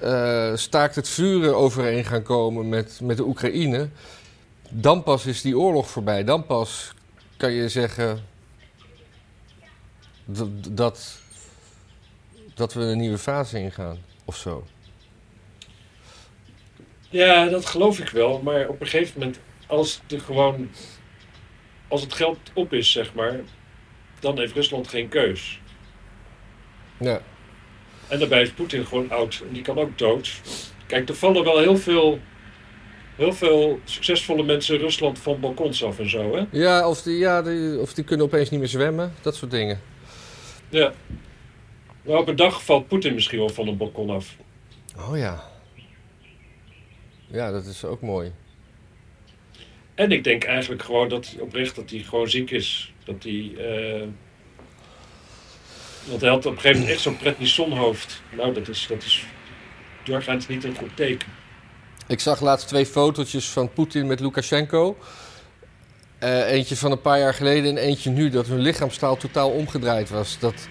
eh, 0.00 0.56
staakt 0.56 0.94
het 0.94 1.08
vuren 1.08 1.56
overeen 1.56 2.04
gaan 2.04 2.22
komen 2.22 2.68
met, 2.68 3.00
met 3.02 3.16
de 3.16 3.26
Oekraïne. 3.26 3.88
Dan 4.70 5.02
pas 5.02 5.26
is 5.26 5.42
die 5.42 5.58
oorlog 5.58 5.90
voorbij. 5.90 6.24
Dan 6.24 6.46
pas 6.46 6.92
kan 7.36 7.52
je 7.52 7.68
zeggen 7.68 8.24
dat, 10.24 10.48
dat, 10.70 11.20
dat 12.54 12.72
we 12.72 12.80
een 12.80 12.98
nieuwe 12.98 13.18
fase 13.18 13.58
ingaan. 13.58 13.98
Of 14.24 14.36
zo. 14.36 14.66
Ja, 17.10 17.48
dat 17.48 17.66
geloof 17.66 17.98
ik 17.98 18.08
wel. 18.08 18.40
Maar 18.42 18.68
op 18.68 18.80
een 18.80 18.86
gegeven 18.86 19.18
moment, 19.18 19.40
als, 19.66 20.00
de 20.06 20.20
gewoon, 20.20 20.70
als 21.88 22.00
het 22.00 22.12
geld 22.12 22.38
op 22.54 22.72
is, 22.72 22.92
zeg 22.92 23.14
maar, 23.14 23.40
dan 24.20 24.38
heeft 24.38 24.54
Rusland 24.54 24.88
geen 24.88 25.08
keus. 25.08 25.60
Ja. 26.98 27.20
En 28.08 28.18
daarbij 28.18 28.42
is 28.42 28.50
Poetin 28.50 28.86
gewoon 28.86 29.10
oud 29.10 29.42
en 29.46 29.52
die 29.52 29.62
kan 29.62 29.78
ook 29.78 29.98
dood. 29.98 30.40
Kijk, 30.86 31.08
er 31.08 31.14
vallen 31.14 31.44
wel 31.44 31.58
heel 31.58 31.76
veel, 31.76 32.18
heel 33.16 33.32
veel 33.32 33.80
succesvolle 33.84 34.42
mensen 34.42 34.78
Rusland 34.78 35.18
van 35.18 35.40
balkons 35.40 35.84
af 35.84 35.98
en 35.98 36.10
zo, 36.10 36.36
hè? 36.36 36.44
Ja, 36.50 36.88
of 36.88 37.02
die, 37.02 37.18
ja 37.18 37.42
die, 37.42 37.78
of 37.78 37.94
die 37.94 38.04
kunnen 38.04 38.26
opeens 38.26 38.50
niet 38.50 38.60
meer 38.60 38.68
zwemmen. 38.68 39.12
Dat 39.22 39.36
soort 39.36 39.50
dingen. 39.50 39.80
Ja. 40.68 40.92
Maar 42.02 42.16
op 42.18 42.28
een 42.28 42.36
dag 42.36 42.64
valt 42.64 42.88
Poetin 42.88 43.14
misschien 43.14 43.38
wel 43.38 43.48
van 43.48 43.68
een 43.68 43.76
balkon 43.76 44.10
af. 44.10 44.36
Oh 44.96 45.16
ja. 45.16 45.44
Ja, 47.26 47.50
dat 47.50 47.66
is 47.66 47.84
ook 47.84 48.00
mooi. 48.00 48.32
En 49.94 50.12
ik 50.12 50.24
denk 50.24 50.44
eigenlijk 50.44 50.82
gewoon 50.82 51.08
dat 51.08 51.36
oprecht 51.40 51.76
dat 51.76 51.90
hij 51.90 51.98
gewoon 51.98 52.28
ziek 52.28 52.50
is. 52.50 52.92
Dat 53.04 53.22
hij. 53.22 53.52
eh, 53.58 54.08
want 56.08 56.20
hij 56.20 56.30
had 56.30 56.46
op 56.46 56.52
een 56.52 56.58
gegeven 56.58 56.78
moment 56.78 56.94
echt 56.94 57.02
zo'n 57.02 57.16
prednisonhoofd. 57.16 58.22
Nou, 58.36 58.54
dat 58.54 58.68
is, 58.68 58.86
dat 58.88 59.02
is 59.02 59.24
doorgaans 60.04 60.48
niet 60.48 60.64
een 60.64 60.76
goed 60.76 60.96
teken. 60.96 61.28
Ik 62.06 62.20
zag 62.20 62.40
laatst 62.40 62.68
twee 62.68 62.86
fotootjes 62.86 63.48
van 63.48 63.72
Poetin 63.72 64.06
met 64.06 64.20
Lukashenko. 64.20 64.96
Eh, 66.18 66.50
eentje 66.50 66.76
van 66.76 66.90
een 66.90 67.00
paar 67.00 67.18
jaar 67.18 67.34
geleden 67.34 67.70
en 67.70 67.82
eentje 67.82 68.10
nu. 68.10 68.30
Dat 68.30 68.46
hun 68.46 68.58
lichaamstaal 68.58 69.16
totaal 69.16 69.50
omgedraaid 69.50 70.10
was. 70.10 70.38
Dat, 70.38 70.68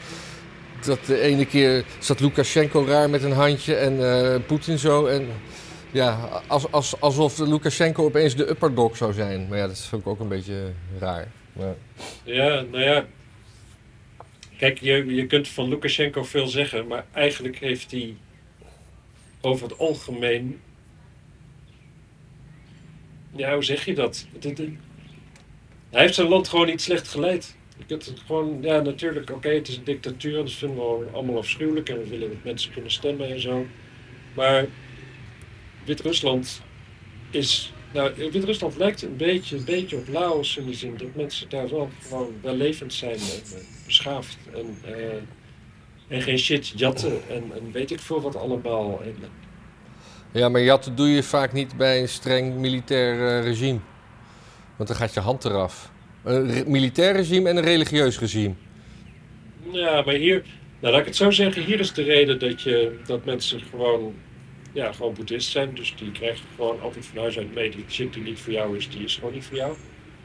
dat 0.86 1.06
de 1.06 1.20
ene 1.20 1.46
keer 1.46 1.86
zat 2.00 2.20
Lukashenko 2.20 2.86
raar 2.86 3.10
met 3.10 3.24
een 3.24 3.32
handje 3.32 3.76
en 3.76 4.12
eh 4.12 4.40
Poetin 4.48 4.78
zo. 4.78 5.06
En 5.06 5.30
ja, 5.92 6.30
als, 6.48 6.72
als, 6.72 7.02
alsof 7.02 7.38
Lukashenko 7.38 8.04
opeens 8.04 8.36
de 8.36 8.50
upperdog 8.50 8.98
zou 8.98 9.14
zijn. 9.14 9.48
Maar 9.50 9.58
ja, 9.58 9.68
dat 9.68 9.76
is 9.76 9.90
ook, 9.94 10.08
ook 10.08 10.20
een 10.20 10.28
beetje 10.28 10.72
raar. 11.00 11.28
Maar, 11.54 11.76
Ja, 12.24 12.64
nou 12.72 12.84
ja. 12.84 13.06
Kijk, 14.58 14.80
je, 14.80 15.06
je 15.06 15.26
kunt 15.26 15.48
van 15.48 15.70
Lukashenko 15.70 16.24
veel 16.24 16.48
zeggen, 16.48 16.88
maar 16.88 17.06
eigenlijk 17.12 17.60
heeft 17.60 17.92
hij 17.92 18.16
over 19.42 19.70
het 19.70 19.78
algemeen. 19.78 20.60
Ja, 23.36 23.54
hoe 23.54 23.64
zeg 23.64 23.86
je 23.86 23.94
dat? 23.94 24.28
Hij 25.90 26.02
heeft 26.02 26.16
zijn 26.16 26.28
land 26.28 26.48
gewoon 26.48 26.66
niet 26.66 26.82
slecht 26.82 27.08
geleid. 27.08 27.56
Je 27.78 27.86
kunt 27.86 28.06
het 28.06 28.20
gewoon, 28.20 28.62
ja, 28.62 28.82
natuurlijk, 28.82 29.32
oké, 29.32 29.50
het 29.50 29.68
is 29.68 29.78
een 29.78 29.84
dictatuur, 29.84 30.34
dat 30.34 30.52
vinden 30.52 30.78
we 30.78 31.08
allemaal 31.12 31.38
afschuwelijk 31.38 31.90
en 31.90 31.98
we 31.98 32.08
willen 32.08 32.30
dat 32.30 32.44
mensen 32.44 32.72
kunnen 32.72 32.92
stemmen 32.92 33.30
en 33.30 33.42
zo. 33.42 33.66
Maar 34.34 34.66
Wit-Rusland 35.86 36.62
is 37.30 37.74
nou, 37.94 38.12
Wit-Rusland 38.32 38.78
lijkt 38.78 39.02
een 39.02 39.18
beetje, 39.18 39.56
een 39.58 39.64
beetje 39.66 39.96
op 39.96 40.08
Laos 40.08 40.58
in 40.58 40.66
de 40.66 40.74
zin 40.74 40.94
dat 40.98 41.16
mensen 41.16 41.50
daar 41.50 41.70
wel 41.70 41.90
gewoon 42.08 42.34
wellevend 42.42 42.94
zijn 42.94 43.14
en 43.14 43.20
eh, 43.56 43.86
beschaafd 43.86 44.38
en, 44.54 44.78
eh, 44.94 45.14
en 46.08 46.22
geen 46.22 46.38
shit 46.40 46.68
jatten 46.76 47.12
en, 47.30 47.44
en 47.56 47.72
weet 47.72 47.92
ik 47.92 48.00
veel 48.00 48.22
wat 48.22 48.36
allemaal. 48.36 49.02
En, 49.04 49.16
ja, 50.32 50.50
maar 50.50 50.62
jatten 50.62 50.96
doe 50.96 51.08
je 51.08 51.24
vaak 51.24 51.54
niet 51.54 51.78
bij 51.78 52.02
een 52.02 52.10
streng 52.10 52.56
militair 52.56 53.28
eh, 53.28 53.44
regime. 53.44 53.80
Want 54.76 54.90
dan 54.90 54.98
gaat 54.98 55.14
je 55.14 55.20
hand 55.20 55.46
eraf. 55.46 55.92
Een 56.24 56.52
re- 56.52 56.64
militair 56.68 57.14
regime 57.16 57.50
en 57.50 57.58
een 57.58 57.64
religieus 57.64 58.20
regime. 58.20 58.54
ja, 59.72 60.02
maar 60.06 60.14
hier, 60.16 60.44
nou 60.80 60.92
laat 60.94 61.02
ik 61.02 61.08
het 61.08 61.16
zo 61.16 61.32
zeggen, 61.32 61.64
hier 61.64 61.80
is 61.80 61.94
de 61.94 62.04
reden 62.04 62.40
dat, 62.40 62.62
je, 62.62 63.00
dat 63.06 63.26
mensen 63.26 63.62
gewoon 63.70 64.14
ja, 64.78 64.94
gewoon 64.94 65.14
boeddhist 65.14 65.50
zijn. 65.50 65.76
Dus 65.76 65.96
die 65.96 66.12
krijgen 66.12 66.46
gewoon 66.56 66.82
altijd 66.82 67.06
van 67.06 67.18
huis 67.18 67.38
uit 67.38 67.54
mee. 67.54 67.70
Die 67.70 67.86
shit 67.90 68.14
die 68.14 68.24
niet 68.24 68.40
voor 68.40 68.54
jou 68.54 68.78
is, 68.78 68.90
die 68.90 69.04
is 69.04 69.16
gewoon 69.16 69.34
niet 69.34 69.46
voor 69.46 69.58
jou. 69.58 69.76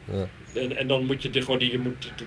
Ja. 0.04 0.28
En, 0.54 0.76
en 0.76 0.86
dan 0.86 1.04
moet 1.06 1.22
je 1.22 1.42
gewoon, 1.42 1.58
die, 1.58 1.70
je 1.70 1.78
moet, 1.78 2.12
het 2.16 2.24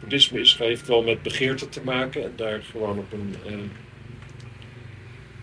boeddhisme 0.00 0.40
is, 0.40 0.58
heeft 0.58 0.86
wel 0.86 1.02
met 1.02 1.22
begeerte 1.22 1.68
te 1.68 1.80
maken. 1.84 2.24
En 2.24 2.32
daar 2.36 2.62
gewoon 2.62 2.98
op 2.98 3.12
een, 3.12 3.34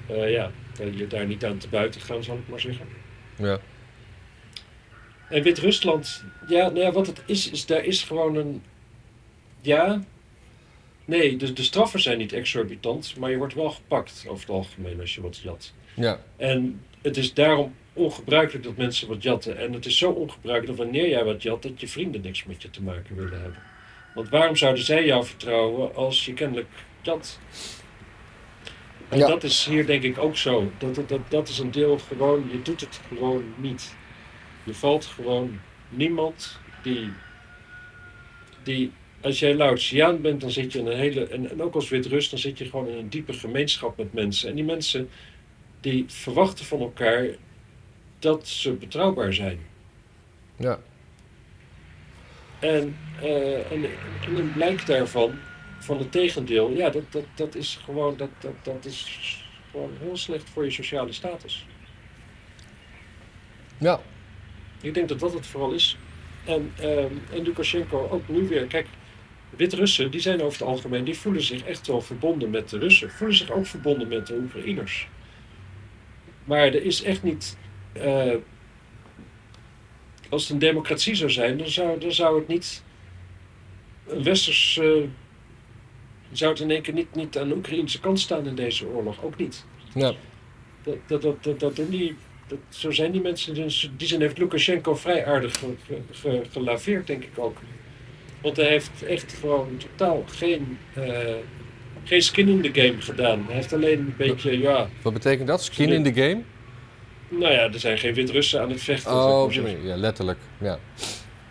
eh, 0.08 0.24
eh, 0.24 0.32
ja, 0.32 0.52
je 0.96 1.08
daar 1.08 1.26
niet 1.26 1.46
aan 1.46 1.58
te 1.58 1.70
buiten 1.70 2.02
gaan, 2.02 2.24
zal 2.24 2.36
ik 2.36 2.48
maar 2.48 2.60
zeggen. 2.60 2.86
Ja. 3.36 3.60
En 5.30 5.44
Wit-Rusland, 5.44 6.24
ja, 6.48 6.70
nou 6.70 6.80
ja, 6.80 6.92
wat 6.92 7.08
het 7.08 7.22
is, 7.26 7.50
is 7.50 7.66
daar 7.66 7.84
is 7.84 8.04
gewoon 8.04 8.36
een, 8.36 8.62
ja, 9.62 10.04
nee, 11.06 11.38
de, 11.38 11.54
de 11.54 11.64
straffen 11.64 12.00
zijn 12.00 12.18
niet 12.18 12.34
exorbitant, 12.34 13.16
maar 13.18 13.32
je 13.32 13.38
wordt 13.38 13.54
wel 13.54 13.70
gepakt 13.70 14.26
over 14.28 14.42
het 14.42 14.56
algemeen 14.56 15.00
als 15.00 15.16
je 15.16 15.22
wat 15.22 15.38
jat. 15.38 15.74
Ja. 16.00 16.20
En 16.38 16.82
het 17.02 17.18
is 17.18 17.34
daarom 17.34 17.76
ongebruikelijk 17.94 18.64
dat 18.64 18.78
mensen 18.78 19.08
wat 19.08 19.24
jatten. 19.24 19.58
En 19.58 19.74
het 19.74 19.86
is 19.86 19.98
zo 19.98 20.12
ongebruikelijk 20.12 20.78
dat 20.78 20.86
wanneer 20.86 21.10
jij 21.10 21.24
wat 21.24 21.44
jat, 21.44 21.64
dat 21.64 21.82
je 21.82 21.88
vrienden 21.88 22.22
niks 22.22 22.44
met 22.44 22.62
je 22.62 22.70
te 22.70 22.82
maken 22.82 23.16
willen 23.16 23.42
hebben. 23.42 23.62
Want 24.14 24.30
waarom 24.30 24.56
zouden 24.56 24.84
zij 24.84 25.06
jou 25.06 25.26
vertrouwen 25.26 25.96
als 25.96 26.26
je 26.26 26.34
kennelijk 26.34 26.68
jat? 27.02 27.40
En 29.10 29.18
Ja. 29.18 29.28
dat 29.28 29.44
is 29.44 29.66
hier 29.66 29.86
denk 29.86 30.04
ik 30.04 30.18
ook 30.18 30.38
zo. 30.38 30.72
Dat, 30.78 30.96
dat, 30.96 31.10
dat, 31.10 31.20
dat 31.30 31.48
is 31.48 31.60
een 31.60 31.72
deel 31.72 32.00
gewoon, 32.00 32.50
je 32.52 32.62
doet 32.62 32.82
het 32.82 33.00
gewoon 33.08 33.44
niet. 33.58 33.96
Je 34.64 34.74
valt 34.74 35.06
gewoon 35.06 35.60
niemand 35.90 36.60
die, 36.84 37.10
die 38.64 38.92
als 39.22 39.40
jij 39.40 39.56
Laotiaan 39.56 40.22
bent, 40.22 40.42
dan 40.42 40.52
zit 40.52 40.74
je 40.74 40.80
in 40.80 40.88
een 40.88 40.98
hele, 40.98 41.28
en, 41.28 41.50
en 41.50 41.62
ook 41.62 41.76
als 41.76 41.90
Wit-Rus, 41.90 42.30
dan 42.30 42.40
zit 42.40 42.58
je 42.58 42.66
gewoon 42.66 42.88
in 42.88 42.98
een 42.98 43.10
diepe 43.10 43.34
gemeenschap 43.34 43.98
met 43.98 44.14
mensen. 44.14 44.50
En 44.50 44.56
die 44.56 44.64
mensen, 44.64 45.10
die 45.82 46.06
verwachten 46.08 46.66
van 46.66 46.80
elkaar 46.80 47.26
dat 48.20 48.48
ze 48.48 48.72
betrouwbaar 48.72 49.34
zijn. 49.34 49.60
Ja. 50.56 50.80
En, 52.60 52.98
en, 53.22 53.84
en 54.22 54.36
een 54.36 54.54
blijk 54.54 54.86
daarvan, 54.86 55.40
van 55.80 55.98
het 55.98 56.12
tegendeel, 56.12 56.70
ja, 56.70 56.90
dat, 56.90 57.12
dat, 57.12 57.26
dat 57.36 57.56
is 57.56 57.80
gewoon, 57.84 58.18
dat, 58.18 58.30
dat, 58.40 58.54
dat 58.64 58.86
is 58.86 59.08
gewoon 59.72 59.92
heel 60.00 60.18
slecht 60.18 60.50
voor 60.50 60.64
je 60.64 60.72
sociale 60.72 61.14
status. 61.14 61.66
Ja. 63.78 64.02
Ik 64.82 64.94
denk 64.94 65.10
dat 65.10 65.20
dat 65.20 65.34
het 65.34 65.48
vooral 65.48 65.72
is. 65.72 65.98
En, 66.46 66.72
ehm 66.80 67.14
en 67.32 67.42
Lukashenko 67.44 68.08
ook 68.10 68.28
nu 68.28 68.48
weer. 68.48 68.66
Kijk, 68.66 68.88
Wit-Russen, 69.50 70.12
die 70.12 70.20
zijn 70.20 70.42
over 70.42 70.60
het 70.60 70.68
algemeen, 70.68 71.04
die 71.04 71.18
voelen 71.18 71.42
zich 71.42 71.64
echt 71.64 71.88
wel 71.88 72.02
verbonden 72.02 72.50
met 72.50 72.70
de 72.70 72.78
Russen. 72.78 73.10
Voelen 73.10 73.38
zich 73.38 73.52
ook 73.52 73.66
verbonden 73.66 74.08
met 74.08 74.28
de 74.28 74.36
Oekraïners. 74.36 75.08
Maar 76.50 76.60
er 76.68 76.84
is 76.84 77.04
echt 77.04 77.24
niet. 77.24 77.58
eh, 77.94 78.34
als 80.30 80.42
het 80.44 80.52
een 80.52 80.60
democratie 80.60 81.16
zou 81.16 81.30
zijn, 81.30 81.58
dan 81.58 81.68
zou, 81.70 82.00
dan 82.00 82.12
zou 82.12 82.40
het 82.40 82.48
niet. 82.48 82.84
Een 84.08 84.24
westers. 84.24 84.78
eh, 84.78 85.04
zou 86.32 86.52
het 86.52 86.60
in 86.62 86.72
één 86.72 86.82
keer 86.82 86.94
niet, 86.94 87.16
niet 87.16 87.38
aan 87.38 87.48
de 87.48 87.56
Oekraïnse 87.56 88.00
kant 88.00 88.20
staan 88.20 88.48
in 88.48 88.56
deze 88.56 88.88
oorlog. 88.88 89.24
Ook 89.24 89.38
niet. 89.38 89.66
Ja. 89.94 90.14
Dat, 90.84 90.96
dat, 91.08 91.22
dat, 91.22 91.44
dat, 91.44 91.60
dat 91.60 91.76
doen 91.76 91.90
die, 91.90 92.16
dat, 92.48 92.60
zo 92.70 92.92
zijn 92.92 93.12
die 93.12 93.22
mensen. 93.22 93.54
Dus 93.54 93.92
die 93.98 94.08
zijn 94.08 94.22
heeft 94.22 94.38
Lukashenko 94.38 94.96
vrij 94.96 95.26
aardig 95.26 95.60
ge, 95.60 95.74
ge- 95.86 96.02
ge- 96.12 96.44
gelaveerd, 96.52 97.08
denk 97.08 97.24
ik 97.24 97.40
ook. 97.40 97.58
Want 98.42 98.58
hij 98.58 98.68
heeft 98.68 99.04
echt 99.04 99.34
gewoon 99.34 99.78
totaal 99.78 100.24
geen, 100.28 100.78
eh, 100.94 101.34
geen 102.10 102.22
skin 102.22 102.48
in 102.48 102.62
the 102.72 102.82
game 102.82 103.02
gedaan. 103.02 103.44
Hij 103.46 103.56
heeft 103.56 103.74
alleen 103.74 104.00
een 104.00 104.14
beetje, 104.18 104.60
ja, 104.60 104.90
Wat 105.02 105.14
betekent 105.14 105.48
dat? 105.48 105.64
Skin 105.64 105.90
in 105.92 106.04
the 106.04 106.14
game? 106.14 106.42
nou 107.30 107.54
ja, 107.54 107.60
er 107.74 107.80
zijn 107.80 107.98
geen 107.98 108.14
Wit-Russen 108.14 108.62
aan 108.62 108.70
het 108.70 108.82
vechten. 108.82 109.12
Oh, 109.14 109.54
ja, 109.84 109.96
letterlijk. 109.96 110.40
Ja. 110.60 110.80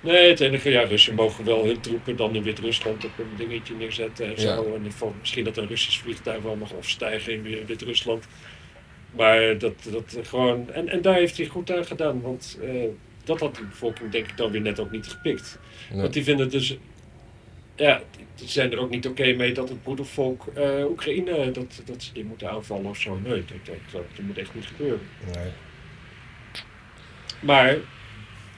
Nee, 0.00 0.28
het 0.28 0.40
enige, 0.40 0.70
ja, 0.70 0.82
Russen 0.82 1.14
mogen 1.14 1.44
wel 1.44 1.64
hun 1.64 1.80
troepen 1.80 2.16
dan 2.16 2.34
in 2.34 2.42
Wit-Rusland 2.42 3.04
op 3.04 3.10
een 3.18 3.36
dingetje 3.36 3.74
neerzetten 3.74 4.26
en 4.26 4.30
Ja. 4.30 4.54
zo. 4.56 4.74
En 4.74 4.92
misschien 5.20 5.44
dat 5.44 5.56
een 5.56 5.66
Russisch 5.66 6.00
vliegtuig 6.02 6.42
wel 6.42 6.56
mag 6.56 6.74
afstijgen 6.76 7.32
in 7.32 7.42
Wit-Rusland. 7.66 8.24
Maar 9.16 9.58
dat, 9.58 9.74
dat 9.90 10.18
gewoon, 10.22 10.70
en, 10.72 10.88
en 10.88 11.02
daar 11.02 11.14
heeft 11.14 11.36
hij 11.36 11.46
goed 11.46 11.72
aan 11.72 11.84
gedaan, 11.84 12.20
want 12.20 12.58
eh, 12.62 12.70
dat 13.24 13.40
had 13.40 13.56
de 13.56 13.64
bevolking 13.64 14.10
denk 14.10 14.26
ik 14.26 14.36
dan 14.36 14.50
weer 14.50 14.60
net 14.60 14.80
ook 14.80 14.90
niet 14.90 15.06
gepikt. 15.06 15.58
Nee. 15.90 16.00
Want 16.00 16.12
die 16.12 16.24
vinden 16.24 16.50
dus, 16.50 16.76
ja, 17.78 18.02
die 18.34 18.48
zijn 18.48 18.72
er 18.72 18.78
ook 18.78 18.90
niet 18.90 19.06
oké 19.06 19.32
mee 19.32 19.52
dat 19.54 19.68
het 19.68 19.82
broedervolk 19.82 20.46
eh, 20.46 20.84
Oekraïne, 20.90 21.50
dat, 21.50 21.82
dat 21.84 22.02
ze 22.02 22.12
die 22.12 22.24
moeten 22.24 22.50
aanvallen 22.50 22.90
of 22.90 22.98
zo. 22.98 23.18
Nee, 23.18 23.44
dat, 23.44 23.66
dat, 23.66 23.76
dat, 23.92 24.02
dat 24.16 24.24
moet 24.24 24.38
echt 24.38 24.54
niet 24.54 24.66
gebeuren. 24.66 25.00
Nee. 25.34 25.50
Maar 27.40 27.76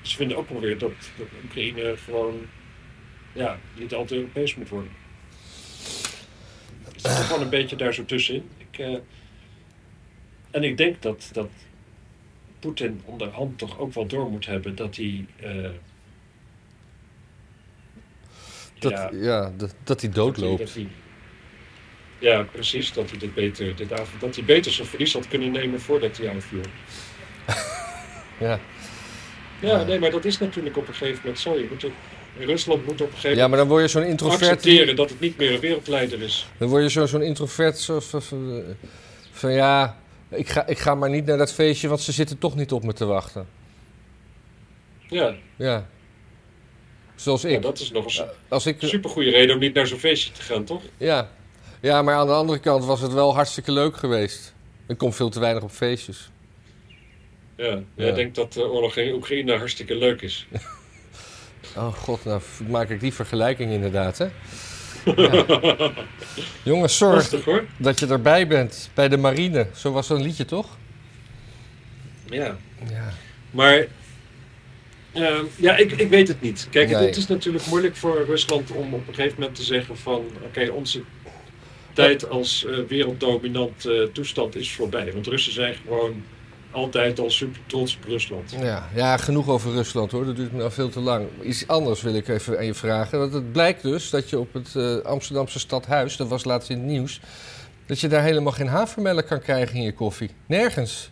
ze 0.03 0.17
vinden 0.17 0.37
ook 0.37 0.49
wel 0.49 0.61
weer 0.61 0.79
dat, 0.79 0.93
dat 1.17 1.27
Oekraïne 1.45 1.97
gewoon 1.97 2.47
ja, 3.33 3.59
niet 3.79 3.95
al 3.95 4.05
te 4.05 4.15
Europees 4.15 4.55
moet 4.55 4.69
worden. 4.69 4.93
Het 6.85 7.01
zit 7.01 7.11
gewoon 7.13 7.43
een 7.43 7.49
beetje 7.49 7.77
daar 7.77 7.95
zo 7.95 8.05
tussenin. 8.05 8.49
Ik, 8.57 8.79
eh, 8.79 8.97
en 10.51 10.63
ik 10.63 10.77
denk 10.77 11.03
dat, 11.03 11.31
dat 11.33 11.51
Poetin 12.59 13.01
onderhand 13.05 13.59
toch 13.59 13.79
ook 13.79 13.93
wel 13.93 14.07
door 14.07 14.31
moet 14.31 14.47
hebben 14.47 14.75
dat 14.75 14.97
hij. 14.97 15.27
eh, 15.37 15.71
Dat, 18.81 18.93
ja, 18.93 19.11
ja, 19.13 19.53
dat, 19.57 19.75
dat 19.85 20.01
hij 20.01 20.11
doodloopt. 20.11 20.59
hij- 20.59 20.67
dat 20.67 20.75
hij- 20.75 20.89
ja, 22.19 22.43
precies. 22.43 22.93
Dat 22.93 23.11
hij 23.11 23.19
dit 23.19 23.35
beter, 23.35 23.77
dit 23.77 23.93
avond, 23.93 24.21
dat 24.21 24.35
hij 24.37 24.45
beter 24.45 24.73
zijn 24.73 24.87
verlies 24.89 25.13
had 25.13 25.29
kunnen 25.29 25.51
nemen 25.51 25.81
voordat 25.81 26.17
hij 26.17 26.31
aanviel. 26.31 26.61
Ja. 28.41 28.59
Ja, 29.61 29.83
nee, 29.85 29.99
maar 29.99 30.11
dat 30.11 30.25
is 30.25 30.39
natuurlijk 30.39 30.77
op 30.77 30.89
een 30.89 30.95
gegeven 30.95 31.19
moment 31.23 31.39
zo. 31.39 31.55
Je 31.59 31.67
moet 31.71 31.83
het- 31.83 31.93
Rusland 32.39 32.87
moet 32.87 33.01
op 33.01 33.07
een 33.09 33.15
gegeven 33.15 33.37
ja, 33.37 33.49
maar 33.49 33.59
dan 33.59 33.69
word 33.69 33.83
je 33.83 33.89
zo'n 33.89 34.01
moment 34.03 34.21
introvert. 34.21 34.51
accepteren 34.51 34.97
dat 34.97 35.11
het 35.11 35.21
niet 35.21 35.37
meer 35.37 35.53
een 35.55 35.61
wereldleider 35.61 36.23
is. 36.23 36.47
Dan 36.59 36.69
word 36.69 36.83
je 36.83 36.91
zo- 36.91 37.07
zo'n 37.07 37.23
introvert. 37.23 37.79
Zo, 37.79 38.01
van, 38.01 38.23
van, 38.23 38.63
van 39.33 39.53
ja, 39.53 39.97
ik 40.29 40.49
ga, 40.49 40.67
ik 40.67 40.79
ga 40.79 40.95
maar 40.95 41.11
niet 41.11 41.27
naar 41.27 41.37
dat 41.39 41.53
feestje, 41.53 41.89
want 41.89 42.01
ze 42.01 42.13
zitten 42.13 42.39
toch 42.39 42.55
niet 42.57 42.73
op 42.73 42.85
me 42.85 42.93
te 42.93 43.05
wachten. 43.05 43.47
Ja, 45.09 45.35
Ja. 45.57 45.87
Zoals 47.21 47.43
ja 47.43 47.49
ik. 47.49 47.63
dat 47.63 47.79
is 47.79 47.91
nog 47.91 48.05
eens 48.05 48.23
Als 48.49 48.67
ik 48.67 48.83
een 48.83 48.89
supergoeie 48.89 49.31
reden 49.31 49.55
om 49.55 49.61
niet 49.61 49.75
naar 49.75 49.87
zo'n 49.87 49.99
feestje 49.99 50.33
te 50.33 50.43
gaan, 50.43 50.65
toch? 50.65 50.83
ja. 50.97 51.31
ja, 51.81 52.03
maar 52.03 52.15
aan 52.15 52.27
de 52.27 52.33
andere 52.33 52.59
kant 52.59 52.85
was 52.85 53.01
het 53.01 53.13
wel 53.13 53.35
hartstikke 53.35 53.73
leuk 53.73 53.97
geweest. 53.97 54.55
Ik 54.89 54.99
kom 54.99 55.13
veel 55.13 55.29
te 55.31 55.41
weinig 55.41 55.63
op 55.63 55.71
feestjes. 55.71 56.31
Ja, 57.57 57.79
jij 57.95 58.07
Ja. 58.07 58.13
denkt 58.13 58.35
dat 58.35 58.53
de 58.53 58.69
oorlog 58.71 58.97
in 58.97 59.13
Oekraïne 59.15 59.57
hartstikke 59.57 59.95
leuk 59.95 60.23
is. 60.23 60.47
Oh 61.77 61.95
god, 61.95 62.25
nou 62.25 62.41
maak 62.69 62.89
ik 62.91 63.01
die 63.01 63.15
vergelijking 63.15 63.73
inderdaad, 63.73 64.19
hè? 64.19 64.27
Ja. 65.17 65.93
Jongens, 66.63 66.97
zorg 66.97 67.15
Lastig 67.15 67.45
hoor. 67.45 67.65
dat 67.77 67.99
je 67.99 68.07
erbij 68.07 68.47
bent 68.47 68.91
bij 68.95 69.09
de 69.09 69.17
marine. 69.17 69.67
Zo 69.75 69.93
was 69.93 70.07
zo'n 70.07 70.23
liedje, 70.23 70.45
toch? 70.45 70.67
Ja. 72.27 72.57
Ja. 72.91 73.13
Maar 73.51 73.87
ehm, 75.13 75.45
ja, 75.57 75.77
ik, 75.77 75.93
ik 75.93 76.09
weet 76.09 76.29
het 76.29 76.41
niet. 76.41 76.67
Kijk, 76.71 76.89
het, 76.89 76.99
Nee. 76.99 77.07
het 77.07 77.17
is 77.17 77.27
natuurlijk 77.27 77.67
moeilijk 77.67 77.97
voor 77.97 78.25
Rusland 78.25 78.71
om 78.71 78.95
op 78.95 79.09
een 79.09 79.15
gegeven 79.15 79.37
moment 79.39 79.57
te 79.57 79.63
zeggen 79.63 79.97
van... 79.97 80.25
Oké, 80.45 80.71
onze 80.71 81.03
tijd 81.93 82.29
als 82.31 82.67
eh, 82.67 82.79
werelddominant 82.89 83.85
eh, 83.87 84.03
toestand 84.03 84.57
is 84.57 84.73
voorbij. 84.73 85.13
Want 85.13 85.27
Russen 85.27 85.53
zijn 85.53 85.75
gewoon 85.75 86.23
altijd 86.71 87.19
al 87.19 87.31
super 87.31 87.61
trots 87.67 87.97
op 87.97 88.05
Rusland. 88.05 88.55
Ja, 88.61 88.89
ja, 88.95 89.17
genoeg 89.17 89.49
over 89.49 89.73
Rusland 89.73 90.11
hoor. 90.11 90.25
Dat 90.25 90.37
duurt 90.37 90.53
me 90.53 90.59
nou 90.59 90.71
veel 90.71 90.89
te 90.89 91.01
lang. 91.01 91.27
Iets 91.43 91.67
anders 91.67 92.03
wil 92.03 92.15
ik 92.15 92.29
even 92.29 92.59
aan 92.59 92.65
je 92.65 92.75
vragen. 92.75 93.19
Want 93.19 93.33
het 93.33 93.53
blijkt 93.53 93.83
dus 93.83 94.11
dat 94.11 94.31
je 94.31 94.39
op 94.39 94.53
het 94.53 94.77
eh, 94.77 94.97
Amsterdamse 94.97 95.59
stadhuis, 95.59 96.17
dat 96.17 96.29
was 96.29 96.45
laatst 96.45 96.71
in 96.71 96.77
het 96.79 96.87
nieuws, 96.87 97.21
dat 97.87 98.01
je 98.01 98.09
daar 98.09 98.23
helemaal 98.23 98.53
geen 98.53 98.69
havermelk 98.69 99.27
kan 99.27 99.41
krijgen 99.41 99.77
in 99.77 99.83
je 99.83 99.93
koffie. 99.95 100.31
Nergens. 100.47 101.11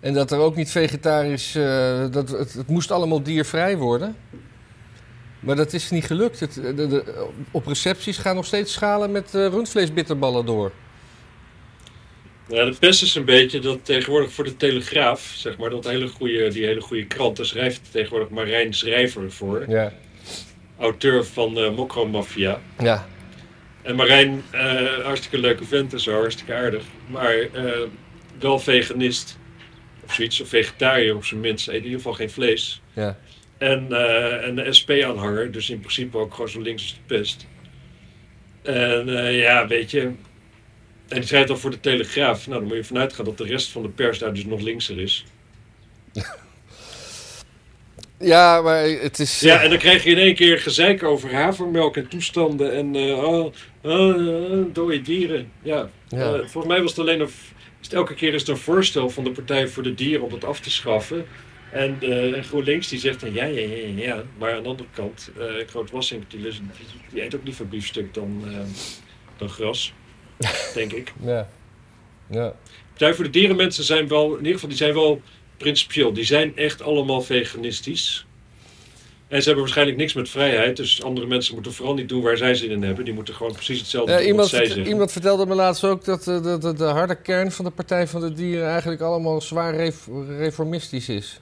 En 0.00 0.12
dat 0.14 0.30
er 0.30 0.38
ook 0.38 0.56
niet 0.56 0.70
vegetarisch. 0.70 1.54
eh, 1.54 2.04
dat, 2.10 2.28
het, 2.30 2.52
het 2.52 2.66
moest 2.68 2.90
allemaal 2.90 3.22
diervrij 3.22 3.76
worden. 3.76 4.16
Maar 5.40 5.56
dat 5.56 5.72
is 5.72 5.90
niet 5.90 6.04
gelukt. 6.04 6.40
Het, 6.40 6.54
de, 6.54 6.74
de- 6.74 7.26
op 7.50 7.66
recepties 7.66 8.18
gaan 8.18 8.34
nog 8.34 8.46
steeds 8.46 8.72
schalen 8.72 9.10
met 9.12 9.34
eh, 9.34 9.46
rundvleesbitterballen 9.46 10.46
door. 10.46 10.72
Ja, 12.48 12.64
de 12.64 12.76
pest 12.78 13.02
is 13.02 13.14
een 13.14 13.24
beetje 13.24 13.58
dat 13.60 13.78
tegenwoordig 13.82 14.32
voor 14.32 14.44
de 14.44 14.56
Telegraaf, 14.56 15.32
zeg 15.36 15.56
maar, 15.58 15.70
dat 15.70 15.84
hele 15.84 16.08
goede, 16.08 16.48
die 16.48 16.64
hele 16.64 16.80
goede 16.80 17.06
krant, 17.06 17.36
daar 17.36 17.46
schrijft 17.46 17.80
tegenwoordig 17.90 18.28
Marijn 18.28 18.74
Schrijver 18.74 19.32
voor. 19.32 19.64
Ja. 19.68 19.92
Auteur 20.78 21.24
van 21.24 21.58
eh 21.58 21.74
Mokro 21.74 22.06
Mafia. 22.06 22.60
Ja. 22.78 23.06
En 23.82 23.96
Marijn, 23.96 24.42
eh, 24.50 25.04
hartstikke 25.04 25.38
leuke 25.38 25.64
vent 25.64 25.92
en 25.92 26.00
zo, 26.00 26.12
hartstikke 26.12 26.54
aardig. 26.54 26.82
Maar 27.06 27.34
eh, 27.52 27.70
wel 28.38 28.58
veganist. 28.58 29.38
Of 30.06 30.14
zoiets, 30.14 30.40
of 30.40 30.48
vegetariër 30.48 31.16
op 31.16 31.24
zijn 31.24 31.40
minst. 31.40 31.68
Eet 31.68 31.74
in 31.74 31.82
ieder 31.82 31.98
geval 31.98 32.12
geen 32.12 32.30
vlees. 32.30 32.82
Ja. 32.92 33.18
En, 33.58 33.86
eh 33.92 34.46
en 34.46 34.54
de 34.54 34.72
SP-aanhanger, 34.72 35.52
dus 35.52 35.70
in 35.70 35.80
principe 35.80 36.18
ook 36.18 36.34
gewoon 36.34 36.48
zo 36.48 36.60
links 36.60 36.82
als 36.82 36.94
de 36.94 37.14
pest. 37.14 37.46
En 38.62 39.18
eh, 39.18 39.40
ja, 39.40 39.66
weet 39.66 39.90
je. 39.90 40.00
En 41.08 41.20
die 41.20 41.26
schrijft 41.26 41.48
dan 41.48 41.58
voor 41.58 41.70
de 41.70 41.80
Telegraaf. 41.80 42.46
Nou, 42.46 42.58
dan 42.60 42.68
moet 42.68 42.76
je 42.76 42.84
vanuit 42.84 43.12
gaan 43.12 43.24
dat 43.24 43.38
de 43.38 43.44
rest 43.44 43.70
van 43.70 43.82
de 43.82 43.88
pers 43.88 44.18
daar 44.18 44.34
dus 44.34 44.44
nog 44.44 44.60
linkser 44.60 44.98
is. 44.98 45.24
Ja, 48.18 48.60
maar 48.62 48.84
het 48.84 49.18
is... 49.18 49.40
Ja, 49.40 49.62
en 49.62 49.70
dan 49.70 49.78
krijg 49.78 50.04
je 50.04 50.10
in 50.10 50.18
één 50.18 50.34
keer 50.34 50.58
gezeik 50.58 51.02
over 51.02 51.34
havermelk 51.34 51.96
en 51.96 52.08
toestanden 52.08 52.72
en 52.72 52.94
uh, 52.94 53.24
oh, 53.24 53.52
oh, 53.82 54.64
dode 54.72 55.02
dieren. 55.02 55.52
Ja, 55.62 55.88
ja. 56.08 56.34
Uh, 56.34 56.38
volgens 56.38 56.66
mij 56.66 56.80
was 56.80 56.90
het 56.90 56.98
alleen 56.98 57.20
een, 57.20 57.30
het 57.86 57.94
elke 57.94 58.14
keer 58.14 58.34
is 58.34 58.40
het 58.40 58.50
een 58.50 58.56
voorstel 58.56 59.10
van 59.10 59.24
de 59.24 59.30
Partij 59.30 59.68
voor 59.68 59.82
de 59.82 59.94
Dieren 59.94 60.24
om 60.24 60.30
dat 60.30 60.44
af 60.44 60.60
te 60.60 60.70
schaffen. 60.70 61.26
En 61.72 61.98
uh, 62.00 62.42
GroenLinks 62.42 62.88
die 62.88 62.98
zegt 62.98 63.20
dan 63.20 63.32
ja, 63.32 63.44
ja, 63.44 63.60
ja, 63.60 63.86
ja. 63.96 64.22
Maar 64.38 64.54
aan 64.54 64.62
de 64.62 64.68
andere 64.68 64.88
kant, 64.94 65.30
uh, 65.38 65.44
Groot 65.66 65.90
Wassink 65.90 66.30
die, 66.30 66.40
die, 66.40 66.52
die, 67.10 67.22
eet 67.22 67.34
ook 67.34 67.44
liever 67.44 67.68
biefstuk 67.68 68.14
dan, 68.14 68.44
dan 69.36 69.48
gras. 69.48 69.92
denk 70.74 70.92
ik. 70.92 71.12
Ja. 71.22 71.48
ja. 72.30 72.54
Partij 72.88 73.14
voor 73.14 73.24
de 73.24 73.30
Dierenmensen 73.30 73.84
zijn 73.84 74.08
wel, 74.08 74.30
in 74.30 74.38
ieder 74.38 74.52
geval, 74.52 74.68
die 74.68 74.78
zijn 74.78 74.94
wel 74.94 75.22
principieel. 75.56 76.12
Die 76.12 76.24
zijn 76.24 76.56
echt 76.56 76.82
allemaal 76.82 77.22
veganistisch. 77.22 78.25
En 79.28 79.38
ze 79.38 79.44
hebben 79.44 79.62
waarschijnlijk 79.64 79.98
niks 79.98 80.12
met 80.12 80.28
vrijheid. 80.28 80.76
Dus 80.76 81.02
andere 81.02 81.26
mensen 81.26 81.54
moeten 81.54 81.72
vooral 81.72 81.94
niet 81.94 82.08
doen 82.08 82.22
waar 82.22 82.36
zij 82.36 82.54
zin 82.54 82.70
in 82.70 82.82
hebben. 82.82 83.04
Die 83.04 83.14
moeten 83.14 83.34
gewoon 83.34 83.52
precies 83.52 83.78
hetzelfde 83.78 84.12
ja, 84.12 84.18
doen 84.18 84.26
iemand, 84.26 84.48
zij 84.48 84.66
zeggen. 84.66 84.86
Iemand 84.86 85.12
vertelde 85.12 85.46
me 85.46 85.54
laatst 85.54 85.84
ook 85.84 86.04
dat 86.04 86.24
de, 86.24 86.40
de, 86.40 86.58
de, 86.58 86.74
de, 86.74 86.84
harde 86.84 87.14
kern 87.14 87.52
van 87.52 87.64
de 87.64 87.70
Partij 87.70 88.06
van 88.06 88.20
de 88.20 88.32
Dieren... 88.32 88.68
eigenlijk 88.68 89.00
allemaal 89.00 89.40
zwaar 89.40 89.74
ref, 89.74 90.08
reformistisch 90.28 91.08
is. 91.08 91.40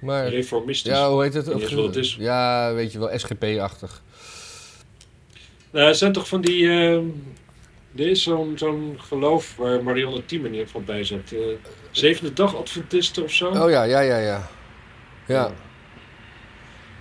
Maar, 0.00 0.28
reformistisch? 0.28 0.92
Ja, 0.92 1.10
hoe 1.10 1.22
heet 1.22 1.34
het? 1.34 1.54
Of, 1.54 1.74
wat 1.74 1.84
het 1.84 1.96
is. 1.96 2.16
Ja, 2.18 2.74
weet 2.74 2.92
je 2.92 2.98
wel, 2.98 3.18
SGP-achtig. 3.18 4.02
Nou, 5.70 5.86
het 5.86 5.96
zijn 5.96 6.12
toch 6.12 6.28
van 6.28 6.40
die... 6.40 6.62
Uh, 6.62 6.96
er 7.96 8.06
is 8.06 8.22
zo'n 8.22 8.52
zo'n 8.56 8.96
geloof 8.98 9.56
waar 9.56 9.82
Marianne 9.82 10.24
Thieme 10.24 10.46
in 10.46 10.52
ieder 10.52 10.66
geval 10.66 10.82
bij 10.82 11.04
zat. 11.04 11.32
Uh, 11.32 11.40
zevende 11.90 12.32
dag 12.32 12.56
Adventisten 12.56 13.22
of 13.22 13.32
zo. 13.32 13.48
Oh 13.48 13.70
ja, 13.70 13.82
ja, 13.82 14.00
ja, 14.00 14.18
ja. 14.18 14.48
Ja. 15.26 15.34
Ja, 15.34 15.52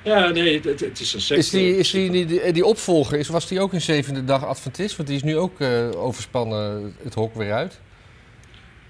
nee, 0.04 0.62
het, 0.62 0.80
het 0.80 1.00
is 1.00 1.14
een 1.14 1.22
secte. 1.22 1.44
Is 1.44 1.50
die, 1.50 1.78
is 1.78 1.92
die, 1.92 2.26
die, 2.26 2.52
die 2.52 2.66
opvolger, 2.66 3.18
is, 3.18 3.28
was 3.28 3.48
die 3.48 3.60
ook 3.60 3.74
een 3.74 3.82
zevende 3.82 4.24
dag 4.24 4.46
Adventist? 4.46 4.96
Want 4.96 5.08
die 5.08 5.18
is 5.18 5.24
nu 5.24 5.38
ook 5.38 5.60
uh, 5.60 5.90
overspannen 5.96 6.96
het 7.04 7.14
hok 7.14 7.36
weer 7.36 7.54
uit. 7.54 7.80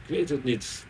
Ik 0.07 0.15
weet 0.15 0.29
het 0.29 0.43
niet. 0.43 0.85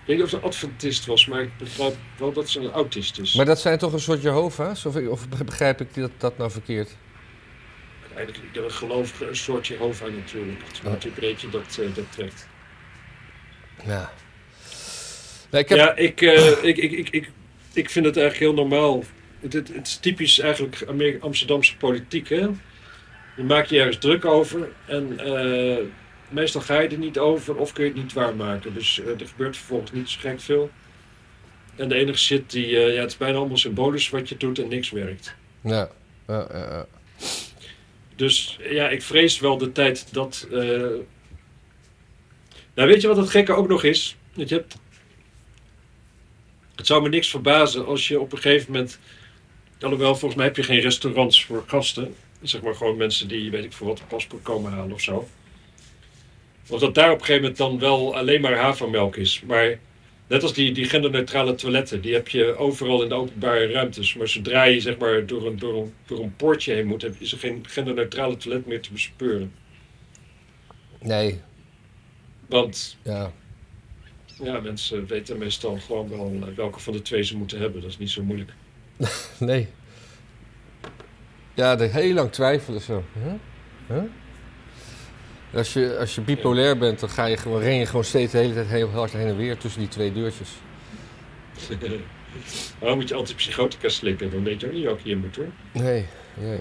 Ik 0.00 0.06
weet 0.06 0.16
niet 0.16 0.24
of 0.34 0.40
ze 0.40 0.46
Adventist 0.46 1.06
was, 1.06 1.26
maar 1.26 1.42
ik 1.42 1.56
begrijp 1.58 1.96
wel 2.18 2.32
dat 2.32 2.48
ze 2.48 2.60
een 2.60 2.70
autist 2.70 3.18
is. 3.18 3.34
Maar 3.34 3.44
dat 3.44 3.60
zijn 3.60 3.78
toch 3.78 3.92
een 3.92 4.00
soort 4.00 4.22
Jehovah's? 4.22 4.84
Of, 4.84 4.96
of 4.96 5.28
begrijp 5.28 5.80
ik 5.80 5.94
dat, 5.94 6.10
dat 6.18 6.38
nou 6.38 6.50
verkeerd? 6.50 6.96
Eigenlijk, 8.14 8.44
ik 8.52 8.70
geloof 8.70 9.20
een 9.20 9.36
soort 9.36 9.66
Jehovah 9.66 10.14
natuurlijk. 10.14 10.58
Het 10.64 11.04
is 11.04 11.10
oh. 11.10 11.14
breedje 11.14 11.48
dat, 11.48 11.78
uh, 11.80 11.94
dat 11.94 12.12
trekt. 12.12 12.46
Ja. 13.84 14.12
Nee, 15.50 15.62
ik 15.62 15.68
heb... 15.68 15.78
Ja, 15.78 15.96
ik, 15.96 16.20
uh, 16.20 16.64
ik, 16.64 16.76
ik, 16.76 16.92
ik, 16.92 17.08
ik, 17.08 17.30
ik 17.78 17.90
vind 17.90 18.06
het 18.06 18.16
eigenlijk 18.16 18.46
heel 18.46 18.64
normaal. 18.64 19.04
Het, 19.40 19.52
het, 19.52 19.68
het 19.74 19.86
is 19.86 19.96
typisch 19.96 20.38
eigenlijk 20.38 21.18
Amsterdamse 21.20 21.76
politiek. 21.76 22.28
Hè? 22.28 22.46
Je 23.36 23.42
maakt 23.42 23.68
je 23.68 23.78
ergens 23.78 23.98
druk 23.98 24.24
over 24.24 24.68
en 24.86 25.20
uh, 25.26 25.76
meestal 26.28 26.60
ga 26.60 26.80
je 26.80 26.88
er 26.88 26.98
niet 26.98 27.18
over 27.18 27.56
of 27.56 27.72
kun 27.72 27.84
je 27.84 27.90
het 27.90 28.02
niet 28.02 28.12
waarmaken. 28.12 28.74
Dus 28.74 28.98
uh, 28.98 29.20
er 29.20 29.26
gebeurt 29.26 29.56
vervolgens 29.56 29.92
niet 29.92 30.08
zo 30.08 30.20
gek 30.20 30.40
veel. 30.40 30.70
En 31.76 31.88
de 31.88 31.94
enige 31.94 32.18
shit 32.18 32.50
die, 32.50 32.66
uh, 32.66 32.94
ja, 32.94 33.00
het 33.00 33.10
is 33.10 33.16
bijna 33.16 33.38
allemaal 33.38 33.56
symbolisch 33.56 34.10
wat 34.10 34.28
je 34.28 34.36
doet 34.36 34.58
en 34.58 34.68
niks 34.68 34.90
werkt. 34.90 35.34
Ja, 35.60 35.90
ja, 36.26 36.48
ja. 36.52 36.58
ja. 36.58 36.86
Dus 38.16 38.58
ja, 38.70 38.88
ik 38.88 39.02
vrees 39.02 39.38
wel 39.38 39.58
de 39.58 39.72
tijd 39.72 40.14
dat. 40.14 40.46
Nou, 42.74 42.90
weet 42.90 43.00
je 43.00 43.08
wat 43.08 43.16
het 43.16 43.30
gekke 43.30 43.52
ook 43.52 43.68
nog 43.68 43.84
is? 43.84 44.16
Dat 44.34 44.48
je 44.48 44.54
hebt 44.54 44.76
het 46.78 46.86
zou 46.86 47.02
me 47.02 47.08
niks 47.08 47.30
verbazen 47.30 47.86
als 47.86 48.08
je 48.08 48.20
op 48.20 48.32
een 48.32 48.38
gegeven 48.38 48.72
moment. 48.72 48.98
Alhoewel, 49.80 50.14
volgens 50.14 50.34
mij 50.34 50.44
heb 50.44 50.56
je 50.56 50.62
geen 50.62 50.80
restaurants 50.80 51.44
voor 51.44 51.64
gasten. 51.66 52.14
Zeg 52.42 52.62
maar 52.62 52.74
gewoon 52.74 52.96
mensen 52.96 53.28
die, 53.28 53.50
weet 53.50 53.64
ik 53.64 53.72
voor 53.72 53.86
wat, 53.86 54.00
een 54.00 54.06
paspoort 54.06 54.42
komen 54.42 54.72
halen 54.72 54.92
of 54.92 55.00
zo. 55.00 55.28
Of 56.68 56.80
dat 56.80 56.94
daar 56.94 57.10
op 57.10 57.18
een 57.18 57.24
gegeven 57.24 57.40
moment 57.40 57.58
dan 57.58 57.78
wel 57.78 58.16
alleen 58.16 58.40
maar 58.40 58.56
havermelk 58.56 59.16
is. 59.16 59.42
Maar 59.46 59.78
net 60.26 60.42
als 60.42 60.52
die, 60.52 60.72
die 60.72 60.84
genderneutrale 60.84 61.54
toiletten, 61.54 62.00
die 62.00 62.14
heb 62.14 62.28
je 62.28 62.56
overal 62.56 63.02
in 63.02 63.08
de 63.08 63.14
openbare 63.14 63.72
ruimtes. 63.72 64.14
Maar 64.14 64.28
zodra 64.28 64.64
je 64.64 64.80
zeg 64.80 64.98
maar 64.98 65.26
door 65.26 65.46
een, 65.46 65.58
door 65.58 65.82
een, 65.82 65.94
door 66.06 66.18
een 66.22 66.36
poortje 66.36 66.72
heen 66.72 66.86
moet, 66.86 67.20
is 67.20 67.32
er 67.32 67.38
geen 67.38 67.64
genderneutrale 67.68 68.36
toilet 68.36 68.66
meer 68.66 68.80
te 68.80 68.92
bespeuren. 68.92 69.52
Nee. 71.00 71.40
Want 72.46 72.96
ja. 73.02 73.32
Ja, 74.42 74.60
mensen 74.60 75.06
weten 75.06 75.38
meestal 75.38 75.78
gewoon 75.78 76.08
wel 76.08 76.32
eh, 76.48 76.54
welke 76.56 76.80
van 76.80 76.92
de 76.92 77.02
twee 77.02 77.22
ze 77.22 77.36
moeten 77.36 77.58
hebben. 77.58 77.80
Dat 77.80 77.90
is 77.90 77.98
niet 77.98 78.10
zo 78.10 78.22
moeilijk. 78.22 78.52
nee. 79.38 79.68
Ja, 81.54 81.78
er 81.78 81.92
heel 81.92 82.14
lang 82.14 82.32
twijfelen 82.32 82.80
zo. 82.80 83.04
Huh? 83.22 83.32
Huh? 83.86 84.10
Als, 85.54 85.72
je, 85.72 85.96
als 85.98 86.14
je 86.14 86.20
bipolair 86.20 86.78
bent, 86.78 87.00
dan 87.00 87.08
ga 87.08 87.24
je 87.24 87.36
gewoon, 87.36 87.60
ren 87.60 87.74
je 87.74 87.86
gewoon 87.86 88.04
steeds 88.04 88.32
de 88.32 88.38
hele 88.38 88.54
tijd 88.54 88.66
heel 88.66 88.90
hard 88.90 89.12
heen 89.12 89.26
en 89.26 89.36
weer 89.36 89.56
tussen 89.56 89.80
die 89.80 89.88
twee 89.88 90.12
deurtjes. 90.12 90.48
Waarom 92.80 92.98
moet 92.98 93.08
je 93.08 93.14
altijd 93.14 93.36
psychotica 93.36 93.88
slikken? 93.88 94.30
Dan 94.30 94.44
weet 94.44 94.60
je 94.60 94.66
ook 94.66 94.72
niet 94.72 94.84
welke 94.84 95.08
je 95.08 95.16
moet 95.16 95.36
hoor. 95.36 95.48
Nee, 95.72 96.06
nee. 96.34 96.60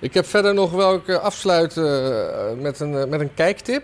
Ik 0.00 0.14
heb 0.14 0.26
verder 0.26 0.54
nog 0.54 0.72
welke 0.72 1.18
afsluiten 1.18 1.84
eh, 1.84 2.62
met 2.62 2.80
een, 2.80 3.08
met 3.08 3.20
een 3.20 3.34
kijktip. 3.34 3.82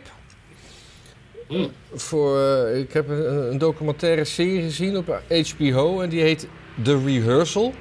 Voor, 1.94 2.38
uh, 2.38 2.78
ik 2.78 2.92
heb 2.92 3.08
een, 3.08 3.58
documentaire 3.58 4.24
serie 4.24 4.62
gezien 4.62 4.96
op 4.96 5.22
HBO 5.56 6.00
en 6.00 6.08
die 6.08 6.20
heet 6.20 6.46
The 6.82 7.02
Rehearsal. 7.04 7.74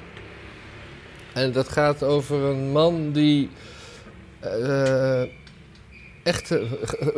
En 1.34 1.52
dat 1.52 1.68
gaat 1.68 2.02
over 2.02 2.36
een 2.36 2.72
man 2.72 3.12
die 3.12 3.50
uh, 4.44 5.22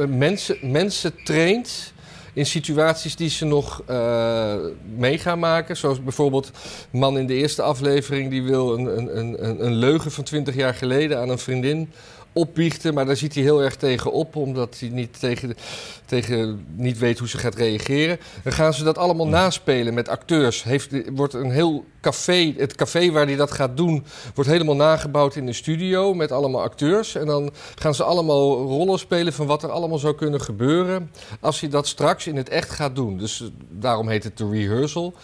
mensen, 0.09 0.59
mensen 0.63 1.25
traint 1.25 1.93
in 2.33 2.47
situaties 2.47 3.17
die 3.17 3.29
ze 3.29 3.45
nog 3.45 3.83
uh, 3.91 4.55
mee 4.97 5.19
gaan 5.19 5.39
maken. 5.39 5.77
Zoals 5.77 6.03
bijvoorbeeld 6.03 6.51
een 6.93 6.99
man 6.99 7.19
in 7.19 7.27
de 7.27 7.35
eerste 7.35 7.63
aflevering 7.63 8.31
die 8.31 8.43
wil 8.43 8.79
een, 8.79 8.99
een, 8.99 9.47
een, 9.47 9.65
een 9.65 9.75
leugen 9.75 10.11
van 10.11 10.25
20 10.25 10.55
jaar 10.55 10.75
geleden 10.75 11.19
aan 11.19 11.29
een 11.29 11.39
vriendin 11.39 11.91
opbiechten. 12.35 12.95
Maar 12.95 13.07
daar 13.07 13.17
ziet 13.17 13.35
hij 13.35 13.43
heel 13.43 13.63
erg 13.63 13.77
tegen 13.77 14.13
op, 14.13 14.37
omdat 14.37 14.77
hij 14.79 14.89
niet, 14.89 15.21
tegen, 15.21 15.55
tegen, 16.07 16.67
niet 16.77 16.99
weet 16.99 17.19
hoe 17.19 17.29
ze 17.29 17.39
gaat 17.39 17.55
reageren. 17.55 18.19
Dan 18.43 18.53
gaan 18.53 18.75
ze 18.75 18.85
dat 18.85 18.99
allemaal 18.99 19.29
naspelen 19.29 19.95
met 19.95 20.09
acteurs. 20.09 20.63
Heeft, 20.63 21.11
wordt 21.11 21.35
een 21.35 21.51
heel 21.51 21.85
café, 22.01 22.55
het 22.57 22.75
café 22.75 23.11
waar 23.11 23.27
hij 23.27 23.37
dat 23.37 23.51
gaat 23.51 23.77
doen, 23.77 24.05
wordt 24.35 24.51
helemaal 24.51 24.77
nagebouwd 24.77 25.37
in 25.37 25.47
de 25.47 25.53
studio 25.53 26.15
met 26.15 26.33
allemaal 26.33 26.63
acteurs. 26.63 27.15
En 27.15 27.27
dan 27.27 27.53
gaan 27.75 27.95
ze 27.95 28.05
allemaal 28.05 28.57
rollen 28.57 28.99
spelen 28.99 29.33
van 29.33 29.47
wat 29.47 29.63
er 29.63 29.71
allemaal 29.71 29.99
zou 29.99 30.15
kunnen 30.15 30.41
gebeuren 30.41 31.11
als 31.41 31.61
hij 31.61 31.71
dat 31.71 31.87
straks 31.87 32.27
in 32.27 32.37
het 32.37 32.49
echt 32.49 32.71
gaat 32.71 32.95
doen. 32.95 33.19
Dus 33.19 33.41
eh, 33.41 33.47
daarom 33.71 34.09
heet 34.09 34.25
het 34.25 34.39
de 34.39 34.49
rehearsal. 34.51 35.15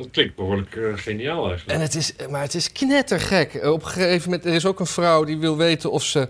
Dat 0.00 0.10
klinkt 0.10 0.34
behoorlijk 0.34 0.74
uh, 0.74 0.92
geniaal 0.96 1.48
eigenlijk. 1.48 1.78
En 1.78 1.80
het 1.80 1.94
is, 1.94 2.12
maar 2.30 2.42
het 2.42 2.54
is 2.54 2.72
knettergek. 2.72 3.64
Op 3.64 3.82
een 3.82 3.88
gegeven 3.88 4.30
moment, 4.30 4.48
er 4.48 4.54
is 4.54 4.66
ook 4.66 4.80
een 4.80 4.86
vrouw 4.86 5.24
die 5.24 5.38
wil 5.38 5.56
weten 5.56 5.90
of 5.90 6.02
ze, 6.02 6.28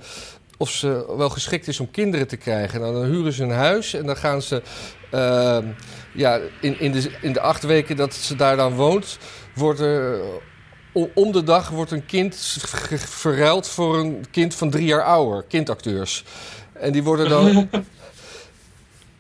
of 0.56 0.70
ze 0.70 1.14
wel 1.16 1.28
geschikt 1.28 1.68
is 1.68 1.80
om 1.80 1.90
kinderen 1.90 2.26
te 2.26 2.36
krijgen. 2.36 2.80
Nou, 2.80 2.92
dan 2.92 3.04
huren 3.04 3.32
ze 3.32 3.42
een 3.42 3.50
huis 3.50 3.94
en 3.94 4.06
dan 4.06 4.16
gaan 4.16 4.42
ze... 4.42 4.62
Uh, 5.14 5.58
ja, 6.14 6.40
in, 6.60 6.80
in, 6.80 6.92
de, 6.92 7.10
in 7.20 7.32
de 7.32 7.40
acht 7.40 7.62
weken 7.62 7.96
dat 7.96 8.14
ze 8.14 8.36
daar 8.36 8.56
dan 8.56 8.74
woont, 8.74 9.18
wordt 9.54 9.80
er... 9.80 10.20
Om 11.14 11.32
de 11.32 11.42
dag 11.42 11.68
wordt 11.68 11.90
een 11.90 12.06
kind 12.06 12.36
verruild 12.96 13.68
voor 13.68 13.98
een 13.98 14.24
kind 14.30 14.54
van 14.54 14.70
drie 14.70 14.86
jaar 14.86 15.02
ouder, 15.02 15.44
kindacteurs. 15.48 16.24
En 16.72 16.92
die 16.92 17.02
worden 17.02 17.28
dan 17.28 17.68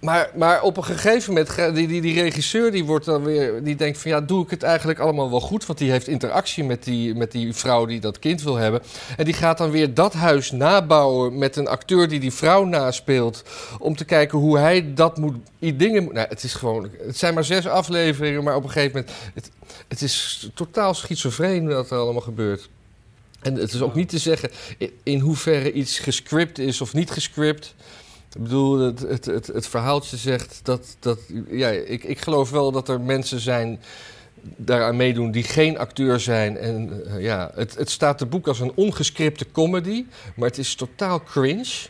Maar, 0.00 0.30
maar 0.34 0.62
op 0.62 0.76
een 0.76 0.84
gegeven 0.84 1.34
moment, 1.34 1.74
die, 1.74 1.86
die, 1.86 2.00
die 2.00 2.22
regisseur 2.22 2.70
die 2.70 2.84
wordt 2.84 3.04
dan 3.04 3.24
weer, 3.24 3.64
die 3.64 3.76
denkt 3.76 3.98
van 3.98 4.10
ja, 4.10 4.20
doe 4.20 4.44
ik 4.44 4.50
het 4.50 4.62
eigenlijk 4.62 4.98
allemaal 4.98 5.30
wel 5.30 5.40
goed? 5.40 5.66
Want 5.66 5.78
die 5.78 5.90
heeft 5.90 6.08
interactie 6.08 6.64
met 6.64 6.84
die, 6.84 7.14
met 7.14 7.32
die 7.32 7.54
vrouw 7.54 7.86
die 7.86 8.00
dat 8.00 8.18
kind 8.18 8.42
wil 8.42 8.56
hebben. 8.56 8.82
En 9.16 9.24
die 9.24 9.34
gaat 9.34 9.58
dan 9.58 9.70
weer 9.70 9.94
dat 9.94 10.12
huis 10.12 10.50
nabouwen 10.50 11.38
met 11.38 11.56
een 11.56 11.68
acteur 11.68 12.08
die 12.08 12.20
die 12.20 12.32
vrouw 12.32 12.64
naspeelt. 12.64 13.42
Om 13.78 13.96
te 13.96 14.04
kijken 14.04 14.38
hoe 14.38 14.58
hij 14.58 14.94
dat 14.94 15.16
moet, 15.16 15.36
dingen 15.58 16.02
moet. 16.02 16.12
Nou, 16.12 16.28
het 16.28 16.42
is 16.42 16.54
gewoon, 16.54 16.90
het 17.06 17.16
zijn 17.16 17.34
maar 17.34 17.44
zes 17.44 17.66
afleveringen, 17.66 18.44
maar 18.44 18.56
op 18.56 18.64
een 18.64 18.70
gegeven 18.70 18.98
moment, 18.98 19.16
het, 19.34 19.50
het 19.88 20.02
is 20.02 20.48
totaal 20.54 20.94
schizofreen 20.94 21.68
wat 21.68 21.90
er 21.90 21.98
allemaal 21.98 22.22
gebeurt. 22.22 22.68
En 23.40 23.54
het 23.54 23.72
is 23.72 23.80
ook 23.80 23.94
niet 23.94 24.08
te 24.08 24.18
zeggen 24.18 24.50
in 25.02 25.18
hoeverre 25.18 25.72
iets 25.72 25.98
gescript 25.98 26.58
is 26.58 26.80
of 26.80 26.92
niet 26.92 27.10
gescript. 27.10 27.74
Ik 28.32 28.42
bedoel, 28.42 28.78
het, 28.78 29.00
het, 29.00 29.24
het, 29.24 29.46
het, 29.46 29.66
verhaaltje 29.66 30.16
zegt 30.16 30.60
dat. 30.62 30.96
dat 31.00 31.18
ja, 31.48 31.68
ik, 31.68 32.04
ik 32.04 32.20
geloof 32.20 32.50
wel 32.50 32.72
dat 32.72 32.88
er 32.88 33.00
mensen 33.00 33.40
zijn 33.40 33.80
daaraan 34.56 34.96
meedoen 34.96 35.30
die 35.30 35.42
geen 35.42 35.78
acteur 35.78 36.20
zijn. 36.20 36.56
En 36.56 37.02
uh, 37.06 37.22
ja, 37.22 37.50
het, 37.54 37.74
het 37.74 37.90
staat 37.90 38.18
te 38.18 38.26
boek 38.26 38.48
als 38.48 38.60
een 38.60 38.72
ongescripte 38.74 39.50
comedy, 39.52 40.04
maar 40.36 40.48
het 40.48 40.58
is 40.58 40.74
totaal 40.74 41.22
cringe. 41.22 41.88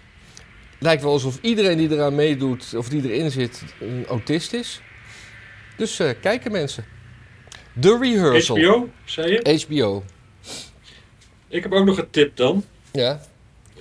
lijkt 0.78 1.02
wel 1.02 1.12
alsof 1.12 1.38
iedereen 1.40 1.78
die 1.78 1.90
eraan 1.90 2.14
meedoet, 2.14 2.74
of 2.76 2.88
die 2.88 3.12
erin 3.12 3.30
zit, 3.30 3.64
een 3.80 4.06
autist 4.08 4.52
is. 4.52 4.80
Dus 5.76 5.98
eh, 5.98 6.10
kijken 6.20 6.52
mensen. 6.52 6.84
The 7.80 7.98
Rehearsal. 8.00 8.56
HBO, 8.56 8.88
zei 9.04 9.32
je? 9.32 9.64
HBO. 9.66 10.04
Ik 11.48 11.62
heb 11.62 11.72
ook 11.72 11.84
nog 11.84 11.98
een 11.98 12.10
tip 12.10 12.36
dan. 12.36 12.64
Ja. 12.92 13.20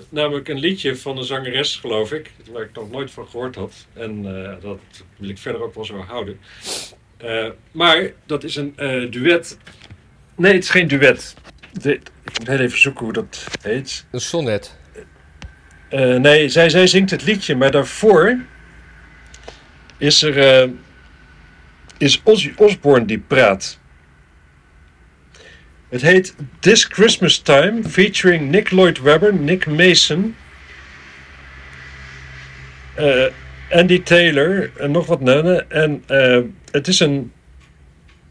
Namelijk 0.09 0.47
een 0.47 0.59
liedje 0.59 0.95
van 0.97 1.17
een 1.17 1.23
zangeres, 1.23 1.75
geloof 1.75 2.11
ik. 2.11 2.31
Waar 2.51 2.61
ik 2.63 2.73
nog 2.73 2.91
nooit 2.91 3.11
van 3.11 3.27
gehoord 3.27 3.55
had. 3.55 3.73
En 3.93 4.43
eh, 4.45 4.61
dat 4.61 4.79
wil 5.17 5.29
ik 5.29 5.37
verder 5.37 5.63
ook 5.63 5.75
wel 5.75 5.85
zo 5.85 5.97
houden. 5.97 6.39
Eh, 7.17 7.47
maar 7.71 8.11
dat 8.25 8.43
is 8.43 8.55
een 8.55 8.73
eh, 8.75 9.11
duet. 9.11 9.57
Nee, 10.35 10.53
het 10.53 10.63
is 10.63 10.69
geen 10.69 10.87
duet. 10.87 11.35
De- 11.71 11.93
ik 12.23 12.39
moet 12.39 12.47
heel 12.47 12.59
even 12.59 12.79
zoeken 12.79 13.03
hoe 13.03 13.13
dat 13.13 13.45
heet. 13.61 14.05
Een 14.11 14.21
sonnet. 14.21 14.77
Nee, 15.91 16.49
zij, 16.49 16.69
zij 16.69 16.87
zingt 16.87 17.11
het 17.11 17.23
liedje, 17.23 17.55
maar 17.55 17.71
daarvoor 17.71 18.39
is 19.97 20.21
er 20.21 20.69
is 21.97 22.21
Ozzy 22.23 22.53
Osbourne 22.55 23.05
die 23.05 23.19
praat. 23.19 23.79
Het 25.89 26.01
heet 26.01 26.35
This 26.59 26.83
Christmas 26.83 27.37
Time, 27.39 27.83
featuring 27.83 28.49
Nick 28.51 28.71
Lloyd 28.71 29.01
Webber, 29.01 29.33
Nick 29.33 29.67
Mason, 29.67 30.35
eh, 32.95 33.25
Andy 33.71 34.01
Taylor 34.03 34.71
en 34.77 34.91
nog 34.91 35.05
wat 35.05 35.21
nennen. 35.21 35.71
En 35.71 36.03
eh, 36.07 36.39
het 36.71 36.87
is 36.87 36.99
een 36.99 37.31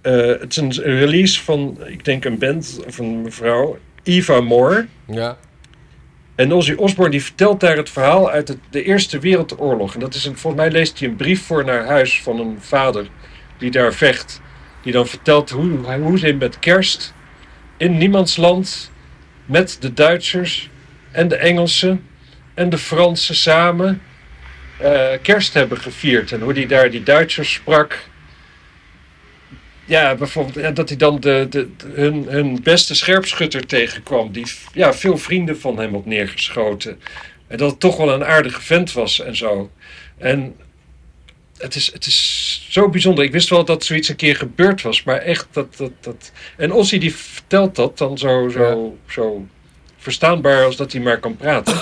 eh, 0.01 0.27
het 0.27 0.51
is 0.51 0.57
een 0.57 0.73
release 0.83 1.43
van, 1.43 1.79
ik 1.87 2.05
denk 2.05 2.25
een 2.25 2.39
band 2.39 2.81
of 2.87 2.99
een 2.99 3.23
mevrouw, 3.23 3.79
Eva 4.03 4.41
Moore. 4.41 4.87
Ja. 5.07 5.37
En 6.35 6.53
Ozzy 6.53 6.73
Osbourne 6.73 7.11
die 7.17 7.25
vertelt 7.25 7.61
daar 7.61 7.77
het 7.77 7.91
verhaal 7.91 8.31
uit 8.31 8.49
het- 8.49 8.59
de 8.71 8.83
Eerste 8.83 9.19
Wereldoorlog. 9.19 9.95
En 9.95 10.01
dat 10.01 10.15
is 10.15 10.25
een, 10.25 10.37
volgens 10.37 10.63
mij 10.63 10.71
leest 10.73 10.99
hij 10.99 11.09
een 11.09 11.17
brief 11.17 11.43
voor 11.43 11.65
naar 11.65 11.87
huis 11.87 12.23
van 12.23 12.41
een 12.41 12.57
vader 12.61 13.07
die 13.59 13.71
daar 13.71 13.93
vecht. 13.95 14.41
Die 14.83 14.93
dan 14.93 15.07
vertelt 15.07 15.51
hoe, 15.51 15.97
hoe 16.01 16.19
ze 16.19 16.33
met 16.33 16.59
kerst 16.59 17.15
in 17.79 17.99
niemandsland 17.99 18.91
met 19.47 19.77
de 19.81 19.95
Duitsers 19.95 20.69
en 21.11 21.29
de 21.29 21.37
Engelsen 21.37 22.07
en 22.55 22.71
de 22.71 22.79
Fransen 22.79 23.35
samen 23.35 24.03
eh, 24.79 25.09
kerst 25.23 25.55
hebben 25.55 25.79
gevierd. 25.79 26.33
En 26.33 26.41
hoe 26.41 26.53
hij 26.53 26.67
daar 26.67 26.91
die 26.91 27.03
Duitsers 27.03 27.53
sprak. 27.53 27.99
Ja, 29.85 30.15
bijvoorbeeld 30.15 30.55
ja, 30.55 30.71
dat 30.71 30.89
hij 30.89 30.99
dan 30.99 31.21
de, 31.21 31.47
de, 31.51 31.69
de- 31.77 31.87
hun, 31.95 32.27
hun 32.29 32.63
beste 32.63 32.95
scherpschutter 32.95 33.67
tegenkwam. 33.67 34.33
Die 34.33 34.47
ja, 34.73 34.95
veel 34.95 35.19
vrienden 35.19 35.61
van 35.61 35.79
hem 35.79 35.95
had 35.95 36.07
neergeschoten. 36.07 37.01
En 37.47 37.57
dat 37.57 37.71
het 37.71 37.81
toch 37.81 37.97
wel 37.97 38.13
een 38.13 38.25
aardige 38.25 38.61
vent 38.61 38.93
was 38.93 39.21
en 39.21 39.37
zo. 39.37 39.71
En 40.19 40.57
het 41.59 41.75
is, 41.75 41.93
het 41.93 42.07
is 42.07 42.67
zo 42.71 42.89
bijzonder. 42.89 43.25
Ik 43.25 43.33
wist 43.33 43.49
wel 43.49 43.65
dat 43.65 43.85
zoiets 43.85 44.09
een 44.09 44.17
keer 44.17 44.37
gebeurd 44.37 44.83
was. 44.83 45.03
Maar 45.03 45.19
echt, 45.19 45.47
dat... 45.51 45.77
dat, 45.77 45.91
dat... 46.01 46.33
En 46.57 46.73
Ossie 46.73 47.01
die 47.01 47.15
vertelt 47.15 47.77
dat 47.77 47.99
dan 47.99 48.19
zo, 48.19 48.49
zo, 48.49 48.97
zo 49.09 49.47
verstaanbaar 49.97 50.65
als 50.65 50.77
dat 50.77 50.93
hij 50.93 51.01
maar 51.01 51.19
kan 51.19 51.37
praten. 51.37 51.77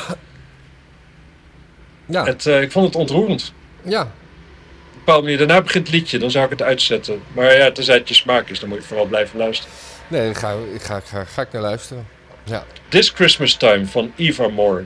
Ja. 2.07 2.25
Het, 2.25 2.47
eh, 2.47 2.63
ik 2.63 2.73
vond 2.73 2.87
het 2.87 2.97
ontroerend. 2.97 3.53
Ja. 3.83 4.01
Op 4.03 4.09
een 4.09 4.99
bepaalde 4.99 5.23
manier. 5.23 5.39
Daarna 5.39 5.63
begint 5.63 5.87
het 5.87 5.97
liedje, 5.97 6.19
dan 6.19 6.31
zou 6.31 6.45
ik 6.45 6.51
het 6.51 6.63
uitzetten. 6.63 7.23
Maar 7.33 7.57
ja, 7.57 7.73
tenzij 7.73 7.95
het 7.95 8.09
je 8.09 8.15
smaak 8.15 8.49
is, 8.49 8.61
dan 8.61 8.69
moet 8.69 8.79
je 8.79 8.85
vooral 8.85 9.07
blijven 9.07 9.39
luisteren. 9.39 9.75
Nee, 10.09 10.29
ik 10.29 10.37
ga, 10.37 10.57
ik 10.75 10.83
ga, 10.83 11.01
ga, 11.01 11.25
ga 11.25 11.43
ik 11.43 11.53
naar 11.53 11.63
luisteren. 11.63 12.07
Ja. 12.45 12.65
This 12.89 13.11
Christmas 13.11 13.55
Time 13.55 13.87
van 13.87 14.13
Eva 14.17 14.49
Moore. 14.49 14.85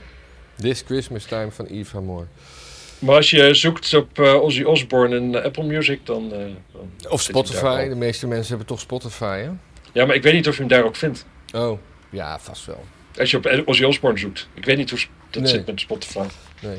This 0.57 0.83
Christmas 0.87 1.25
Time 1.25 1.51
van 1.51 1.67
Eva 1.67 2.01
Moore. 2.01 2.27
Maar 3.01 3.15
als 3.17 3.31
je 3.31 3.55
zoekt 3.55 3.95
op 3.95 4.19
eh, 4.19 4.43
Ozzy 4.43 4.63
Osbourne 4.63 5.17
en 5.17 5.35
eh, 5.35 5.45
Apple 5.45 5.65
Music, 5.65 6.07
dan... 6.07 6.33
eh, 6.33 6.39
dan 6.73 7.11
Of 7.13 7.23
Spotify. 7.23 7.89
De 7.89 7.95
meeste 7.95 8.27
mensen 8.27 8.49
hebben 8.49 8.67
toch 8.67 8.81
Spotify, 8.81 9.39
hè? 9.39 9.51
Ja, 9.93 10.07
maar 10.07 10.15
ik 10.15 10.23
weet 10.23 10.33
niet 10.33 10.49
of 10.49 10.55
je 10.55 10.61
hem 10.61 10.69
daar 10.69 10.85
ook 10.85 10.97
vindt. 10.97 11.27
Oh, 11.55 11.79
ja, 12.11 12.39
vast 12.39 12.67
wel. 12.67 12.85
Als 13.19 13.31
je 13.31 13.37
op 13.37 13.63
Ozzy 13.65 13.85
Osbourne 13.85 14.19
zoekt. 14.19 14.49
Ik 14.55 14.65
weet 14.65 14.77
niet 14.77 14.91
hoe 14.91 14.99
dat 15.31 15.43
Nee. 15.43 15.53
zit 15.53 15.67
met 15.67 15.81
Spotify. 15.81 16.25
Nee. 16.61 16.77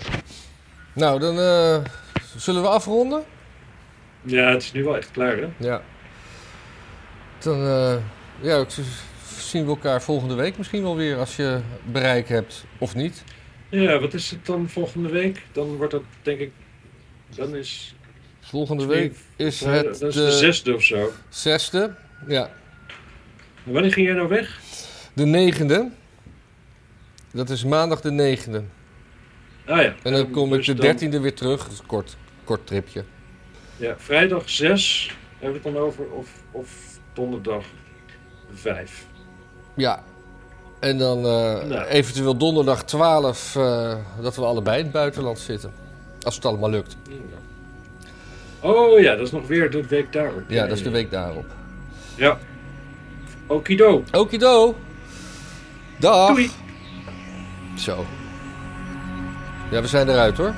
Nou, 0.94 1.20
dan 1.20 1.36
zullen 2.38 2.62
we 2.62 2.68
afronden? 2.68 3.24
Ja, 4.22 4.50
het 4.52 4.62
is 4.62 4.72
nu 4.72 4.84
wel 4.84 4.98
echt 4.98 5.12
klaar, 5.12 5.38
hè? 5.38 5.48
Ja. 5.58 5.82
Dan 7.40 7.58
ja, 8.42 8.66
zien 9.38 9.64
we 9.64 9.70
elkaar 9.70 10.02
volgende 10.02 10.34
week 10.36 10.58
misschien 10.58 10.82
wel 10.82 10.96
weer 10.96 11.18
als 11.18 11.36
je 11.36 11.60
bereik 11.86 12.30
hebt 12.30 12.66
of 12.78 12.96
niet. 12.96 13.24
Ja, 13.72 14.00
wat 14.00 14.14
is 14.14 14.30
het 14.32 14.46
dan 14.46 14.70
volgende 14.70 15.10
week? 15.10 15.42
Dan 15.52 15.76
wordt 15.76 15.92
dat, 15.92 16.04
denk 16.22 16.40
ik... 16.40 16.52
Dan 17.36 17.56
is... 17.56 17.96
Volgende 18.40 18.86
week 18.86 19.16
is 19.36 19.60
het 19.60 19.84
dat 19.84 20.02
is 20.02 20.16
de 20.16 20.26
de 20.26 20.32
zesde 20.32 20.76
of 20.76 20.84
zo. 20.84 21.12
zesde. 21.30 21.94
Ja, 22.28 22.50
En 23.66 23.72
wanneer 23.74 23.92
ging 23.94 24.06
jij 24.06 24.16
nou 24.16 24.28
weg? 24.28 24.60
de 25.14 25.26
negende. 25.26 25.90
Dat 27.34 27.50
is 27.50 27.64
maandag 27.64 28.02
de 28.02 28.12
negende. 28.12 28.64
Ah 29.66 29.82
ja. 29.82 29.96
En 30.04 30.12
dan 30.14 30.32
kom 30.32 30.50
ik 30.50 30.56
Dus 30.58 30.66
de 30.66 30.74
dan- 30.74 30.86
dertiende 30.86 31.20
weer 31.20 31.34
terug. 31.34 31.86
Kort, 31.86 32.18
kort 32.44 32.68
tripje. 32.68 33.04
Ja, 33.78 33.96
vrijdag 33.98 34.50
6 34.50 35.16
hebben 35.40 35.62
we 35.62 35.68
het 35.68 35.76
dan 35.76 35.84
over. 35.86 36.06
Of, 36.12 36.30
of 36.52 37.00
donderdag 37.14 37.66
5. 38.54 39.06
Ja. 39.76 40.04
En 40.82 40.98
dan 40.98 41.26
eh, 41.26 41.82
eventueel 41.90 42.38
donderdag 42.38 42.84
12 42.84 43.56
eh, 43.56 43.94
dat 44.22 44.36
we 44.36 44.42
allebei 44.46 44.78
in 44.78 44.84
het 44.84 44.94
buitenland 44.94 45.40
zitten. 45.40 45.72
Als 46.24 46.36
het 46.36 46.46
allemaal 46.46 46.70
lukt. 46.70 46.98
Oh 48.60 49.00
ja, 49.00 49.16
dat 49.16 49.26
is 49.26 49.32
nog 49.32 49.48
weer 49.48 49.72
de 49.72 49.88
week 49.88 50.14
daarop. 50.14 50.44
Ja, 50.48 50.68
dat 50.68 50.78
is 50.78 50.84
de 50.84 50.90
week 50.90 51.12
daarop. 51.12 51.46
Ja. 52.16 52.38
Okido. 53.48 54.04
Okido. 54.12 54.76
Dag. 56.00 56.28
Doei. 56.28 56.50
Zo. 57.78 58.06
Ja, 59.72 59.82
we 59.82 59.88
zijn 59.88 60.10
eruit 60.10 60.38
hoor. 60.38 60.54